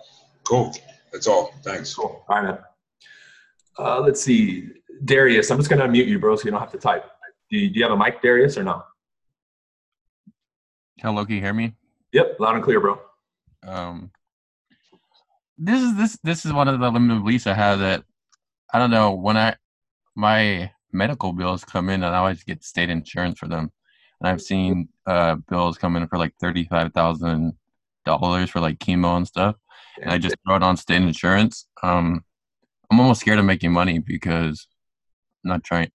Cool. 0.44 0.72
That's 1.12 1.26
all. 1.26 1.52
Thanks. 1.62 1.94
Cool. 1.94 2.24
All 2.28 2.36
right, 2.36 2.44
man. 2.44 2.58
Uh, 3.78 4.00
let's 4.00 4.20
see. 4.22 4.68
Darius, 5.04 5.50
I'm 5.50 5.58
just 5.58 5.68
going 5.70 5.80
to 5.80 5.86
unmute 5.88 6.06
you, 6.06 6.18
bro, 6.18 6.36
so 6.36 6.44
you 6.44 6.50
don't 6.50 6.60
have 6.60 6.70
to 6.72 6.78
type. 6.78 7.04
Do 7.54 7.60
you, 7.60 7.70
do 7.70 7.78
you 7.78 7.84
have 7.84 7.92
a 7.92 7.96
mic, 7.96 8.20
Darius, 8.20 8.58
or 8.58 8.64
no? 8.64 8.82
Hello, 10.98 11.24
can 11.24 11.36
you 11.36 11.40
hear 11.40 11.54
me? 11.54 11.76
Yep, 12.10 12.40
loud 12.40 12.56
and 12.56 12.64
clear, 12.64 12.80
bro. 12.80 12.98
Um, 13.64 14.10
this 15.56 15.80
is 15.80 15.96
this 15.96 16.18
this 16.24 16.44
is 16.44 16.52
one 16.52 16.66
of 16.66 16.80
the 16.80 16.90
limited 16.90 17.22
beliefs 17.22 17.46
I 17.46 17.54
have 17.54 17.78
that 17.78 18.02
I 18.72 18.80
don't 18.80 18.90
know 18.90 19.12
when 19.12 19.36
I 19.36 19.54
my 20.16 20.72
medical 20.92 21.32
bills 21.32 21.64
come 21.64 21.90
in 21.90 22.02
and 22.02 22.12
I 22.12 22.18
always 22.18 22.42
get 22.42 22.64
state 22.64 22.90
insurance 22.90 23.38
for 23.38 23.46
them, 23.46 23.70
and 24.20 24.28
I've 24.28 24.42
seen 24.42 24.88
uh 25.06 25.36
bills 25.48 25.78
come 25.78 25.94
in 25.94 26.08
for 26.08 26.18
like 26.18 26.34
thirty 26.40 26.64
five 26.64 26.92
thousand 26.92 27.52
dollars 28.04 28.50
for 28.50 28.58
like 28.58 28.80
chemo 28.80 29.16
and 29.16 29.28
stuff, 29.28 29.54
and 30.02 30.10
I 30.10 30.18
just 30.18 30.34
throw 30.44 30.56
it 30.56 30.64
on 30.64 30.76
state 30.76 31.02
insurance. 31.02 31.68
Um, 31.84 32.24
I'm 32.90 32.98
almost 32.98 33.20
scared 33.20 33.38
of 33.38 33.44
making 33.44 33.70
money 33.70 34.00
because 34.00 34.66
I'm 35.44 35.50
not 35.50 35.62
trying 35.62 35.92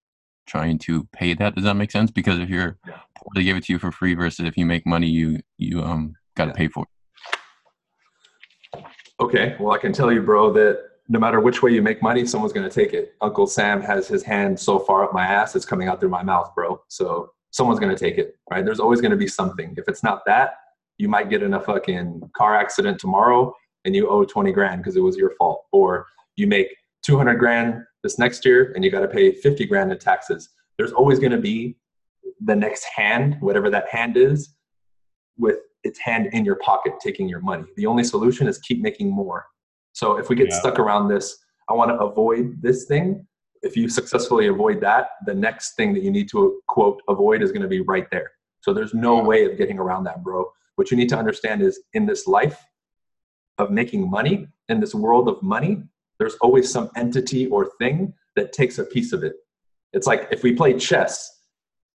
trying 0.49 0.79
to 0.79 1.05
pay 1.13 1.33
that. 1.35 1.55
Does 1.55 1.63
that 1.63 1.75
make 1.75 1.91
sense? 1.91 2.12
Because 2.12 2.39
if 2.39 2.49
you're 2.49 2.77
Yeah. 2.85 2.99
poor, 3.17 3.29
they 3.35 3.43
give 3.43 3.55
it 3.55 3.63
to 3.65 3.73
you 3.73 3.79
for 3.79 3.91
free 3.91 4.15
versus 4.15 4.45
if 4.45 4.57
you 4.57 4.65
make 4.65 4.85
money, 4.85 5.07
you 5.07 5.39
you 5.57 5.81
um 5.81 6.15
got 6.35 6.45
to 6.45 6.51
Yeah. 6.51 6.55
pay 6.57 6.67
for 6.67 6.83
it. 6.85 6.89
Okay, 9.21 9.55
well, 9.59 9.73
I 9.73 9.77
can 9.77 9.91
tell 9.91 10.12
you, 10.12 10.21
bro, 10.21 10.51
that 10.53 10.79
no 11.09 11.19
matter 11.19 11.39
which 11.39 11.62
way 11.62 11.71
you 11.71 11.81
make 11.81 12.01
money, 12.01 12.25
someone's 12.25 12.53
going 12.53 12.69
to 12.69 12.73
take 12.73 12.93
it. 12.93 13.15
Uncle 13.21 13.47
Sam 13.47 13.81
has 13.81 14.07
his 14.07 14.23
hand 14.23 14.59
so 14.59 14.79
far 14.79 15.03
up 15.03 15.13
my 15.13 15.25
ass, 15.25 15.55
it's 15.55 15.65
coming 15.65 15.88
out 15.88 15.99
through 15.99 16.09
my 16.09 16.23
mouth, 16.23 16.53
bro. 16.55 16.81
So 16.88 17.31
someone's 17.51 17.79
going 17.79 17.93
to 17.93 17.99
take 17.99 18.17
it, 18.17 18.38
right? 18.51 18.63
There's 18.63 18.79
always 18.79 19.01
going 19.01 19.12
to 19.12 19.17
be 19.17 19.27
something. 19.27 19.73
If 19.77 19.88
it's 19.88 20.03
not 20.03 20.23
that, 20.27 20.51
you 20.97 21.09
might 21.09 21.29
get 21.29 21.41
in 21.41 21.55
a 21.55 21.59
fucking 21.59 22.29
car 22.38 22.55
accident 22.55 22.99
tomorrow 22.99 23.53
and 23.85 23.95
you 23.95 24.07
owe 24.09 24.23
20 24.23 24.51
grand 24.51 24.81
because 24.81 24.95
it 24.95 25.01
was 25.01 25.17
your 25.17 25.31
fault. 25.31 25.65
Or 25.71 26.05
you 26.35 26.45
make 26.45 26.67
200 27.03 27.35
grand 27.35 27.83
this 28.03 28.17
next 28.19 28.45
year 28.45 28.71
and 28.75 28.83
you 28.83 28.91
got 28.91 29.01
to 29.01 29.07
pay 29.07 29.31
50 29.31 29.65
grand 29.65 29.91
in 29.91 29.97
taxes. 29.99 30.49
There's 30.77 30.91
always 30.91 31.19
going 31.19 31.31
to 31.31 31.38
be 31.39 31.77
the 32.45 32.55
next 32.55 32.85
hand, 32.95 33.38
whatever 33.41 33.69
that 33.69 33.89
hand 33.89 34.15
is, 34.17 34.55
with 35.38 35.57
its 35.83 35.99
hand 35.99 36.27
in 36.33 36.45
your 36.45 36.55
pocket 36.57 36.93
taking 37.01 37.27
your 37.27 37.41
money. 37.41 37.63
The 37.75 37.85
only 37.85 38.03
solution 38.03 38.47
is 38.47 38.57
keep 38.59 38.81
making 38.81 39.09
more. 39.12 39.45
So 39.93 40.17
if 40.17 40.29
we 40.29 40.35
get 40.35 40.47
Yeah. 40.49 40.59
stuck 40.59 40.79
around 40.79 41.07
this, 41.09 41.38
I 41.69 41.73
want 41.73 41.89
to 41.91 41.99
avoid 41.99 42.62
this 42.62 42.85
thing. 42.85 43.25
If 43.62 43.75
you 43.75 43.89
successfully 43.89 44.47
avoid 44.47 44.79
that, 44.81 45.12
the 45.25 45.33
next 45.33 45.75
thing 45.75 45.93
that 45.93 46.03
you 46.03 46.12
need 46.12 46.29
to 46.29 46.62
quote 46.67 47.01
avoid 47.09 47.41
is 47.41 47.51
going 47.51 47.62
to 47.62 47.67
be 47.67 47.81
right 47.81 48.09
there. 48.12 48.31
So 48.62 48.73
there's 48.73 48.93
no 48.93 49.17
Yeah. 49.17 49.23
way 49.23 49.45
of 49.45 49.57
getting 49.57 49.79
around 49.79 50.05
that, 50.05 50.23
bro. 50.23 50.51
What 50.75 50.91
you 50.91 50.97
need 50.97 51.09
to 51.09 51.17
understand 51.17 51.62
is 51.62 51.81
in 51.93 52.05
this 52.05 52.27
life 52.27 52.65
of 53.57 53.71
making 53.71 54.09
money, 54.09 54.47
in 54.69 54.79
this 54.79 54.95
world 54.95 55.27
of 55.27 55.41
money, 55.43 55.83
there's 56.19 56.36
always 56.41 56.71
some 56.71 56.89
entity 56.95 57.47
or 57.47 57.71
thing 57.79 58.13
that 58.36 58.53
takes 58.53 58.77
a 58.77 58.84
piece 58.84 59.13
of 59.13 59.23
it. 59.23 59.34
It's 59.93 60.05
like 60.05 60.27
if 60.32 60.43
we 60.43 60.53
play 60.53 60.73
chess, 60.77 61.29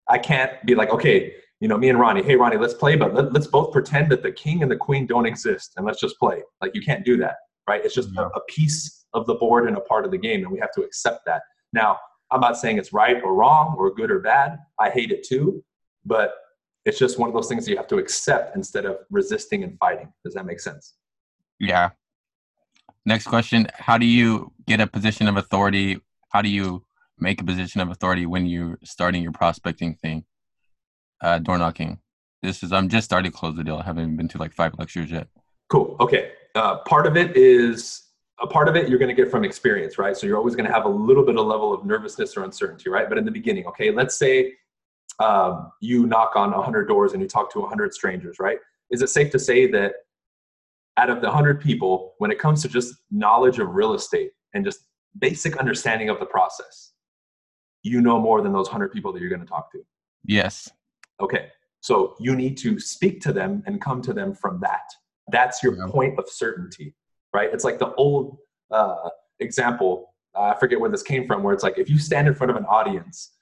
I 0.09 0.18
can't 0.18 0.52
be 0.66 0.74
like, 0.74 0.90
okay, 0.90 1.33
you 1.61 1.68
know, 1.68 1.76
me 1.76 1.88
and 1.88 1.98
Ronnie, 1.98 2.22
hey 2.22 2.37
Ronnie, 2.37 2.56
let's 2.56 2.74
play, 2.74 2.96
but 2.96 3.14
let, 3.14 3.33
let's 3.33 3.46
both 3.46 3.72
pretend 3.72 4.11
that 4.12 4.22
the 4.22 4.33
king 4.33 4.62
and 4.62 4.70
the 4.70 4.76
queen 4.76 5.06
don't 5.06 5.26
exist 5.26 5.72
and 5.76 5.85
let's 5.87 6.00
just 6.00 6.18
play. 6.18 6.42
Like 6.61 6.72
you 6.74 6.83
can't 6.83 7.04
do 7.04 7.16
that, 7.18 7.37
right? 7.68 7.85
It's 7.85 7.94
just 7.94 8.11
a, 8.11 8.12
Yeah. 8.14 8.28
a 8.35 8.40
piece 8.48 9.04
of 9.12 9.26
the 9.26 9.35
board 9.35 9.66
and 9.66 9.76
a 9.76 9.80
part 9.80 10.04
of 10.04 10.11
the 10.11 10.18
game, 10.18 10.42
and 10.42 10.52
we 10.52 10.59
have 10.61 10.72
to 10.72 10.83
accept 10.83 11.26
that. 11.26 11.42
Now, 11.72 11.98
I'm 12.30 12.40
not 12.40 12.56
saying 12.56 12.78
it's 12.78 12.92
right 12.92 13.20
or 13.24 13.35
wrong 13.35 13.74
or 13.76 13.92
good 13.92 14.11
or 14.11 14.20
bad. 14.20 14.59
I 14.78 14.88
hate 14.90 15.11
it 15.11 15.24
too, 15.26 15.64
but 16.04 16.33
it's 16.85 16.98
just 16.98 17.18
one 17.18 17.28
of 17.28 17.35
those 17.35 17.48
things 17.48 17.64
that 17.64 17.72
you 17.72 17.76
have 17.76 17.88
to 17.88 17.96
accept 17.96 18.56
instead 18.56 18.87
of 18.87 18.98
resisting 19.11 19.64
and 19.64 19.76
fighting. 19.78 20.12
Does 20.24 20.35
that 20.35 20.46
make 20.46 20.61
sense? 20.61 20.94
Yeah. 21.59 21.90
Next 23.06 23.26
question: 23.26 23.66
How 23.74 23.98
do 23.98 24.06
you 24.06 24.52
get 24.66 24.80
a 24.80 24.86
position 24.86 25.28
of 25.28 25.36
authority? 25.36 26.00
How 26.30 26.42
do 26.42 26.48
you 26.48 26.84
make 27.18 27.40
a 27.40 27.44
position 27.44 27.80
of 27.80 27.90
authority 27.90 28.26
when 28.26 28.46
you're 28.46 28.78
starting 28.84 29.22
your 29.22 29.32
prospecting 29.32 29.94
thing? 29.94 30.24
Uh, 31.22 31.38
door 31.38 31.58
knocking. 31.58 31.98
This 32.42 32.62
is 32.62 32.72
I'm 32.72 32.88
just 32.88 33.04
starting 33.04 33.30
to 33.30 33.36
close 33.36 33.56
the 33.56 33.64
deal. 33.64 33.76
I 33.76 33.84
haven't 33.84 34.16
been 34.16 34.28
to 34.28 34.38
like 34.38 34.52
five 34.52 34.72
lectures 34.78 35.10
yet. 35.10 35.28
Cool. 35.68 35.96
Okay. 36.00 36.32
Uh, 36.54 36.78
part 36.78 37.06
of 37.06 37.16
it 37.16 37.36
is 37.36 38.02
a 38.40 38.46
part 38.46 38.68
of 38.68 38.76
it 38.76 38.88
you're 38.88 38.98
going 38.98 39.14
to 39.14 39.22
get 39.22 39.30
from 39.30 39.44
experience, 39.44 39.98
right? 39.98 40.16
So 40.16 40.26
you're 40.26 40.38
always 40.38 40.56
going 40.56 40.66
to 40.66 40.72
have 40.72 40.84
a 40.84 40.88
little 40.88 41.24
bit 41.24 41.36
of 41.36 41.46
level 41.46 41.72
of 41.72 41.84
nervousness 41.84 42.36
or 42.36 42.44
uncertainty, 42.44 42.88
right? 42.88 43.08
But 43.08 43.18
in 43.18 43.24
the 43.24 43.30
beginning, 43.30 43.66
okay, 43.66 43.90
let's 43.90 44.16
say 44.16 44.54
um, 45.18 45.70
you 45.80 46.06
knock 46.06 46.36
on 46.36 46.50
100 46.50 46.88
doors 46.88 47.12
and 47.12 47.20
you 47.20 47.28
talk 47.28 47.52
to 47.52 47.60
100 47.60 47.92
strangers, 47.92 48.38
right? 48.40 48.58
Is 48.90 49.02
it 49.02 49.08
safe 49.08 49.30
to 49.32 49.38
say 49.38 49.70
that 49.70 49.92
out 51.00 51.08
of 51.08 51.22
the 51.22 51.28
100 51.28 51.60
people, 51.60 52.14
when 52.18 52.30
it 52.30 52.38
comes 52.38 52.60
to 52.62 52.68
just 52.68 52.94
knowledge 53.10 53.58
of 53.58 53.70
real 53.70 53.94
estate 53.94 54.32
and 54.52 54.64
just 54.64 54.80
basic 55.18 55.56
understanding 55.56 56.10
of 56.10 56.20
the 56.20 56.26
process, 56.26 56.92
you 57.82 58.02
know 58.02 58.20
more 58.20 58.42
than 58.42 58.52
those 58.52 58.66
100 58.66 58.92
people 58.92 59.10
that 59.12 59.20
you're 59.20 59.30
going 59.30 59.40
to 59.40 59.46
talk 59.46 59.72
to? 59.72 59.78
Yes. 60.24 60.68
Okay. 61.20 61.48
So 61.80 62.14
you 62.20 62.36
need 62.36 62.58
to 62.58 62.78
speak 62.78 63.22
to 63.22 63.32
them 63.32 63.62
and 63.66 63.80
come 63.80 64.02
to 64.02 64.12
them 64.12 64.34
from 64.34 64.60
that. 64.60 64.82
That's 65.32 65.62
your 65.62 65.74
Yeah. 65.74 65.86
point 65.88 66.18
of 66.18 66.28
certainty, 66.28 66.94
right? 67.32 67.48
It's 67.52 67.64
like 67.64 67.78
the 67.78 67.94
old 67.94 68.36
uh, 68.70 69.08
example. 69.38 70.14
Uh, 70.36 70.52
I 70.54 70.58
forget 70.58 70.78
where 70.78 70.90
this 70.90 71.02
came 71.02 71.26
from, 71.26 71.42
where 71.42 71.54
it's 71.54 71.62
like 71.62 71.78
if 71.78 71.88
you 71.88 71.98
stand 71.98 72.28
in 72.28 72.34
front 72.34 72.50
of 72.50 72.56
an 72.56 72.66
audience, 72.66 73.32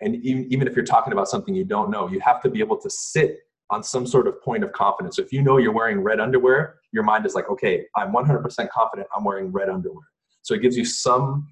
and 0.00 0.16
even, 0.16 0.52
even 0.52 0.66
if 0.66 0.74
you're 0.74 0.84
talking 0.84 1.12
about 1.12 1.28
something 1.28 1.54
you 1.54 1.64
don't 1.64 1.90
know, 1.90 2.08
you 2.08 2.18
have 2.20 2.42
to 2.42 2.50
be 2.50 2.58
able 2.58 2.76
to 2.78 2.90
sit 2.90 3.38
on 3.70 3.82
some 3.82 4.06
sort 4.06 4.26
of 4.26 4.42
point 4.42 4.64
of 4.64 4.72
confidence. 4.72 5.16
So 5.16 5.22
if 5.22 5.32
you 5.32 5.40
know 5.40 5.56
you're 5.58 5.72
wearing 5.72 6.00
red 6.00 6.20
underwear, 6.20 6.80
your 6.94 7.02
mind 7.02 7.26
is 7.26 7.34
like, 7.34 7.50
okay, 7.50 7.84
I'm 7.96 8.12
100% 8.12 8.68
confident 8.70 9.08
I'm 9.14 9.24
wearing 9.24 9.50
red 9.52 9.68
underwear. 9.68 10.06
So 10.42 10.54
it 10.54 10.62
gives 10.62 10.76
you 10.76 10.84
some 10.86 11.46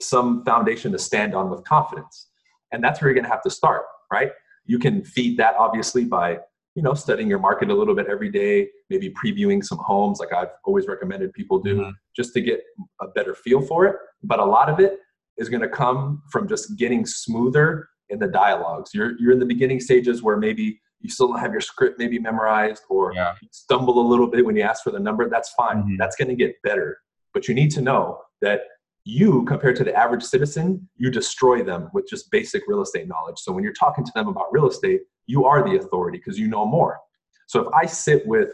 some 0.00 0.44
foundation 0.44 0.90
to 0.90 0.98
stand 0.98 1.32
on 1.34 1.48
with 1.48 1.62
confidence, 1.64 2.28
and 2.72 2.82
that's 2.82 3.00
where 3.00 3.08
you're 3.08 3.14
going 3.14 3.24
to 3.24 3.30
have 3.30 3.42
to 3.42 3.50
start, 3.50 3.84
right? 4.10 4.32
you 4.64 4.78
can 4.78 5.02
feed 5.04 5.36
that 5.38 5.54
obviously 5.58 6.04
by 6.04 6.38
you 6.74 6.82
know 6.82 6.94
studying 6.94 7.28
your 7.28 7.38
market 7.38 7.68
a 7.70 7.74
little 7.74 7.94
bit 7.94 8.06
every 8.06 8.30
day 8.30 8.68
maybe 8.90 9.10
previewing 9.22 9.62
some 9.62 9.78
homes 9.78 10.20
like 10.20 10.32
i've 10.32 10.52
always 10.64 10.86
recommended 10.86 11.32
people 11.32 11.58
do 11.58 11.74
Mhm. 11.76 11.92
just 12.16 12.32
to 12.34 12.40
get 12.40 12.62
a 13.00 13.08
better 13.08 13.34
feel 13.34 13.60
for 13.60 13.86
it 13.86 13.96
but 14.22 14.38
a 14.38 14.44
lot 14.44 14.68
of 14.68 14.78
it 14.80 15.00
is 15.36 15.48
going 15.48 15.62
to 15.62 15.68
come 15.68 16.22
from 16.30 16.46
just 16.48 16.76
getting 16.78 17.04
smoother 17.04 17.88
in 18.08 18.18
the 18.20 18.28
dialogues 18.28 18.90
you're 18.94 19.18
you're 19.18 19.32
in 19.32 19.40
the 19.40 19.50
beginning 19.54 19.80
stages 19.80 20.22
where 20.22 20.36
maybe 20.36 20.80
you 21.02 21.10
still 21.10 21.28
don't 21.28 21.38
have 21.40 21.52
your 21.52 21.60
script 21.60 21.98
maybe 21.98 22.18
memorized 22.18 22.82
or 22.88 23.12
Yeah. 23.14 23.34
stumble 23.50 23.98
a 24.00 24.06
little 24.06 24.26
bit 24.26 24.44
when 24.46 24.56
you 24.56 24.62
ask 24.62 24.82
for 24.82 24.90
the 24.90 24.98
number 25.00 25.28
that's 25.28 25.50
fine. 25.54 25.82
Mhm. 25.82 25.98
that's 25.98 26.16
going 26.16 26.28
to 26.28 26.34
get 26.34 26.60
better. 26.62 26.98
But 27.34 27.48
you 27.48 27.54
need 27.54 27.70
to 27.72 27.80
know 27.82 28.20
that 28.40 28.62
you 29.04 29.44
compared 29.46 29.74
to 29.76 29.84
the 29.84 29.94
average 29.94 30.22
citizen 30.22 30.88
you 30.96 31.10
destroy 31.10 31.62
them 31.62 31.90
with 31.92 32.06
just 32.08 32.30
basic 32.30 32.62
real 32.68 32.80
estate 32.82 33.08
knowledge. 33.08 33.38
So 33.38 33.50
when 33.52 33.64
you're 33.64 33.72
talking 33.72 34.04
to 34.04 34.12
them 34.14 34.28
about 34.28 34.46
real 34.52 34.68
estate 34.68 35.02
you 35.26 35.44
are 35.44 35.62
the 35.68 35.76
authority 35.76 36.18
because 36.18 36.38
you 36.38 36.48
know 36.48 36.64
more. 36.66 36.98
So 37.46 37.60
if 37.62 37.68
i 37.74 37.84
sit 37.86 38.26
with 38.26 38.50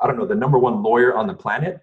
i 0.00 0.06
don't 0.06 0.18
know 0.18 0.26
the 0.26 0.34
number 0.34 0.58
one 0.58 0.82
lawyer 0.82 1.16
on 1.16 1.26
the 1.26 1.34
planet 1.34 1.80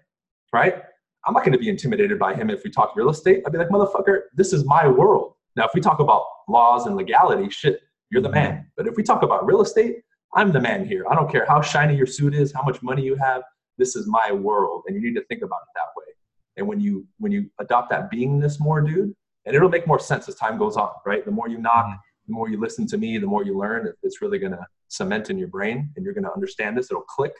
right? 0.52 0.82
I'm 1.24 1.32
not 1.34 1.44
going 1.44 1.52
to 1.52 1.58
be 1.58 1.68
intimidated 1.70 2.18
by 2.18 2.34
him 2.34 2.50
if 2.50 2.62
we 2.64 2.70
talk 2.70 2.94
real 2.96 3.08
estate. 3.08 3.42
I'd 3.46 3.52
be 3.52 3.58
like 3.58 3.68
motherfucker 3.68 4.22
this 4.34 4.52
is 4.52 4.64
my 4.66 4.86
world. 4.86 5.34
Now 5.56 5.64
if 5.64 5.70
we 5.74 5.80
talk 5.80 5.98
about 6.00 6.24
laws 6.48 6.86
and 6.86 6.96
legality 6.96 7.48
shit 7.48 7.80
you're 8.12 8.22
the 8.22 8.28
man. 8.30 8.66
But 8.76 8.86
if 8.86 8.94
we 8.96 9.02
talk 9.02 9.22
about 9.22 9.44
real 9.46 9.62
estate 9.62 9.96
i'm 10.34 10.50
the 10.50 10.60
man 10.60 10.86
here. 10.86 11.04
I 11.10 11.14
don't 11.14 11.30
care 11.30 11.44
how 11.46 11.60
shiny 11.60 11.94
your 11.94 12.06
suit 12.06 12.32
is 12.34 12.52
how 12.54 12.62
much 12.62 12.82
money 12.82 13.02
you 13.02 13.16
have 13.16 13.42
this 13.78 13.96
is 13.96 14.06
my 14.06 14.32
world 14.32 14.84
and 14.86 14.94
you 14.96 15.02
need 15.02 15.14
to 15.20 15.24
think 15.26 15.42
about 15.42 15.60
it 15.66 15.72
that 15.74 15.90
way. 15.98 16.10
And 16.56 16.66
when 16.68 16.78
you 16.80 17.06
when 17.18 17.32
you 17.32 17.50
adopt 17.58 17.90
that 17.90 18.10
beingness 18.12 18.60
more 18.60 18.80
dude 18.80 19.14
and 19.44 19.56
it'll 19.56 19.68
make 19.76 19.86
more 19.86 19.98
sense 19.98 20.28
as 20.30 20.34
time 20.36 20.56
goes 20.58 20.76
on 20.76 20.90
right? 21.06 21.24
The 21.24 21.30
more 21.38 21.48
you 21.48 21.58
knock 21.58 21.86
Mhm. 21.86 21.98
the 22.28 22.32
more 22.38 22.48
you 22.52 22.58
listen 22.66 22.86
to 22.92 22.96
me 23.04 23.10
the 23.18 23.26
more 23.34 23.44
you 23.48 23.54
learn 23.64 23.80
it's 24.02 24.18
really 24.22 24.38
going 24.38 24.52
to 24.52 24.64
cement 24.88 25.28
in 25.30 25.36
your 25.42 25.48
brain 25.56 25.90
and 25.96 26.04
you're 26.04 26.14
going 26.18 26.28
to 26.30 26.34
understand 26.38 26.76
this. 26.76 26.90
It'll 26.90 27.02
click. 27.16 27.34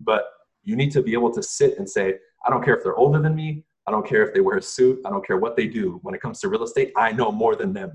But 0.00 0.22
you 0.68 0.74
need 0.80 0.90
to 0.92 1.02
be 1.08 1.12
able 1.18 1.30
to 1.38 1.42
sit 1.42 1.72
and 1.78 1.86
say 1.96 2.06
i 2.44 2.50
don't 2.50 2.62
care 2.66 2.76
if 2.76 2.82
they're 2.84 3.00
older 3.04 3.20
than 3.26 3.34
me. 3.42 3.48
I 3.86 3.90
don't 3.94 4.06
care 4.12 4.22
if 4.26 4.30
they 4.34 4.40
wear 4.48 4.56
a 4.56 4.62
suit. 4.76 4.96
I 5.06 5.10
don't 5.12 5.24
care 5.28 5.36
what 5.44 5.54
they 5.58 5.66
do. 5.80 5.86
When 6.04 6.14
it 6.16 6.20
comes 6.24 6.36
to 6.40 6.46
real 6.54 6.64
estate 6.68 6.88
i 6.96 7.08
know 7.18 7.30
more 7.44 7.54
than 7.60 7.70
them. 7.78 7.90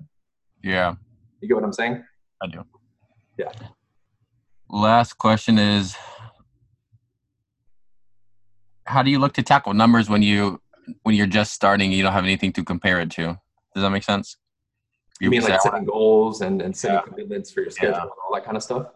Yeah. 0.73 0.89
you 1.41 1.47
get 1.49 1.55
what 1.59 1.63
i'm 1.69 1.77
saying 1.82 1.95
I 2.41 2.47
do. 2.47 2.63
Yeah. 3.37 3.51
Last 4.69 5.13
question 5.17 5.57
is 5.57 5.95
how 8.85 9.03
do 9.03 9.11
you 9.11 9.19
look 9.19 9.33
to 9.33 9.43
tackle 9.43 9.73
numbers 9.73 10.09
when 10.09 10.21
you 10.21 10.61
when 11.03 11.15
you're 11.15 11.27
just 11.27 11.53
starting 11.53 11.91
you 11.91 12.01
don't 12.01 12.13
have 12.13 12.23
anything 12.23 12.51
to 12.53 12.63
compare 12.63 12.99
it 12.99 13.11
to? 13.11 13.39
Does 13.75 13.83
that 13.83 13.89
make 13.91 14.03
sense? 14.03 14.37
You 15.21 15.29
mean 15.29 15.41
like 15.43 15.61
setting 15.61 15.85
goals 15.85 16.41
and, 16.41 16.61
and 16.61 16.75
setting 16.75 16.95
Yeah. 16.97 17.01
commitments 17.01 17.51
for 17.51 17.61
your 17.61 17.71
schedule 17.71 17.95
Yeah. 17.95 18.01
and 18.01 18.09
all 18.11 18.33
that 18.33 18.45
kind 18.45 18.55
of 18.57 18.63
stuff? 18.63 18.87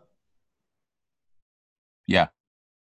Yeah. 2.07 2.27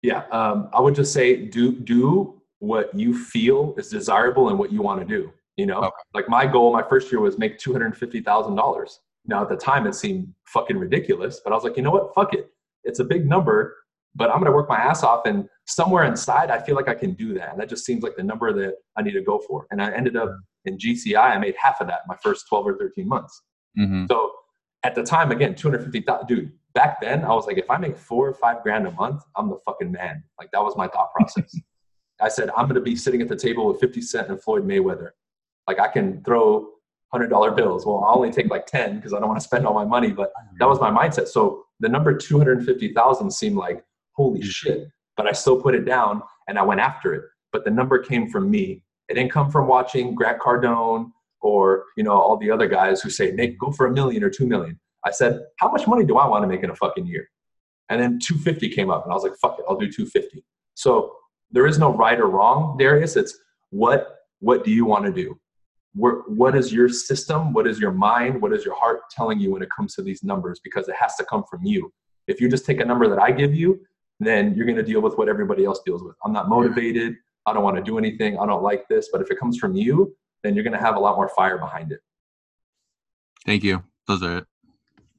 Yeah. 0.03 0.25
Um, 0.31 0.69
I 0.73 0.81
would 0.81 0.95
just 0.95 1.13
say 1.13 1.37
do 1.37 1.73
do 1.73 2.41
what 2.59 2.93
you 2.99 3.17
feel 3.17 3.75
is 3.79 3.89
desirable 3.89 4.49
and 4.49 4.59
what 4.59 4.73
you 4.73 4.83
want 4.83 5.01
to 5.01 5.07
do. 5.07 5.33
You 5.57 5.67
know, 5.67 5.79
Okay. 5.79 5.97
like 6.15 6.29
my 6.29 6.47
goal 6.47 6.73
my 6.73 6.83
first 6.89 7.11
year 7.13 7.21
was 7.21 7.39
make 7.39 7.59
two 7.59 7.73
hundred 7.73 7.97
fifty 7.97 8.21
thousand 8.21 8.55
dollars. 8.57 9.01
Now 9.27 9.43
at 9.43 9.49
the 9.49 9.57
time 9.57 9.87
it 9.87 9.95
seemed 9.95 10.33
fucking 10.47 10.77
ridiculous, 10.77 11.41
but 11.43 11.53
I 11.53 11.57
was 11.57 11.65
like, 11.65 11.77
you 11.77 11.83
know 11.83 11.91
what? 11.91 12.15
Fuck 12.15 12.35
it. 12.35 12.51
It's 12.85 13.01
a 13.01 13.05
big 13.05 13.27
number, 13.27 13.77
but 14.15 14.31
I'm 14.31 14.39
gonna 14.39 14.55
work 14.55 14.69
my 14.69 14.79
ass 14.79 15.03
off, 15.03 15.27
and 15.27 15.49
somewhere 15.67 16.05
inside 16.05 16.51
I 16.51 16.61
feel 16.61 16.77
like 16.77 16.89
I 16.89 16.95
can 16.95 17.13
do 17.13 17.35
that. 17.35 17.51
And 17.51 17.61
that 17.61 17.69
just 17.69 17.85
seems 17.85 18.03
like 18.03 18.17
the 18.17 18.23
number 18.23 18.53
that 18.53 18.75
I 18.97 19.03
need 19.03 19.13
to 19.13 19.23
go 19.23 19.39
for. 19.47 19.67
And 19.71 19.83
I 19.83 19.93
ended 19.93 20.17
up 20.17 20.37
in 20.65 20.79
GCI. 20.79 21.17
I 21.19 21.39
made 21.39 21.55
half 21.61 21.81
of 21.81 21.89
that 21.89 22.01
my 22.07 22.17
first 22.23 22.47
twelve 22.49 22.67
or 22.67 22.77
thirteen 22.79 23.09
months. 23.09 23.43
Mhm. 23.79 24.09
So 24.09 24.33
at 24.85 24.95
the 24.95 25.03
time, 25.03 25.33
again, 25.33 25.55
250,000, 25.55 26.27
dude, 26.27 26.53
back 26.75 27.01
then 27.01 27.25
I 27.25 27.33
was 27.35 27.47
like, 27.47 27.59
if 27.59 27.69
I 27.71 27.77
make 27.79 27.97
four 27.97 28.29
or 28.29 28.35
five 28.35 28.63
grand 28.63 28.87
a 28.87 28.93
month, 28.93 29.23
I'm 29.37 29.49
the 29.49 29.59
fucking 29.65 29.91
man. 29.91 30.23
Like 30.39 30.51
that 30.53 30.63
was 30.63 30.77
my 30.77 30.87
thought 30.89 31.13
process. 31.15 31.55
I 32.21 32.29
said, 32.29 32.51
I'm 32.57 32.67
going 32.67 32.75
to 32.77 32.81
be 32.81 32.97
sitting 32.97 33.23
at 33.23 33.29
the 33.29 33.37
table 33.37 33.67
with 33.67 33.81
50 33.81 34.01
Cent 34.03 34.29
and 34.29 34.43
Floyd 34.43 34.67
Mayweather. 34.67 35.11
Like 35.67 35.79
I 35.79 35.89
can 35.89 36.23
throw 36.25 36.69
hundred 37.11 37.29
dollar 37.29 37.51
bills. 37.51 37.87
Well, 37.87 38.05
I'll 38.05 38.17
only 38.17 38.31
take 38.31 38.51
like 38.51 38.67
10 38.67 38.97
because 38.97 39.13
I 39.13 39.19
don't 39.19 39.29
want 39.29 39.41
to 39.41 39.45
spend 39.45 39.67
all 39.67 39.75
my 39.75 39.85
money, 39.85 40.11
but 40.11 40.33
that 40.59 40.69
was 40.69 40.81
my 40.81 40.91
mindset. 40.91 41.29
So 41.29 41.65
the 41.81 41.89
number 41.89 42.17
250,000 42.17 43.31
seemed 43.31 43.57
like, 43.57 43.85
holy 44.13 44.43
shit, 44.43 44.89
but 45.17 45.27
I 45.27 45.33
still 45.33 45.61
put 45.61 45.75
it 45.75 45.85
down 45.85 46.23
and 46.49 46.59
I 46.59 46.63
went 46.63 46.81
after 46.81 47.15
it. 47.15 47.25
But 47.53 47.65
the 47.65 47.71
number 47.71 47.99
came 47.99 48.29
from 48.29 48.51
me. 48.51 48.83
It 49.09 49.15
didn't 49.15 49.33
come 49.33 49.51
from 49.51 49.67
watching 49.67 50.15
Grant 50.15 50.41
Cardone 50.41 51.11
or 51.41 51.85
you 51.97 52.03
know 52.03 52.13
all 52.13 52.37
the 52.37 52.51
other 52.51 52.67
guys 52.67 53.01
who 53.01 53.11
say 53.11 53.31
make 53.33 53.59
go 53.59 53.71
for 53.71 53.87
a 53.87 53.93
million 53.93 54.23
or 54.23 54.31
two 54.31 54.47
million. 54.47 54.79
I 55.05 55.11
said, 55.11 55.41
how 55.59 55.71
much 55.71 55.87
money 55.87 56.05
do 56.05 56.19
I 56.19 56.27
want 56.27 56.43
to 56.43 56.49
make 56.49 56.63
in 56.63 56.71
a 56.71 56.75
fucking 56.75 57.07
year? 57.07 57.29
And 57.89 58.03
then 58.03 58.19
250 58.19 58.69
came 58.71 58.91
up, 58.91 59.05
and 59.05 59.13
I 59.13 59.15
was 59.15 59.23
like, 59.23 59.37
fuck 59.41 59.59
it, 59.59 59.65
I'll 59.69 59.77
do 59.77 59.91
250. 59.91 60.45
So 60.75 61.15
there 61.51 61.67
is 61.67 61.79
no 61.79 61.95
right 61.95 62.19
or 62.19 62.27
wrong, 62.27 62.77
Darius. 62.77 63.17
It's 63.17 63.39
what 63.71 64.19
what 64.41 64.65
do 64.65 64.71
you 64.71 64.85
want 64.85 65.05
to 65.07 65.13
do? 65.13 65.39
Where, 65.95 66.23
what 66.27 66.57
is 66.57 66.73
your 66.73 66.89
system? 66.89 67.53
What 67.53 67.67
is 67.67 67.79
your 67.79 67.93
mind? 67.93 68.41
What 68.41 68.53
is 68.53 68.65
your 68.65 68.75
heart 68.75 69.01
telling 69.11 69.41
you 69.41 69.53
when 69.53 69.63
it 69.63 69.69
comes 69.75 69.95
to 69.95 70.03
these 70.03 70.23
numbers? 70.23 70.61
Because 70.63 70.89
it 70.89 70.95
has 70.99 71.17
to 71.17 71.25
come 71.25 71.45
from 71.51 71.65
you. 71.65 71.93
If 72.27 72.41
you 72.41 72.49
just 72.49 72.67
take 72.67 72.81
a 72.81 72.85
number 72.85 73.09
that 73.09 73.19
I 73.19 73.31
give 73.31 73.55
you, 73.55 73.81
then 74.21 74.55
you're 74.55 74.67
going 74.67 74.77
to 74.77 74.83
deal 74.83 75.01
with 75.01 75.17
what 75.17 75.29
everybody 75.29 75.65
else 75.65 75.81
deals 75.85 76.03
with. 76.03 76.15
I'm 76.25 76.33
not 76.33 76.49
motivated. 76.49 77.17
I 77.47 77.53
don't 77.53 77.63
want 77.63 77.77
to 77.77 77.83
do 77.83 77.99
anything. 77.99 78.39
I 78.39 78.47
don't 78.47 78.63
like 78.63 78.87
this. 78.89 79.09
But 79.11 79.23
if 79.23 79.31
it 79.31 79.39
comes 79.39 79.57
from 79.59 79.75
you, 79.75 80.15
then 80.43 80.55
you're 80.55 80.65
going 80.65 80.77
to 80.77 80.85
have 80.85 80.97
a 80.97 81.01
lot 81.01 81.17
more 81.17 81.31
fire 81.31 81.59
behind 81.59 81.93
it. 81.93 82.01
Thank 83.47 83.65
you. 83.65 83.83
Those 84.07 84.23
are 84.23 84.39
it. 84.39 84.47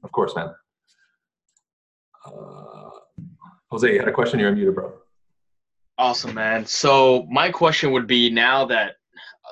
Of 0.03 0.11
course, 0.11 0.35
man. 0.35 0.53
Uh, 2.25 2.89
Jose, 3.71 3.91
you 3.91 3.99
had 3.99 4.07
a 4.07 4.11
question? 4.11 4.39
You're 4.39 4.51
muted, 4.51 4.75
bro. 4.75 4.93
Awesome, 5.97 6.33
man. 6.33 6.65
So 6.65 7.25
my 7.29 7.49
question 7.49 7.91
would 7.91 8.07
be 8.07 8.29
now 8.29 8.65
that 8.65 8.95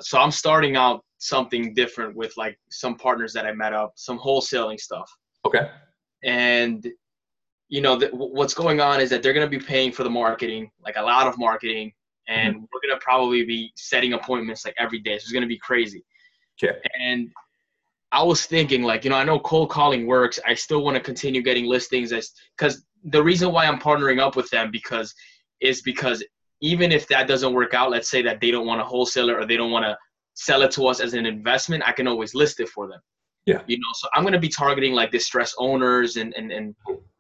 so 0.02 0.20
I'm 0.20 0.32
starting 0.32 0.76
out 0.76 1.04
something 1.18 1.74
different 1.74 2.16
with 2.16 2.36
like 2.38 2.60
some 2.70 2.96
partners 2.96 3.34
that 3.34 3.46
I 3.46 3.52
met 3.52 3.74
up, 3.74 3.94
some 3.96 4.20
wholesaling 4.20 4.80
stuff, 4.80 5.10
Okay. 5.46 5.70
and 6.24 6.88
you 7.70 7.82
know 7.82 8.00
th- 8.00 8.12
what's 8.14 8.54
going 8.54 8.80
on 8.80 9.00
is 9.02 9.10
that 9.10 9.24
they're 9.24 9.34
going 9.34 9.50
to 9.50 9.58
be 9.58 9.64
paying 9.64 9.92
for 9.92 10.04
the 10.04 10.10
marketing, 10.10 10.72
like 10.84 10.96
a 10.98 11.02
lot 11.02 11.28
of 11.28 11.38
marketing, 11.38 11.92
and 12.28 12.56
mm-hmm. 12.56 12.66
we're 12.72 12.82
going 12.82 12.98
to 12.98 13.04
probably 13.04 13.46
be 13.46 13.72
setting 13.76 14.14
appointments 14.14 14.66
like 14.66 14.76
every 14.78 15.00
day. 15.00 15.18
So 15.18 15.24
it's 15.24 15.32
going 15.32 15.42
to 15.42 15.48
be 15.48 15.60
crazy. 15.60 16.04
Okay. 16.62 16.78
And 17.00 17.30
I 18.12 18.24
was 18.24 18.46
thinking, 18.46 18.84
like, 18.84 19.04
you 19.04 19.10
know, 19.10 19.18
I 19.18 19.24
know 19.24 19.40
cold 19.40 19.70
calling 19.70 20.08
works. 20.08 20.40
I 20.48 20.54
still 20.54 20.84
want 20.84 20.96
to 20.96 21.04
continue 21.04 21.42
getting 21.42 21.66
listings, 21.66 22.14
as 22.14 22.32
because 22.58 22.86
the 23.04 23.22
reason 23.22 23.52
why 23.52 23.66
I'm 23.66 23.80
partnering 23.80 24.20
up 24.20 24.36
with 24.36 24.50
them 24.50 24.72
because 24.72 25.14
is 25.62 25.82
because 25.82 26.24
even 26.62 26.92
if 26.92 27.08
that 27.08 27.28
doesn't 27.28 27.54
work 27.54 27.74
out, 27.74 27.92
let's 27.92 28.10
say 28.10 28.22
that 28.24 28.42
they 28.42 28.52
don't 28.52 28.66
want 28.66 28.82
a 28.82 28.84
wholesaler 28.84 29.38
or 29.38 29.46
they 29.46 29.58
don't 29.58 29.72
want 29.72 29.86
to 29.86 29.98
sell 30.38 30.62
it 30.62 30.70
to 30.70 30.86
us 30.86 31.00
as 31.00 31.16
an 31.16 31.26
investment, 31.26 31.84
I 31.86 31.92
can 31.92 32.08
always 32.08 32.36
list 32.36 32.60
it 32.60 32.70
for 32.70 32.88
them. 32.88 33.00
Yeah. 33.48 33.62
You 33.66 33.78
know, 33.78 33.92
so 33.96 34.08
I'm 34.14 34.24
going 34.24 34.34
to 34.34 34.40
be 34.40 34.50
targeting 34.50 34.94
like 34.94 35.10
distressed 35.10 35.56
owners 35.58 36.18
and 36.18 36.34
and 36.36 36.52
and 36.52 36.76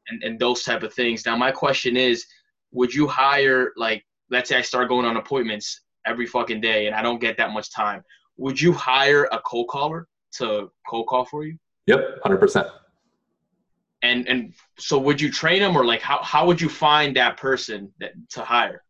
and, 0.09 0.23
and 0.23 0.39
those 0.39 0.63
type 0.63 0.83
of 0.83 0.93
things. 0.93 1.25
Now, 1.25 1.35
my 1.35 1.51
question 1.51 1.97
is, 1.97 2.25
would 2.71 2.93
you 2.93 3.07
hire 3.07 3.73
like, 3.75 4.05
let's 4.29 4.49
say 4.49 4.57
I 4.57 4.61
start 4.61 4.87
going 4.87 5.05
on 5.05 5.17
appointments 5.17 5.81
every 6.05 6.27
fucking 6.27 6.61
day 6.61 6.87
and 6.87 6.95
I 6.95 7.01
don't 7.01 7.19
get 7.19 7.37
that 7.37 7.51
much 7.51 7.73
time. 7.73 8.03
Would 8.37 8.61
you 8.61 8.71
hire 8.71 9.27
a 9.31 9.39
cold 9.39 9.67
caller 9.67 10.07
to 10.33 10.69
cold 10.87 11.07
call 11.07 11.25
for 11.25 11.43
you? 11.43 11.57
Yep. 11.87 12.19
Hundred 12.21 12.37
percent. 12.37 12.67
And 14.03 14.27
and 14.27 14.53
so 14.77 14.99
would 14.99 15.19
you 15.19 15.31
train 15.31 15.59
them 15.59 15.75
or 15.75 15.85
like 15.85 16.01
how, 16.01 16.21
how 16.21 16.45
would 16.45 16.61
you 16.61 16.69
find 16.69 17.15
that 17.15 17.37
person 17.37 17.91
that 17.99 18.11
to 18.29 18.41
hire? 18.41 18.83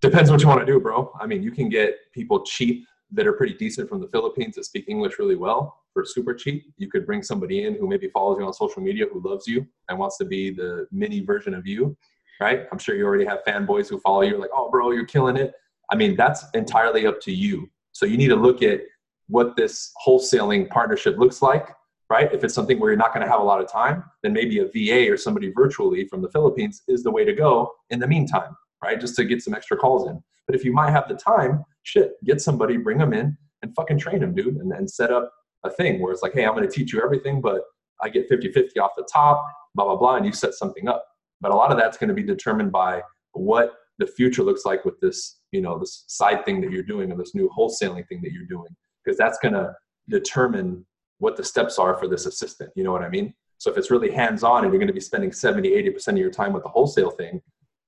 Depends 0.00 0.30
what 0.30 0.40
you 0.40 0.48
want 0.48 0.60
to 0.60 0.66
do, 0.66 0.80
bro. 0.80 1.12
I 1.20 1.26
mean, 1.26 1.42
you 1.42 1.50
can 1.50 1.68
get 1.68 1.96
people 2.14 2.44
cheap 2.44 2.86
that 3.12 3.26
are 3.26 3.32
pretty 3.32 3.54
decent 3.54 3.88
from 3.88 4.00
the 4.00 4.08
Philippines 4.08 4.54
that 4.54 4.64
speak 4.64 4.84
English 4.88 5.18
really 5.18 5.36
well 5.36 5.82
for 5.92 6.04
super 6.04 6.34
cheap. 6.34 6.66
You 6.76 6.90
could 6.90 7.06
bring 7.06 7.22
somebody 7.22 7.64
in 7.64 7.74
who 7.74 7.88
maybe 7.88 8.08
follows 8.08 8.38
you 8.38 8.46
on 8.46 8.52
social 8.52 8.82
media 8.82 9.06
who 9.10 9.26
loves 9.26 9.46
you 9.46 9.66
and 9.88 9.98
wants 9.98 10.18
to 10.18 10.24
be 10.24 10.50
the 10.50 10.86
mini 10.92 11.20
version 11.20 11.54
of 11.54 11.66
you, 11.66 11.96
right? 12.40 12.66
I'm 12.70 12.78
sure 12.78 12.94
you 12.96 13.06
already 13.06 13.24
have 13.24 13.40
fanboys 13.46 13.88
who 13.88 13.98
follow 14.00 14.22
you 14.22 14.38
like, 14.38 14.50
oh, 14.52 14.70
bro, 14.70 14.90
you're 14.90 15.06
killing 15.06 15.36
it. 15.36 15.54
I 15.90 15.96
mean, 15.96 16.16
that's 16.16 16.44
entirely 16.52 17.06
up 17.06 17.20
to 17.22 17.32
you. 17.32 17.70
So 17.92 18.04
you 18.04 18.18
need 18.18 18.28
to 18.28 18.36
look 18.36 18.62
at 18.62 18.80
what 19.28 19.56
this 19.56 19.92
wholesaling 20.06 20.68
partnership 20.68 21.18
looks 21.18 21.40
like, 21.40 21.68
right? 22.10 22.32
If 22.32 22.44
it's 22.44 22.54
something 22.54 22.78
where 22.78 22.90
you're 22.90 22.98
not 22.98 23.14
going 23.14 23.24
to 23.24 23.30
have 23.30 23.40
a 23.40 23.44
lot 23.44 23.60
of 23.60 23.70
time, 23.70 24.04
then 24.22 24.32
maybe 24.32 24.58
a 24.58 24.66
VA 24.66 25.10
or 25.10 25.16
somebody 25.16 25.52
virtually 25.54 26.06
from 26.06 26.22
the 26.22 26.30
Philippines 26.30 26.82
is 26.88 27.02
the 27.02 27.10
way 27.10 27.24
to 27.24 27.32
go 27.32 27.72
in 27.90 27.98
the 27.98 28.06
meantime, 28.06 28.56
right? 28.82 29.00
Just 29.00 29.16
to 29.16 29.24
get 29.24 29.42
some 29.42 29.54
extra 29.54 29.76
calls 29.76 30.08
in. 30.08 30.22
But 30.46 30.54
if 30.54 30.64
you 30.64 30.72
might 30.72 30.90
have 30.90 31.08
the 31.08 31.14
time, 31.14 31.64
shit, 31.88 32.12
get 32.24 32.40
somebody, 32.40 32.76
bring 32.76 32.98
them 32.98 33.12
in, 33.12 33.36
and 33.62 33.74
fucking 33.74 33.98
train 33.98 34.20
them, 34.20 34.34
dude, 34.34 34.56
and, 34.56 34.72
and 34.72 34.88
set 34.88 35.10
up 35.10 35.32
a 35.64 35.70
thing 35.70 36.00
where 36.00 36.12
it's 36.12 36.22
like, 36.22 36.34
hey, 36.34 36.44
I'm 36.44 36.54
going 36.54 36.68
to 36.68 36.72
teach 36.72 36.92
you 36.92 37.02
everything, 37.02 37.40
but 37.40 37.62
I 38.02 38.08
get 38.10 38.28
50 38.28 38.52
50 38.52 38.78
off 38.78 38.92
the 38.96 39.08
top, 39.12 39.42
blah, 39.74 39.84
blah, 39.84 39.96
blah, 39.96 40.16
and 40.16 40.26
you 40.26 40.32
set 40.32 40.54
something 40.54 40.86
up. 40.86 41.04
But 41.40 41.50
a 41.50 41.56
lot 41.56 41.72
of 41.72 41.78
that's 41.78 41.96
going 41.96 42.08
to 42.08 42.14
be 42.14 42.22
determined 42.22 42.72
by 42.72 43.02
what 43.32 43.74
the 43.98 44.06
future 44.06 44.42
looks 44.42 44.64
like 44.64 44.84
with 44.84 45.00
this, 45.00 45.40
you 45.50 45.60
know, 45.60 45.78
this 45.78 46.04
side 46.06 46.44
thing 46.44 46.60
that 46.60 46.70
you're 46.70 46.82
doing 46.82 47.10
or 47.10 47.16
this 47.16 47.34
new 47.34 47.50
wholesaling 47.56 48.06
thing 48.08 48.20
that 48.22 48.32
you're 48.32 48.46
doing, 48.46 48.68
because 49.04 49.18
that's 49.18 49.38
going 49.38 49.54
to 49.54 49.74
determine 50.08 50.84
what 51.18 51.36
the 51.36 51.44
steps 51.44 51.78
are 51.78 51.96
for 51.96 52.06
this 52.06 52.26
assistant. 52.26 52.70
You 52.76 52.84
know 52.84 52.92
what 52.92 53.02
I 53.02 53.08
mean? 53.08 53.34
So 53.56 53.70
if 53.70 53.76
it's 53.76 53.90
really 53.90 54.12
hands 54.12 54.44
on 54.44 54.64
and 54.64 54.72
you're 54.72 54.78
going 54.78 54.88
to 54.88 54.92
be 54.92 55.00
spending 55.00 55.32
70, 55.32 55.70
80% 55.70 56.08
of 56.08 56.18
your 56.18 56.30
time 56.30 56.52
with 56.52 56.62
the 56.62 56.68
wholesale 56.68 57.10
thing, 57.10 57.40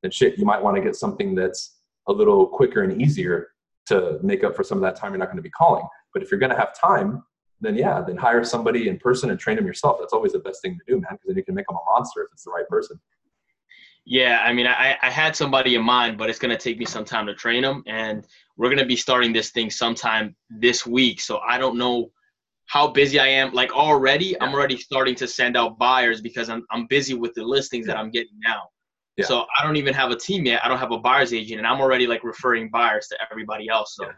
then 0.02 0.10
shit, 0.10 0.36
you 0.36 0.44
might 0.44 0.62
want 0.62 0.76
to 0.76 0.82
get 0.82 0.96
something 0.96 1.34
that's 1.34 1.76
a 2.08 2.12
little 2.12 2.46
quicker 2.46 2.82
and 2.82 3.00
easier 3.00 3.48
to 3.86 4.18
make 4.22 4.44
up 4.44 4.54
for 4.54 4.62
some 4.62 4.78
of 4.78 4.82
that 4.82 4.96
time 4.96 5.12
you're 5.12 5.18
not 5.18 5.26
going 5.26 5.36
to 5.36 5.42
be 5.42 5.50
calling. 5.50 5.84
But 6.12 6.22
if 6.22 6.30
you're 6.30 6.40
going 6.40 6.50
to 6.50 6.58
have 6.58 6.78
time, 6.78 7.22
then 7.60 7.76
yeah, 7.76 8.00
then 8.00 8.16
hire 8.16 8.42
somebody 8.44 8.88
in 8.88 8.98
person 8.98 9.30
and 9.30 9.38
train 9.38 9.56
them 9.56 9.66
yourself. 9.66 9.98
That's 9.98 10.12
always 10.12 10.32
the 10.32 10.38
best 10.38 10.62
thing 10.62 10.78
to 10.78 10.92
do, 10.92 11.00
man, 11.00 11.12
because 11.12 11.28
then 11.28 11.36
you 11.36 11.44
can 11.44 11.54
make 11.54 11.66
them 11.66 11.76
a 11.76 11.92
monster 11.92 12.22
if 12.22 12.28
it's 12.32 12.44
the 12.44 12.50
right 12.50 12.68
person. 12.68 12.98
Yeah, 14.06 14.40
I 14.42 14.52
mean, 14.52 14.66
I, 14.66 14.96
I 15.02 15.10
had 15.10 15.36
somebody 15.36 15.74
in 15.74 15.82
mind, 15.82 16.16
but 16.16 16.30
it's 16.30 16.38
going 16.38 16.56
to 16.56 16.62
take 16.62 16.78
me 16.78 16.86
some 16.86 17.04
time 17.04 17.26
to 17.26 17.34
train 17.34 17.62
them. 17.62 17.82
And 17.86 18.26
we're 18.56 18.68
going 18.68 18.78
to 18.78 18.86
be 18.86 18.96
starting 18.96 19.32
this 19.32 19.50
thing 19.50 19.70
sometime 19.70 20.34
this 20.48 20.86
week. 20.86 21.20
So 21.20 21.38
I 21.38 21.58
don't 21.58 21.76
know 21.76 22.10
how 22.66 22.88
busy 22.88 23.18
I 23.18 23.26
am. 23.26 23.52
Like 23.52 23.72
already, 23.72 24.40
I'm 24.40 24.54
already 24.54 24.78
starting 24.78 25.14
to 25.16 25.28
send 25.28 25.56
out 25.56 25.78
buyers 25.78 26.20
because 26.20 26.48
I'm, 26.48 26.64
I'm 26.70 26.86
busy 26.86 27.14
with 27.14 27.34
the 27.34 27.44
listings 27.44 27.86
that 27.86 27.98
I'm 27.98 28.10
getting 28.10 28.38
now. 28.42 28.62
Yeah. 29.20 29.26
So 29.26 29.46
I 29.58 29.64
don't 29.64 29.76
even 29.76 29.94
have 29.94 30.10
a 30.10 30.16
team 30.16 30.44
yet. 30.46 30.64
I 30.64 30.68
don't 30.68 30.78
have 30.78 30.92
a 30.92 30.98
buyer's 30.98 31.32
agent, 31.32 31.58
and 31.58 31.66
I'm 31.66 31.80
already 31.80 32.06
like 32.06 32.24
referring 32.24 32.70
buyers 32.70 33.06
to 33.08 33.18
everybody 33.30 33.68
else. 33.68 33.96
So 33.96 34.06
Yeah. 34.06 34.12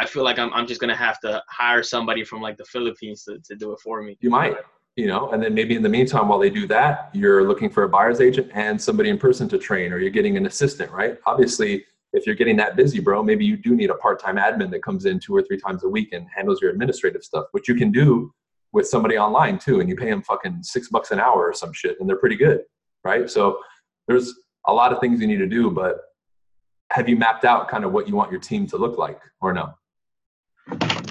I 0.00 0.06
feel 0.06 0.22
like 0.22 0.38
I'm, 0.38 0.52
I'm 0.52 0.66
just 0.66 0.80
going 0.80 0.90
to 0.90 0.96
have 0.96 1.18
to 1.20 1.42
hire 1.48 1.82
somebody 1.82 2.22
from 2.24 2.40
like 2.40 2.56
the 2.56 2.64
Philippines 2.66 3.24
to, 3.24 3.38
to 3.44 3.56
do 3.56 3.72
it 3.72 3.80
for 3.80 4.00
me. 4.02 4.16
You 4.20 4.30
might, 4.30 4.54
you 4.94 5.08
know, 5.08 5.30
and 5.30 5.42
then 5.42 5.54
maybe 5.54 5.74
in 5.74 5.82
the 5.82 5.88
meantime, 5.88 6.28
while 6.28 6.38
they 6.38 6.50
do 6.50 6.66
that, 6.68 7.10
you're 7.12 7.46
looking 7.48 7.68
for 7.68 7.82
a 7.82 7.88
buyer's 7.88 8.20
agent 8.20 8.48
and 8.54 8.80
somebody 8.80 9.10
in 9.10 9.18
person 9.18 9.48
to 9.48 9.58
train, 9.58 9.92
or 9.92 9.98
you're 9.98 10.10
getting 10.10 10.36
an 10.36 10.46
assistant, 10.46 10.92
right? 10.92 11.18
Obviously, 11.26 11.84
if 12.12 12.26
you're 12.26 12.36
getting 12.36 12.56
that 12.56 12.76
busy, 12.76 13.00
bro, 13.00 13.22
maybe 13.22 13.44
you 13.44 13.56
do 13.56 13.74
need 13.74 13.90
a 13.90 13.94
part-time 13.94 14.36
admin 14.36 14.70
that 14.70 14.82
comes 14.82 15.04
in 15.04 15.18
two 15.18 15.34
or 15.36 15.42
three 15.42 15.58
times 15.58 15.84
a 15.84 15.88
week 15.88 16.12
and 16.12 16.26
handles 16.34 16.62
your 16.62 16.70
administrative 16.70 17.22
stuff, 17.22 17.46
which 17.50 17.68
you 17.68 17.74
can 17.74 17.90
do 17.90 18.32
with 18.72 18.86
somebody 18.88 19.18
online 19.18 19.58
too, 19.58 19.80
and 19.80 19.88
you 19.88 19.96
pay 19.96 20.10
them 20.10 20.22
fucking 20.22 20.62
six 20.62 20.88
bucks 20.88 21.10
an 21.10 21.18
hour 21.18 21.48
or 21.48 21.52
some 21.52 21.72
shit, 21.72 21.96
and 22.00 22.08
they're 22.08 22.16
pretty 22.18 22.36
good, 22.36 22.60
right? 23.04 23.28
So 23.28 23.58
there's 24.06 24.32
a 24.68 24.72
lot 24.72 24.92
of 24.92 25.00
things 25.00 25.20
you 25.20 25.26
need 25.26 25.38
to 25.38 25.46
do, 25.46 25.70
but 25.70 26.00
have 26.90 27.08
you 27.08 27.16
mapped 27.16 27.44
out 27.44 27.68
kind 27.68 27.84
of 27.84 27.92
what 27.92 28.06
you 28.08 28.14
want 28.14 28.30
your 28.30 28.40
team 28.40 28.66
to 28.68 28.76
look 28.76 28.96
like, 28.98 29.20
or 29.40 29.52
no? 29.52 29.74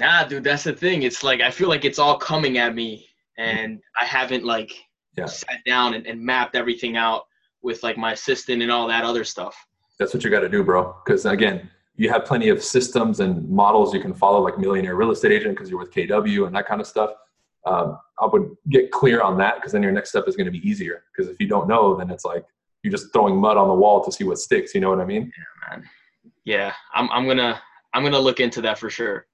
Nah, 0.00 0.24
dude, 0.24 0.44
that's 0.44 0.64
the 0.64 0.72
thing. 0.72 1.02
It's 1.02 1.22
like 1.22 1.40
I 1.40 1.50
feel 1.50 1.68
like 1.68 1.84
it's 1.84 1.98
all 1.98 2.16
coming 2.16 2.58
at 2.58 2.74
me, 2.74 3.06
and 3.36 3.80
I 4.00 4.04
haven't 4.04 4.44
like 4.44 4.72
Yeah. 5.16 5.26
sat 5.26 5.64
down 5.66 5.94
and, 5.94 6.06
and 6.06 6.20
mapped 6.20 6.54
everything 6.54 6.96
out 6.96 7.26
with 7.62 7.82
like 7.82 7.98
my 7.98 8.12
assistant 8.12 8.62
and 8.62 8.70
all 8.70 8.86
that 8.88 9.04
other 9.04 9.24
stuff. 9.24 9.56
That's 9.98 10.14
what 10.14 10.22
you 10.22 10.30
got 10.30 10.40
to 10.40 10.48
do, 10.48 10.62
bro. 10.62 10.94
Because 11.04 11.26
again, 11.26 11.68
you 11.96 12.08
have 12.10 12.24
plenty 12.24 12.48
of 12.50 12.62
systems 12.62 13.18
and 13.18 13.48
models 13.50 13.92
you 13.92 14.00
can 14.00 14.14
follow, 14.14 14.40
like 14.40 14.56
Millionaire 14.58 14.94
Real 14.94 15.10
Estate 15.10 15.32
Agent, 15.32 15.56
because 15.56 15.68
you're 15.68 15.80
with 15.80 15.90
KW 15.92 16.46
and 16.46 16.54
that 16.54 16.66
kind 16.68 16.80
of 16.80 16.86
stuff. 16.86 17.10
um, 17.66 17.98
I 18.20 18.26
would 18.26 18.56
get 18.70 18.90
clear 18.92 19.20
on 19.20 19.36
that 19.38 19.56
because 19.56 19.72
then 19.72 19.82
your 19.82 19.92
next 19.92 20.10
step 20.10 20.24
is 20.28 20.36
going 20.36 20.46
to 20.46 20.52
be 20.52 20.66
easier. 20.68 21.02
Because 21.10 21.28
if 21.30 21.38
you 21.40 21.46
don't 21.48 21.66
know, 21.68 21.96
then 21.96 22.10
it's 22.10 22.24
like 22.24 22.44
you're 22.82 22.90
just 22.90 23.12
throwing 23.12 23.36
mud 23.36 23.56
on 23.56 23.68
the 23.68 23.74
wall 23.74 24.04
to 24.04 24.12
see 24.12 24.24
what 24.24 24.38
sticks. 24.38 24.74
You 24.74 24.80
know 24.80 24.90
what 24.90 25.00
I 25.00 25.04
mean? 25.04 25.32
Yeah, 25.36 25.76
man. 25.76 25.88
Yeah, 26.44 26.72
I'm 26.94 27.10
I'm 27.10 27.26
gonna 27.26 27.60
I'm 27.94 28.02
gonna 28.02 28.18
look 28.18 28.40
into 28.40 28.60
that 28.62 28.78
for 28.78 28.90
sure. 28.90 29.26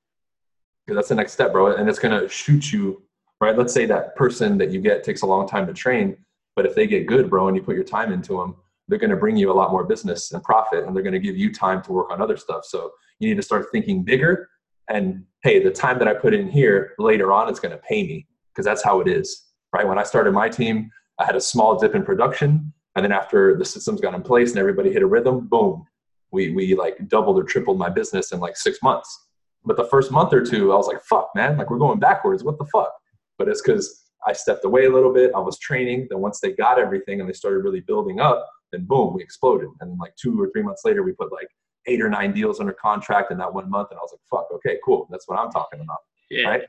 That's 0.86 1.08
the 1.08 1.14
next 1.14 1.32
step, 1.32 1.52
bro, 1.52 1.76
and 1.76 1.88
it's 1.88 1.98
gonna 1.98 2.28
shoot 2.28 2.72
you 2.72 3.02
right. 3.40 3.56
Let's 3.56 3.72
say 3.72 3.86
that 3.86 4.16
person 4.16 4.58
that 4.58 4.70
you 4.70 4.80
get 4.80 5.04
takes 5.04 5.22
a 5.22 5.26
long 5.26 5.48
time 5.48 5.66
to 5.66 5.72
train, 5.72 6.16
but 6.56 6.66
if 6.66 6.74
they 6.74 6.86
get 6.86 7.06
good, 7.06 7.30
bro, 7.30 7.48
and 7.48 7.56
you 7.56 7.62
put 7.62 7.74
your 7.74 7.84
time 7.84 8.12
into 8.12 8.38
them, 8.38 8.56
they're 8.88 8.98
going 8.98 9.10
to 9.10 9.16
bring 9.16 9.36
you 9.36 9.50
a 9.50 9.54
lot 9.54 9.70
more 9.70 9.84
business 9.84 10.32
and 10.32 10.42
profit, 10.42 10.84
and 10.84 10.94
they're 10.94 11.02
going 11.02 11.14
to 11.14 11.18
give 11.18 11.36
you 11.36 11.52
time 11.52 11.82
to 11.82 11.92
work 11.92 12.10
on 12.10 12.20
other 12.20 12.36
stuff. 12.36 12.64
So 12.64 12.90
you 13.18 13.28
need 13.28 13.36
to 13.36 13.42
start 13.42 13.66
thinking 13.72 14.02
bigger. 14.02 14.48
And 14.88 15.24
hey, 15.42 15.62
the 15.62 15.70
time 15.70 15.98
that 15.98 16.08
I 16.08 16.14
put 16.14 16.34
in 16.34 16.48
here 16.48 16.92
later 16.98 17.32
on 17.32 17.50
is 17.50 17.58
going 17.58 17.72
to 17.72 17.78
pay 17.78 18.02
me 18.06 18.26
because 18.52 18.66
that's 18.66 18.84
how 18.84 19.00
it 19.00 19.08
is, 19.08 19.44
right? 19.72 19.86
When 19.86 19.98
I 19.98 20.02
started 20.02 20.32
my 20.32 20.48
team, 20.48 20.90
I 21.18 21.24
had 21.24 21.36
a 21.36 21.40
small 21.40 21.78
dip 21.78 21.94
in 21.94 22.04
production, 22.04 22.72
and 22.96 23.04
then 23.04 23.12
after 23.12 23.56
the 23.56 23.64
systems 23.64 24.00
got 24.00 24.14
in 24.14 24.22
place 24.22 24.50
and 24.50 24.58
everybody 24.58 24.92
hit 24.92 25.02
a 25.02 25.06
rhythm, 25.06 25.46
boom, 25.48 25.86
we 26.30 26.50
we 26.50 26.74
like 26.74 27.08
doubled 27.08 27.38
or 27.38 27.44
tripled 27.44 27.78
my 27.78 27.88
business 27.88 28.32
in 28.32 28.40
like 28.40 28.56
six 28.56 28.78
months. 28.82 29.26
But 29.64 29.76
the 29.76 29.84
first 29.84 30.12
month 30.12 30.32
or 30.32 30.44
two, 30.44 30.72
I 30.72 30.76
was 30.76 30.86
like, 30.86 31.02
fuck, 31.02 31.30
man, 31.34 31.56
like 31.56 31.70
we're 31.70 31.78
going 31.78 31.98
backwards. 31.98 32.44
What 32.44 32.58
the 32.58 32.66
fuck? 32.66 32.92
But 33.38 33.48
it's 33.48 33.62
because 33.62 34.04
I 34.26 34.32
stepped 34.32 34.64
away 34.64 34.84
a 34.84 34.90
little 34.90 35.12
bit. 35.12 35.32
I 35.34 35.38
was 35.40 35.58
training. 35.58 36.08
Then 36.10 36.20
once 36.20 36.40
they 36.40 36.52
got 36.52 36.78
everything 36.78 37.20
and 37.20 37.28
they 37.28 37.32
started 37.32 37.58
really 37.58 37.80
building 37.80 38.20
up, 38.20 38.46
then 38.72 38.84
boom, 38.84 39.14
we 39.14 39.22
exploded. 39.22 39.68
And 39.80 39.90
then 39.90 39.98
like 39.98 40.14
two 40.16 40.40
or 40.40 40.50
three 40.50 40.62
months 40.62 40.82
later, 40.84 41.02
we 41.02 41.12
put 41.12 41.32
like 41.32 41.48
eight 41.86 42.00
or 42.00 42.08
nine 42.08 42.32
deals 42.32 42.60
under 42.60 42.72
contract 42.72 43.30
in 43.30 43.38
that 43.38 43.52
one 43.52 43.70
month. 43.70 43.88
And 43.90 43.98
I 43.98 44.02
was 44.02 44.12
like, 44.12 44.20
fuck, 44.30 44.48
okay, 44.54 44.78
cool. 44.84 45.06
That's 45.10 45.26
what 45.28 45.38
I'm 45.38 45.50
talking 45.50 45.80
about. 45.80 45.98
Yeah. 46.30 46.48
Right. 46.48 46.62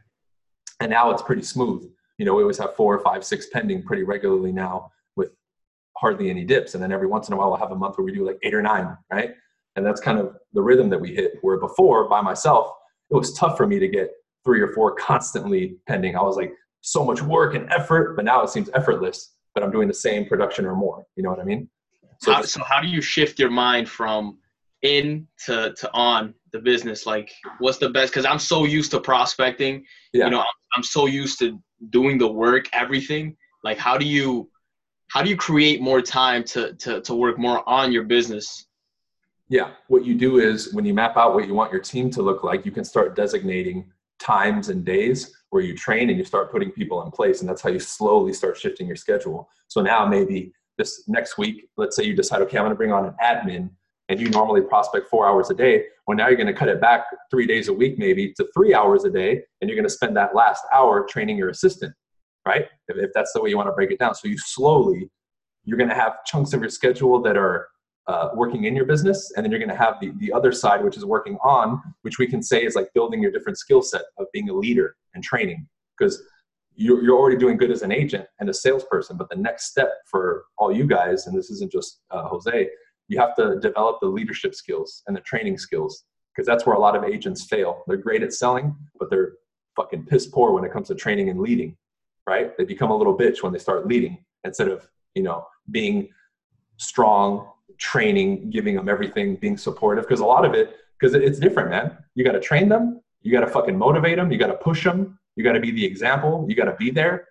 And 0.80 0.89
now 0.89 1.11
it's 1.11 1.21
pretty 1.21 1.43
smooth. 1.43 1.89
You 2.17 2.26
know, 2.26 2.34
we 2.34 2.43
always 2.43 2.57
have 2.57 2.76
four 2.76 2.93
or 2.93 2.99
five, 2.99 3.26
six 3.26 3.47
pending 3.47 3.84
pretty 3.84 4.03
regularly 4.03 4.51
now 4.51 4.91
hardly 6.05 6.29
any 6.29 6.43
dips. 6.43 6.75
And 6.75 6.83
then 6.83 6.91
every 6.91 7.07
once 7.07 7.27
in 7.27 7.33
a 7.33 7.37
while, 7.37 7.49
we'll 7.49 7.57
have 7.57 7.71
a 7.71 7.75
month 7.75 7.97
where 7.97 8.05
we 8.05 8.11
do 8.11 8.23
like 8.23 8.37
eight 8.43 8.53
or 8.53 8.61
nine. 8.61 8.95
Right. 9.11 9.31
And 9.75 9.83
that's 9.83 9.99
kind 9.99 10.19
of 10.19 10.35
the 10.53 10.61
rhythm 10.61 10.87
that 10.89 11.01
we 11.01 11.15
hit. 11.15 11.33
Where 11.41 11.59
before, 11.59 12.07
by 12.07 12.21
myself, 12.21 12.71
it 13.09 13.15
was 13.15 13.33
tough 13.33 13.57
for 13.57 13.65
me 13.65 13.79
to 13.79 13.87
get 13.87 14.11
three 14.43 14.61
or 14.61 14.71
four 14.73 14.93
constantly 15.09 15.77
pending. 15.87 16.15
I 16.15 16.21
was 16.21 16.37
like, 16.37 16.53
so 16.81 17.03
much 17.03 17.23
work 17.23 17.55
and 17.55 17.67
effort, 17.71 18.15
but 18.15 18.23
now 18.23 18.43
it 18.43 18.49
seems 18.49 18.69
effortless, 18.75 19.33
but 19.55 19.63
I'm 19.63 19.71
doing 19.71 19.87
the 19.87 19.93
same 19.93 20.25
production 20.25 20.67
or 20.67 20.75
more. 20.75 21.03
You 21.15 21.23
know 21.23 21.31
what 21.31 21.39
I 21.39 21.43
mean? 21.43 21.67
So 22.21 22.31
how, 22.31 22.43
so 22.43 22.63
how 22.63 22.79
do 22.79 22.87
you 22.87 23.01
shift 23.01 23.39
your 23.39 23.49
mind 23.49 23.89
from 23.89 24.37
in 24.83 25.27
to, 25.47 25.73
to 25.79 25.91
on 25.93 26.35
the 26.51 26.59
business? 26.59 27.07
Like 27.07 27.31
what's 27.57 27.79
the 27.79 27.89
best? 27.89 28.13
Cause 28.13 28.23
I'm 28.23 28.37
so 28.37 28.65
used 28.65 28.91
to 28.91 28.99
prospecting, 28.99 29.83
yeah. 30.13 30.25
you 30.25 30.31
know, 30.31 30.41
I'm, 30.41 30.55
I'm 30.75 30.83
so 30.83 31.07
used 31.07 31.39
to 31.39 31.59
doing 31.89 32.19
the 32.19 32.27
work, 32.27 32.67
everything. 32.71 33.35
Like 33.63 33.79
how 33.79 33.97
do 33.97 34.05
you, 34.05 34.47
how 35.09 35.21
do 35.21 35.29
you 35.29 35.37
create 35.37 35.81
more 35.81 36.01
time 36.01 36.43
to, 36.45 36.73
to, 36.73 37.01
to 37.01 37.15
work 37.15 37.37
more 37.37 37.67
on 37.67 37.91
your 37.91 38.03
business? 38.03 38.65
Yeah. 39.47 39.71
What 39.87 40.05
you 40.05 40.15
do 40.15 40.39
is 40.39 40.73
when 40.73 40.85
you 40.85 40.93
map 40.93 41.17
out 41.17 41.35
what 41.35 41.47
you 41.47 41.53
want 41.53 41.71
your 41.71 41.81
team 41.81 42.09
to 42.11 42.21
look 42.21 42.43
like, 42.43 42.65
you 42.65 42.71
can 42.71 42.83
start 42.83 43.15
designating 43.15 43.91
times 44.19 44.69
and 44.69 44.85
days 44.85 45.35
where 45.49 45.61
you 45.61 45.75
train 45.75 46.09
and 46.09 46.17
you 46.17 46.25
start 46.25 46.51
putting 46.51 46.71
people 46.71 47.03
in 47.03 47.11
place 47.11 47.41
and 47.41 47.49
that's 47.49 47.61
how 47.61 47.69
you 47.69 47.79
slowly 47.79 48.33
start 48.33 48.57
shifting 48.57 48.87
your 48.87 48.95
schedule 48.95 49.49
so 49.67 49.81
now 49.81 50.05
maybe 50.05 50.53
this 50.77 51.07
next 51.07 51.37
week 51.37 51.67
let's 51.77 51.95
say 51.95 52.03
you 52.03 52.15
decide 52.15 52.41
okay 52.41 52.57
i'm 52.57 52.63
going 52.63 52.71
to 52.71 52.77
bring 52.77 52.91
on 52.91 53.05
an 53.05 53.13
admin 53.21 53.69
and 54.07 54.19
you 54.19 54.29
normally 54.29 54.61
prospect 54.61 55.09
four 55.09 55.27
hours 55.27 55.49
a 55.49 55.53
day 55.53 55.83
well 56.07 56.15
now 56.15 56.27
you're 56.27 56.37
going 56.37 56.47
to 56.47 56.53
cut 56.53 56.69
it 56.69 56.79
back 56.79 57.05
three 57.29 57.45
days 57.45 57.67
a 57.67 57.73
week 57.73 57.97
maybe 57.97 58.33
to 58.33 58.47
three 58.53 58.73
hours 58.73 59.03
a 59.03 59.09
day 59.09 59.41
and 59.59 59.69
you're 59.69 59.77
going 59.77 59.87
to 59.87 59.93
spend 59.93 60.15
that 60.15 60.33
last 60.33 60.63
hour 60.73 61.05
training 61.09 61.37
your 61.37 61.49
assistant 61.49 61.93
right? 62.45 62.67
If, 62.87 62.97
if 62.97 63.11
that's 63.13 63.33
the 63.33 63.41
way 63.41 63.49
you 63.49 63.57
want 63.57 63.69
to 63.69 63.73
break 63.73 63.91
it 63.91 63.99
down. 63.99 64.15
So 64.15 64.27
you 64.27 64.37
slowly 64.37 65.09
you're 65.65 65.77
going 65.77 65.89
to 65.89 65.95
have 65.95 66.23
chunks 66.25 66.53
of 66.53 66.61
your 66.61 66.69
schedule 66.69 67.21
that 67.23 67.35
are 67.35 67.67
uh, 68.07 68.29
working 68.35 68.65
in 68.65 68.75
your 68.75 68.85
business 68.85 69.33
and 69.35 69.43
then 69.43 69.51
you're 69.51 69.59
going 69.59 69.69
to 69.69 69.75
have 69.75 69.95
the, 69.99 70.11
the 70.19 70.31
other 70.31 70.51
side 70.51 70.83
which 70.83 70.95
is 70.95 71.03
working 71.03 71.37
on 71.43 71.81
which 72.03 72.19
we 72.19 72.27
can 72.27 72.41
say 72.41 72.63
is 72.63 72.75
like 72.75 72.93
building 72.93 73.21
your 73.21 73.31
different 73.31 73.57
skill 73.57 73.81
set 73.81 74.03
of 74.19 74.27
being 74.31 74.49
a 74.49 74.53
leader 74.53 74.95
and 75.15 75.23
training. 75.23 75.67
Because 75.97 76.21
you're, 76.75 77.03
you're 77.03 77.17
already 77.17 77.37
doing 77.37 77.57
good 77.57 77.71
as 77.71 77.81
an 77.81 77.91
agent 77.91 78.27
and 78.39 78.49
a 78.49 78.53
salesperson 78.53 79.17
but 79.17 79.29
the 79.29 79.35
next 79.35 79.71
step 79.71 79.91
for 80.05 80.45
all 80.57 80.71
you 80.71 80.85
guys 80.85 81.25
and 81.25 81.35
this 81.35 81.49
isn't 81.49 81.71
just 81.71 82.01
uh, 82.11 82.27
jose 82.27 82.69
you 83.07 83.19
have 83.19 83.35
to 83.35 83.59
develop 83.59 83.99
the 84.01 84.07
leadership 84.07 84.53
skills 84.53 85.01
and 85.07 85.15
the 85.15 85.21
training 85.21 85.57
skills 85.57 86.03
because 86.35 86.45
that's 86.45 86.65
where 86.65 86.75
a 86.75 86.79
lot 86.79 86.97
of 86.97 87.05
agents 87.05 87.45
fail. 87.45 87.83
They're 87.87 87.97
great 87.97 88.23
at 88.23 88.33
selling 88.33 88.75
but 88.99 89.09
they're 89.09 89.33
fucking 89.75 90.05
piss 90.05 90.27
poor 90.27 90.51
when 90.51 90.65
it 90.65 90.71
comes 90.71 90.89
to 90.89 90.95
training 90.95 91.29
and 91.29 91.39
leading 91.39 91.77
right 92.28 92.57
they 92.57 92.63
become 92.63 92.91
a 92.91 92.95
little 92.95 93.17
bitch 93.17 93.43
when 93.43 93.53
they 93.53 93.59
start 93.59 93.88
leading 93.88 94.17
instead 94.43 94.67
of 94.67 94.88
you 95.13 95.23
know 95.23 95.45
being 95.71 96.09
strong 96.78 97.47
training, 97.78 98.49
giving 98.49 98.76
them 98.76 98.89
everything, 98.89 99.36
being 99.36 99.57
supportive. 99.57 100.05
Because 100.05 100.19
a 100.19 100.26
lot 100.26 100.45
of 100.45 100.53
it, 100.53 100.76
because 100.99 101.13
it's 101.13 101.39
different, 101.39 101.69
man. 101.69 101.97
You 102.15 102.23
got 102.23 102.34
to 102.34 102.39
train 102.39 102.69
them. 102.69 103.01
You 103.21 103.32
got 103.32 103.41
to 103.41 103.47
fucking 103.47 103.78
motivate 103.78 104.17
them. 104.17 104.32
You 104.32 104.38
got 104.38 104.47
to 104.47 104.55
push 104.55 104.84
them. 104.84 105.19
You 105.36 105.43
got 105.43 105.53
to 105.53 105.59
be 105.59 105.71
the 105.71 105.86
example. 105.86 106.45
You 106.47 106.55
got 106.55 106.65
to 106.65 106.76
be 106.76 106.91
there. 106.91 107.28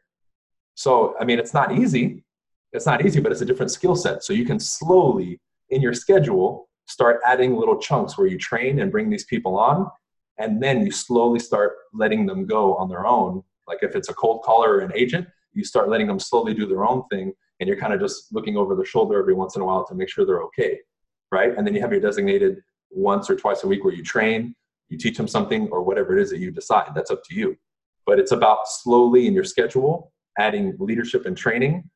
So, 0.74 1.14
I 1.20 1.24
mean, 1.24 1.38
it's 1.38 1.54
not 1.54 1.72
easy. 1.72 2.24
It's 2.72 2.86
not 2.86 3.06
easy, 3.06 3.20
but 3.20 3.30
it's 3.30 3.40
a 3.40 3.46
different 3.46 3.70
skill 3.70 3.94
set. 3.94 4.24
So 4.24 4.32
you 4.32 4.44
can 4.44 4.58
slowly, 4.58 5.40
in 5.70 5.80
your 5.80 5.94
schedule, 5.94 6.68
start 6.86 7.20
adding 7.24 7.56
little 7.56 7.78
chunks 7.78 8.18
where 8.18 8.26
you 8.26 8.36
train 8.36 8.80
and 8.80 8.90
bring 8.90 9.08
these 9.08 9.24
people 9.24 9.56
on. 9.56 9.88
And 10.38 10.60
then 10.60 10.84
you 10.84 10.90
slowly 10.90 11.38
start 11.38 11.74
letting 11.92 12.26
them 12.26 12.44
go 12.44 12.74
on 12.74 12.88
their 12.88 13.06
own. 13.06 13.44
Like 13.66 13.78
if 13.82 13.96
it's 13.96 14.08
a 14.08 14.14
cold 14.14 14.42
caller 14.42 14.74
or 14.74 14.80
an 14.80 14.92
agent, 14.94 15.26
you 15.52 15.64
start 15.64 15.88
letting 15.88 16.06
them 16.06 16.18
slowly 16.18 16.54
do 16.54 16.66
their 16.66 16.84
own 16.84 17.04
thing 17.10 17.32
and 17.60 17.68
you're 17.68 17.78
kind 17.78 17.92
of 17.92 18.00
just 18.00 18.32
looking 18.32 18.56
over 18.56 18.74
their 18.74 18.84
shoulder 18.84 19.18
every 19.18 19.34
once 19.34 19.56
in 19.56 19.62
a 19.62 19.64
while 19.64 19.86
to 19.86 19.94
make 19.94 20.08
sure 20.08 20.26
they're 20.26 20.42
okay, 20.42 20.78
right? 21.30 21.56
And 21.56 21.66
then 21.66 21.74
you 21.74 21.80
have 21.80 21.92
your 21.92 22.00
designated 22.00 22.62
once 22.90 23.30
or 23.30 23.36
twice 23.36 23.64
a 23.64 23.66
week 23.66 23.84
where 23.84 23.94
you 23.94 24.02
train, 24.02 24.54
you 24.88 24.98
teach 24.98 25.16
them 25.16 25.28
something, 25.28 25.68
or 25.70 25.82
whatever 25.82 26.16
it 26.16 26.22
is 26.22 26.30
that 26.30 26.38
you 26.38 26.50
decide. 26.50 26.90
That's 26.94 27.10
up 27.10 27.22
to 27.24 27.34
you. 27.34 27.56
But 28.06 28.18
it's 28.18 28.32
about 28.32 28.68
slowly 28.68 29.26
in 29.26 29.34
your 29.34 29.44
schedule 29.44 30.12
adding 30.38 30.76
leadership 30.78 31.26
and 31.26 31.36
training 31.36 31.88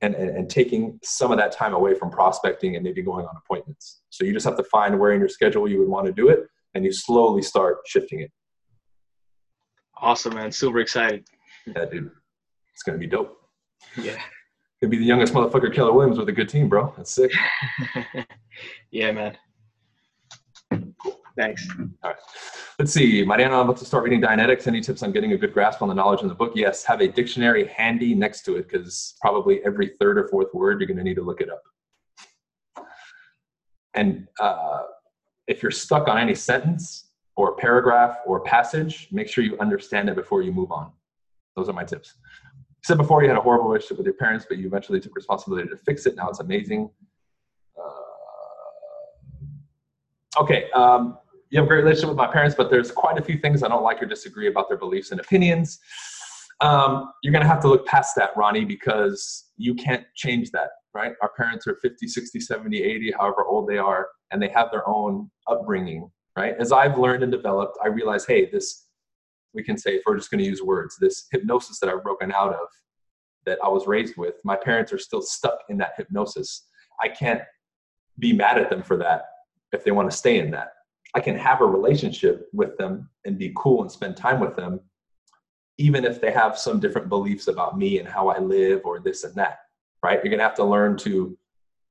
and, 0.00 0.14
and, 0.14 0.30
and, 0.30 0.50
taking 0.50 0.98
some 1.02 1.30
of 1.32 1.38
that 1.38 1.52
time 1.52 1.74
away 1.74 1.92
from 1.94 2.08
prospecting 2.08 2.76
and 2.76 2.84
maybe 2.84 3.02
going 3.02 3.26
on 3.26 3.36
appointments. 3.36 4.00
So 4.10 4.24
you 4.24 4.32
just 4.32 4.46
have 4.46 4.56
to 4.56 4.64
find 4.64 4.98
where 4.98 5.12
in 5.12 5.20
your 5.20 5.28
schedule 5.28 5.68
you 5.68 5.78
would 5.80 5.88
want 5.88 6.06
to 6.06 6.12
do 6.12 6.28
it 6.28 6.46
and 6.74 6.84
you 6.84 6.92
slowly 6.92 7.42
start 7.42 7.78
shifting 7.86 8.20
it. 8.20 8.30
Awesome, 10.00 10.34
man. 10.34 10.52
Super 10.52 10.80
excited. 10.80 11.24
Yeah, 11.66 11.84
dude. 11.84 12.10
It's 12.72 12.82
going 12.82 12.98
to 12.98 13.00
be 13.00 13.06
dope. 13.10 13.36
Yeah 13.96 14.18
could 14.80 14.90
be 14.90 14.98
the 14.98 15.04
youngest 15.04 15.32
motherfucker 15.32 15.74
Keller 15.74 15.92
Williams 15.92 16.18
with 16.18 16.28
a 16.28 16.32
good 16.32 16.48
team, 16.48 16.68
bro. 16.68 16.92
That's 16.96 17.10
sick. 17.10 17.32
yeah, 18.90 19.10
man. 19.12 19.36
Thanks. 21.36 21.66
All 21.78 22.10
right. 22.10 22.16
Let's 22.78 22.92
see. 22.92 23.24
Mariano, 23.24 23.60
I'm 23.60 23.66
about 23.66 23.76
to 23.78 23.84
start 23.84 24.04
reading 24.04 24.20
Dianetics. 24.20 24.66
Any 24.66 24.80
tips 24.80 25.02
on 25.02 25.12
getting 25.12 25.32
a 25.32 25.36
good 25.36 25.52
grasp 25.52 25.82
on 25.82 25.88
the 25.88 25.94
knowledge 25.94 26.22
in 26.22 26.28
the 26.28 26.34
book? 26.34 26.52
Yes. 26.54 26.84
Have 26.84 27.00
a 27.00 27.08
dictionary 27.08 27.66
handy 27.66 28.14
next 28.14 28.42
to 28.44 28.56
it 28.56 28.68
because 28.68 29.14
probably 29.20 29.60
every 29.64 29.88
third 30.00 30.18
or 30.18 30.28
fourth 30.28 30.52
word 30.54 30.80
you're 30.80 30.86
going 30.86 30.96
to 30.96 31.04
need 31.04 31.14
to 31.14 31.22
look 31.22 31.40
it 31.40 31.48
up. 31.50 31.62
And 33.94 34.28
uh, 34.40 34.82
if 35.48 35.62
you're 35.62 35.72
stuck 35.72 36.08
on 36.08 36.18
any 36.18 36.34
sentence 36.34 37.07
or 37.38 37.54
paragraph 37.56 38.18
or 38.26 38.40
passage, 38.40 39.08
make 39.12 39.28
sure 39.28 39.44
you 39.44 39.56
understand 39.58 40.08
it 40.08 40.16
before 40.16 40.42
you 40.42 40.52
move 40.52 40.72
on. 40.72 40.90
Those 41.56 41.68
are 41.68 41.72
my 41.72 41.84
tips 41.84 42.14
said 42.88 42.96
before 42.96 43.22
you 43.22 43.28
had 43.28 43.36
a 43.36 43.40
horrible 43.40 43.68
relationship 43.68 43.98
with 43.98 44.06
your 44.06 44.14
parents, 44.14 44.46
but 44.48 44.56
you 44.58 44.66
eventually 44.66 44.98
took 44.98 45.14
responsibility 45.14 45.68
to 45.68 45.76
fix 45.76 46.06
it. 46.06 46.16
Now 46.16 46.28
it's 46.30 46.40
amazing. 46.40 46.90
Uh, 47.78 47.92
okay, 50.42 50.70
um, 50.70 51.18
you 51.50 51.58
have 51.58 51.66
a 51.66 51.68
great 51.68 51.84
relationship 51.84 52.08
with 52.08 52.16
my 52.16 52.26
parents, 52.26 52.54
but 52.56 52.70
there's 52.70 52.90
quite 52.90 53.18
a 53.18 53.22
few 53.22 53.38
things 53.38 53.62
I 53.62 53.68
don't 53.68 53.82
like 53.82 54.02
or 54.02 54.06
disagree 54.06 54.48
about 54.48 54.68
their 54.68 54.78
beliefs 54.78 55.10
and 55.10 55.20
opinions. 55.20 55.78
Um, 56.60 57.12
you're 57.22 57.32
going 57.32 57.42
to 57.42 57.48
have 57.48 57.60
to 57.60 57.68
look 57.68 57.86
past 57.86 58.16
that, 58.16 58.30
Ronnie, 58.36 58.64
because 58.64 59.50
you 59.56 59.74
can't 59.74 60.04
change 60.16 60.50
that, 60.52 60.70
right? 60.94 61.12
Our 61.22 61.30
parents 61.36 61.66
are 61.66 61.76
50, 61.82 62.08
60, 62.08 62.40
70, 62.40 62.82
80, 62.82 63.12
however 63.12 63.44
old 63.44 63.68
they 63.68 63.78
are, 63.78 64.08
and 64.30 64.42
they 64.42 64.48
have 64.48 64.70
their 64.70 64.88
own 64.88 65.30
upbringing, 65.46 66.10
right? 66.38 66.54
As 66.58 66.72
I've 66.72 66.98
learned 66.98 67.22
and 67.22 67.32
developed, 67.32 67.78
I 67.82 67.88
realize, 67.88 68.24
hey, 68.24 68.48
this 68.50 68.86
we 69.54 69.62
can 69.62 69.76
say 69.76 69.96
if 69.96 70.02
we're 70.06 70.16
just 70.16 70.30
going 70.30 70.42
to 70.44 70.48
use 70.48 70.62
words 70.62 70.98
this 71.00 71.26
hypnosis 71.32 71.80
that 71.80 71.88
i've 71.88 72.02
broken 72.02 72.30
out 72.30 72.52
of 72.52 72.68
that 73.46 73.58
i 73.64 73.68
was 73.68 73.86
raised 73.86 74.14
with 74.18 74.34
my 74.44 74.54
parents 74.54 74.92
are 74.92 74.98
still 74.98 75.22
stuck 75.22 75.60
in 75.70 75.78
that 75.78 75.94
hypnosis. 75.96 76.66
I 77.00 77.08
can't 77.08 77.40
be 78.18 78.34
mad 78.34 78.58
at 78.58 78.68
them 78.68 78.82
for 78.82 78.98
that 78.98 79.22
if 79.72 79.84
they 79.84 79.90
want 79.90 80.10
to 80.10 80.16
stay 80.16 80.38
in 80.38 80.50
that. 80.50 80.74
I 81.14 81.20
can 81.20 81.36
have 81.38 81.62
a 81.62 81.66
relationship 81.66 82.48
with 82.52 82.76
them 82.76 83.08
and 83.24 83.38
be 83.38 83.54
cool 83.56 83.80
and 83.80 83.90
spend 83.90 84.16
time 84.16 84.38
with 84.38 84.54
them 84.54 84.80
even 85.78 86.04
if 86.04 86.20
they 86.20 86.32
have 86.32 86.58
some 86.58 86.78
different 86.78 87.08
beliefs 87.08 87.48
about 87.48 87.78
me 87.78 87.98
and 88.00 88.08
how 88.08 88.28
i 88.28 88.38
live 88.38 88.82
or 88.84 89.00
this 89.00 89.24
and 89.24 89.34
that 89.36 89.58
right? 90.02 90.20
You're 90.22 90.30
going 90.30 90.38
to 90.38 90.44
have 90.44 90.54
to 90.56 90.64
learn 90.64 90.96
to 90.98 91.36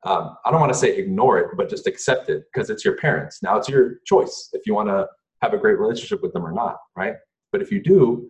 um, 0.03 0.35
i 0.45 0.51
don't 0.51 0.59
want 0.59 0.71
to 0.71 0.77
say 0.77 0.95
ignore 0.95 1.39
it 1.39 1.49
but 1.57 1.69
just 1.69 1.87
accept 1.87 2.29
it 2.29 2.43
because 2.53 2.69
it's 2.69 2.85
your 2.85 2.95
parents 2.97 3.41
now 3.41 3.57
it's 3.57 3.69
your 3.69 3.99
choice 4.05 4.49
if 4.53 4.65
you 4.65 4.73
want 4.73 4.87
to 4.87 5.07
have 5.41 5.53
a 5.53 5.57
great 5.57 5.77
relationship 5.79 6.21
with 6.21 6.33
them 6.33 6.45
or 6.45 6.51
not 6.51 6.77
right 6.95 7.15
but 7.51 7.61
if 7.61 7.71
you 7.71 7.81
do, 7.81 8.29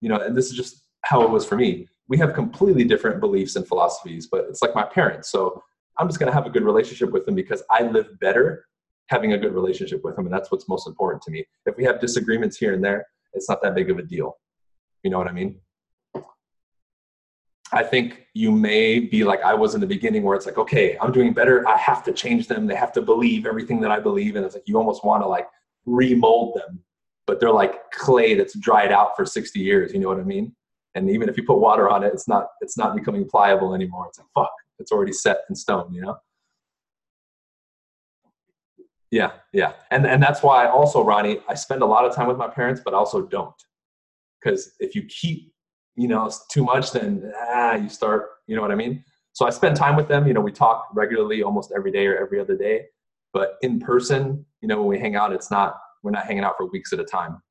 you 0.00 0.08
know, 0.08 0.20
and 0.20 0.36
this 0.36 0.46
is 0.46 0.56
just 0.56 0.82
how 1.02 1.22
it 1.22 1.30
was 1.30 1.44
for 1.44 1.56
me. 1.56 1.86
We 2.08 2.18
have 2.18 2.32
completely 2.34 2.84
different 2.84 3.20
beliefs 3.20 3.56
and 3.56 3.66
philosophies, 3.66 4.28
but 4.30 4.46
it's 4.48 4.62
like 4.62 4.74
my 4.74 4.84
parents. 4.84 5.30
So 5.30 5.62
I'm 5.98 6.08
just 6.08 6.18
going 6.18 6.30
to 6.30 6.34
have 6.34 6.46
a 6.46 6.50
good 6.50 6.64
relationship 6.64 7.10
with 7.10 7.26
them 7.26 7.34
because 7.34 7.62
I 7.70 7.82
live 7.82 8.18
better 8.20 8.64
having 9.08 9.32
a 9.32 9.38
good 9.38 9.54
relationship 9.54 10.02
with 10.04 10.16
them. 10.16 10.26
And 10.26 10.34
that's 10.34 10.50
what's 10.50 10.68
most 10.68 10.86
important 10.86 11.22
to 11.22 11.30
me. 11.30 11.44
If 11.66 11.76
we 11.76 11.84
have 11.84 12.00
disagreements 12.00 12.56
here 12.56 12.74
and 12.74 12.82
there, 12.82 13.06
it's 13.32 13.48
not 13.48 13.62
that 13.62 13.74
big 13.74 13.90
of 13.90 13.98
a 13.98 14.02
deal. 14.02 14.38
You 15.02 15.10
know 15.10 15.18
what 15.18 15.28
I 15.28 15.32
mean? 15.32 15.60
I 17.72 17.82
think 17.82 18.26
you 18.34 18.50
may 18.50 18.98
be 18.98 19.24
like 19.24 19.42
I 19.42 19.54
was 19.54 19.74
in 19.74 19.80
the 19.80 19.86
beginning, 19.86 20.22
where 20.22 20.36
it's 20.36 20.46
like, 20.46 20.58
okay, 20.58 20.96
I'm 21.00 21.12
doing 21.12 21.32
better. 21.32 21.68
I 21.68 21.76
have 21.76 22.02
to 22.04 22.12
change 22.12 22.48
them. 22.48 22.66
They 22.66 22.74
have 22.74 22.92
to 22.92 23.02
believe 23.02 23.46
everything 23.46 23.80
that 23.82 23.90
I 23.90 24.00
believe. 24.00 24.36
And 24.36 24.44
it's 24.44 24.54
like 24.54 24.66
you 24.66 24.78
almost 24.78 25.04
want 25.04 25.22
to 25.22 25.26
like 25.26 25.48
remold 25.84 26.58
them, 26.58 26.82
but 27.26 27.40
they're 27.40 27.52
like 27.52 27.90
clay 27.90 28.34
that's 28.34 28.58
dried 28.58 28.90
out 28.90 29.16
for 29.16 29.26
60 29.26 29.60
years. 29.60 29.92
You 29.92 30.00
know 30.00 30.08
what 30.08 30.18
I 30.18 30.24
mean? 30.24 30.54
And 30.94 31.10
even 31.10 31.28
if 31.28 31.36
you 31.36 31.44
put 31.44 31.58
water 31.58 31.90
on 31.90 32.02
it, 32.02 32.12
it's 32.12 32.26
not 32.26 32.48
it's 32.60 32.78
not 32.78 32.96
becoming 32.96 33.28
pliable 33.28 33.74
anymore. 33.74 34.06
It's 34.08 34.18
like 34.18 34.28
fuck, 34.34 34.52
it's 34.78 34.90
already 34.90 35.12
set 35.12 35.40
in 35.50 35.54
stone. 35.54 35.92
You 35.92 36.02
know? 36.02 36.16
Yeah, 39.10 39.32
yeah, 39.52 39.72
and 39.90 40.06
and 40.06 40.22
that's 40.22 40.42
why 40.42 40.66
also 40.66 41.02
Ronnie, 41.04 41.38
I 41.48 41.54
spend 41.54 41.82
a 41.82 41.86
lot 41.86 42.04
of 42.04 42.14
time 42.14 42.28
with 42.28 42.36
my 42.36 42.48
parents, 42.48 42.80
but 42.84 42.94
also 42.94 43.22
don't, 43.22 43.54
because 44.40 44.72
if 44.80 44.94
you 44.94 45.04
keep 45.04 45.52
you 45.98 46.06
know 46.06 46.26
it's 46.26 46.46
too 46.46 46.64
much, 46.64 46.92
then 46.92 47.32
ah, 47.36 47.74
you 47.74 47.88
start. 47.88 48.30
You 48.46 48.54
know 48.54 48.62
what 48.62 48.70
I 48.70 48.76
mean? 48.76 49.04
So 49.32 49.46
I 49.46 49.50
spend 49.50 49.76
time 49.76 49.96
with 49.96 50.08
them. 50.08 50.26
You 50.26 50.32
know, 50.32 50.40
we 50.40 50.52
talk 50.52 50.86
regularly, 50.94 51.42
almost 51.42 51.72
every 51.76 51.90
day 51.90 52.06
or 52.06 52.16
every 52.16 52.40
other 52.40 52.56
day. 52.56 52.86
But 53.32 53.56
in 53.62 53.80
person, 53.80 54.46
you 54.62 54.68
know, 54.68 54.78
when 54.78 54.86
we 54.86 54.98
hang 54.98 55.16
out, 55.16 55.32
it's 55.32 55.50
not 55.50 55.76
we're 56.04 56.12
not 56.12 56.24
hanging 56.24 56.44
out 56.44 56.54
for 56.56 56.66
weeks 56.66 56.92
at 56.92 57.00
a 57.00 57.04
time. 57.04 57.42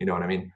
You 0.00 0.06
know 0.06 0.14
what 0.14 0.22
I 0.22 0.26
mean? 0.26 0.50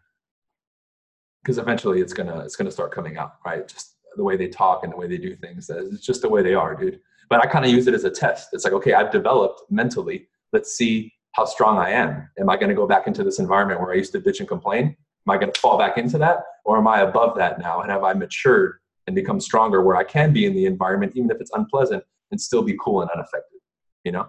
Because 1.42 1.58
eventually, 1.58 2.00
it's 2.00 2.14
gonna 2.14 2.40
it's 2.40 2.56
gonna 2.56 2.70
start 2.70 2.92
coming 2.92 3.18
out, 3.18 3.34
right? 3.44 3.68
Just 3.68 3.96
the 4.16 4.24
way 4.24 4.36
they 4.36 4.48
talk 4.48 4.82
and 4.82 4.92
the 4.92 4.96
way 4.96 5.06
they 5.06 5.18
do 5.18 5.36
things. 5.36 5.70
It's 5.70 6.04
just 6.04 6.22
the 6.22 6.30
way 6.30 6.42
they 6.42 6.54
are, 6.54 6.74
dude. 6.74 6.98
But 7.28 7.44
I 7.44 7.46
kind 7.46 7.66
of 7.66 7.70
use 7.70 7.86
it 7.86 7.94
as 7.94 8.04
a 8.04 8.10
test. 8.10 8.48
It's 8.52 8.64
like, 8.64 8.72
okay, 8.72 8.94
I've 8.94 9.12
developed 9.12 9.62
mentally. 9.70 10.28
Let's 10.52 10.74
see 10.74 11.12
how 11.32 11.44
strong 11.44 11.76
I 11.76 11.90
am. 11.90 12.28
Am 12.40 12.48
I 12.48 12.56
going 12.56 12.70
to 12.70 12.74
go 12.74 12.86
back 12.86 13.06
into 13.06 13.22
this 13.22 13.38
environment 13.38 13.80
where 13.80 13.92
I 13.92 13.96
used 13.96 14.12
to 14.12 14.20
bitch 14.20 14.40
and 14.40 14.48
complain? 14.48 14.96
Am 15.28 15.32
I 15.32 15.36
going 15.36 15.52
to 15.52 15.60
fall 15.60 15.76
back 15.76 15.98
into 15.98 16.16
that? 16.16 16.38
Or 16.64 16.78
am 16.78 16.88
I 16.88 17.00
above 17.00 17.36
that 17.36 17.58
now? 17.58 17.82
And 17.82 17.90
have 17.90 18.02
I 18.02 18.14
matured 18.14 18.78
and 19.06 19.14
become 19.14 19.40
stronger 19.40 19.82
where 19.82 19.94
I 19.94 20.02
can 20.02 20.32
be 20.32 20.46
in 20.46 20.54
the 20.54 20.64
environment, 20.64 21.12
even 21.16 21.30
if 21.30 21.38
it's 21.38 21.50
unpleasant, 21.52 22.02
and 22.30 22.40
still 22.40 22.62
be 22.62 22.74
cool 22.82 23.02
and 23.02 23.10
unaffected? 23.10 23.60
You 24.04 24.12
know? 24.12 24.26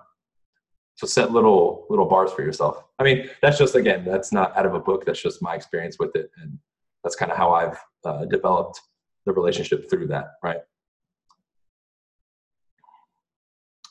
So 0.95 1.07
set 1.07 1.31
little 1.31 1.85
little 1.89 2.05
bars 2.05 2.33
for 2.33 2.41
yourself. 2.41 2.83
I 2.99 3.03
mean, 3.03 3.29
that's 3.41 3.57
just 3.57 3.75
again, 3.75 4.03
that's 4.03 4.33
not 4.33 4.57
out 4.57 4.65
of 4.65 4.73
a 4.73 4.79
book. 4.81 5.05
That's 5.05 5.21
just 5.21 5.41
my 5.41 5.55
experience 5.55 5.97
with 5.97 6.13
it, 6.17 6.31
and 6.41 6.59
that's 7.01 7.15
kind 7.15 7.31
of 7.31 7.37
how 7.37 7.53
I've 7.53 7.77
uh, 8.03 8.25
developed 8.25 8.81
the 9.25 9.31
relationship 9.31 9.89
through 9.89 10.07
that. 10.07 10.31
Right. 10.43 10.59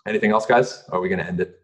Anything 0.07 0.33
else, 0.33 0.45
guys? 0.45 0.85
Are 0.91 1.01
we 1.01 1.09
going 1.09 1.21
to 1.21 1.27
end 1.27 1.41
it? 1.41 1.59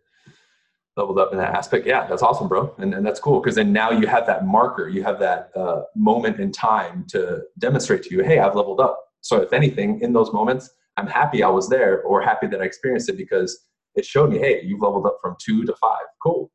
Leveled 0.96 1.18
up 1.18 1.32
in 1.32 1.38
that 1.38 1.54
aspect. 1.54 1.86
Yeah 1.86 2.06
that's 2.06 2.22
awesome 2.22 2.48
bro. 2.48 2.74
And, 2.78 2.94
and 2.94 3.04
that's 3.04 3.20
cool 3.20 3.40
because 3.40 3.56
then 3.56 3.72
now 3.72 3.90
you 3.90 4.06
have 4.06 4.26
that 4.26 4.46
marker 4.46 4.88
you 4.88 5.02
have 5.02 5.18
that 5.20 5.50
uh, 5.56 5.82
moment 5.94 6.38
in 6.40 6.52
time 6.52 7.04
to 7.08 7.42
demonstrate 7.58 8.02
to 8.04 8.14
you 8.14 8.22
hey 8.22 8.38
i've 8.38 8.54
leveled 8.54 8.80
up. 8.80 9.00
So 9.20 9.40
if 9.40 9.52
anything 9.52 10.00
in 10.00 10.12
those 10.12 10.32
moments 10.32 10.70
i'm 10.96 11.06
happy 11.06 11.42
i 11.42 11.48
was 11.48 11.68
there 11.68 12.02
or 12.02 12.22
happy 12.22 12.46
that 12.48 12.60
i 12.60 12.64
experienced 12.64 13.08
it 13.08 13.16
because 13.16 13.66
it 13.94 14.04
showed 14.04 14.30
me 14.30 14.38
hey 14.38 14.62
you've 14.62 14.80
leveled 14.80 15.06
up 15.06 15.18
from 15.20 15.36
two 15.40 15.64
to 15.64 15.74
five. 15.76 16.06
Cool. 16.22 16.50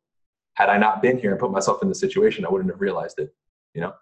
Had 0.56 0.70
i 0.70 0.78
not 0.78 1.02
been 1.02 1.18
here 1.18 1.32
and 1.32 1.40
put 1.40 1.52
myself 1.52 1.82
in 1.82 1.90
the 1.90 1.96
situation 1.96 2.46
i 2.46 2.50
wouldn't 2.50 2.72
have 2.72 2.82
realized 2.82 3.20
it 3.20 3.34
you 3.74 3.82
know 3.82 3.94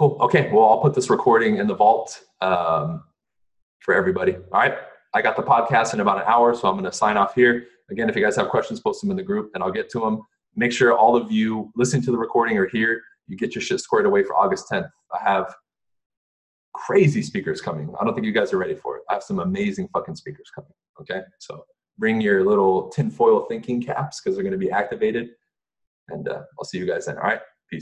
Cool. 0.00 0.16
Okay. 0.22 0.50
Well, 0.50 0.64
I'll 0.64 0.80
put 0.80 0.94
this 0.94 1.10
recording 1.10 1.58
in 1.58 1.66
the 1.66 1.74
vault 1.74 2.22
um, 2.40 3.04
for 3.80 3.92
everybody. 3.92 4.34
All 4.34 4.58
right. 4.58 4.78
I 5.12 5.20
got 5.20 5.36
the 5.36 5.42
podcast 5.42 5.92
in 5.92 6.00
about 6.00 6.16
an 6.16 6.24
hour, 6.26 6.54
so 6.54 6.68
I'm 6.68 6.74
going 6.74 6.90
to 6.90 6.92
sign 6.96 7.18
off 7.18 7.34
here. 7.34 7.66
Again, 7.90 8.08
if 8.08 8.16
you 8.16 8.24
guys 8.24 8.34
have 8.36 8.48
questions, 8.48 8.80
post 8.80 9.02
them 9.02 9.10
in 9.10 9.18
the 9.18 9.22
group 9.22 9.50
and 9.52 9.62
I'll 9.62 9.70
get 9.70 9.90
to 9.90 10.00
them. 10.00 10.22
Make 10.56 10.72
sure 10.72 10.96
all 10.96 11.16
of 11.16 11.30
you 11.30 11.70
listening 11.76 12.00
to 12.04 12.12
the 12.12 12.16
recording 12.16 12.56
or 12.56 12.66
here, 12.66 13.02
you 13.26 13.36
get 13.36 13.54
your 13.54 13.60
shit 13.60 13.78
squared 13.80 14.06
away 14.06 14.22
for 14.22 14.34
August 14.34 14.70
10th. 14.72 14.88
I 15.12 15.22
have 15.22 15.54
crazy 16.72 17.20
speakers 17.20 17.60
coming. 17.60 17.92
I 18.00 18.02
don't 18.02 18.14
think 18.14 18.24
you 18.24 18.32
guys 18.32 18.54
are 18.54 18.58
ready 18.58 18.76
for 18.76 18.96
it. 18.96 19.02
I 19.10 19.12
have 19.12 19.22
some 19.22 19.40
amazing 19.40 19.90
fucking 19.92 20.16
speakers 20.16 20.50
coming. 20.54 20.72
Okay. 20.98 21.20
So 21.40 21.66
bring 21.98 22.22
your 22.22 22.42
little 22.42 22.88
tinfoil 22.88 23.44
thinking 23.50 23.82
caps 23.82 24.22
because 24.22 24.34
they're 24.34 24.44
going 24.44 24.52
to 24.52 24.56
be 24.58 24.70
activated. 24.70 25.28
And 26.08 26.26
uh, 26.26 26.40
I'll 26.58 26.64
see 26.64 26.78
you 26.78 26.86
guys 26.86 27.04
then. 27.04 27.18
All 27.18 27.24
right. 27.24 27.40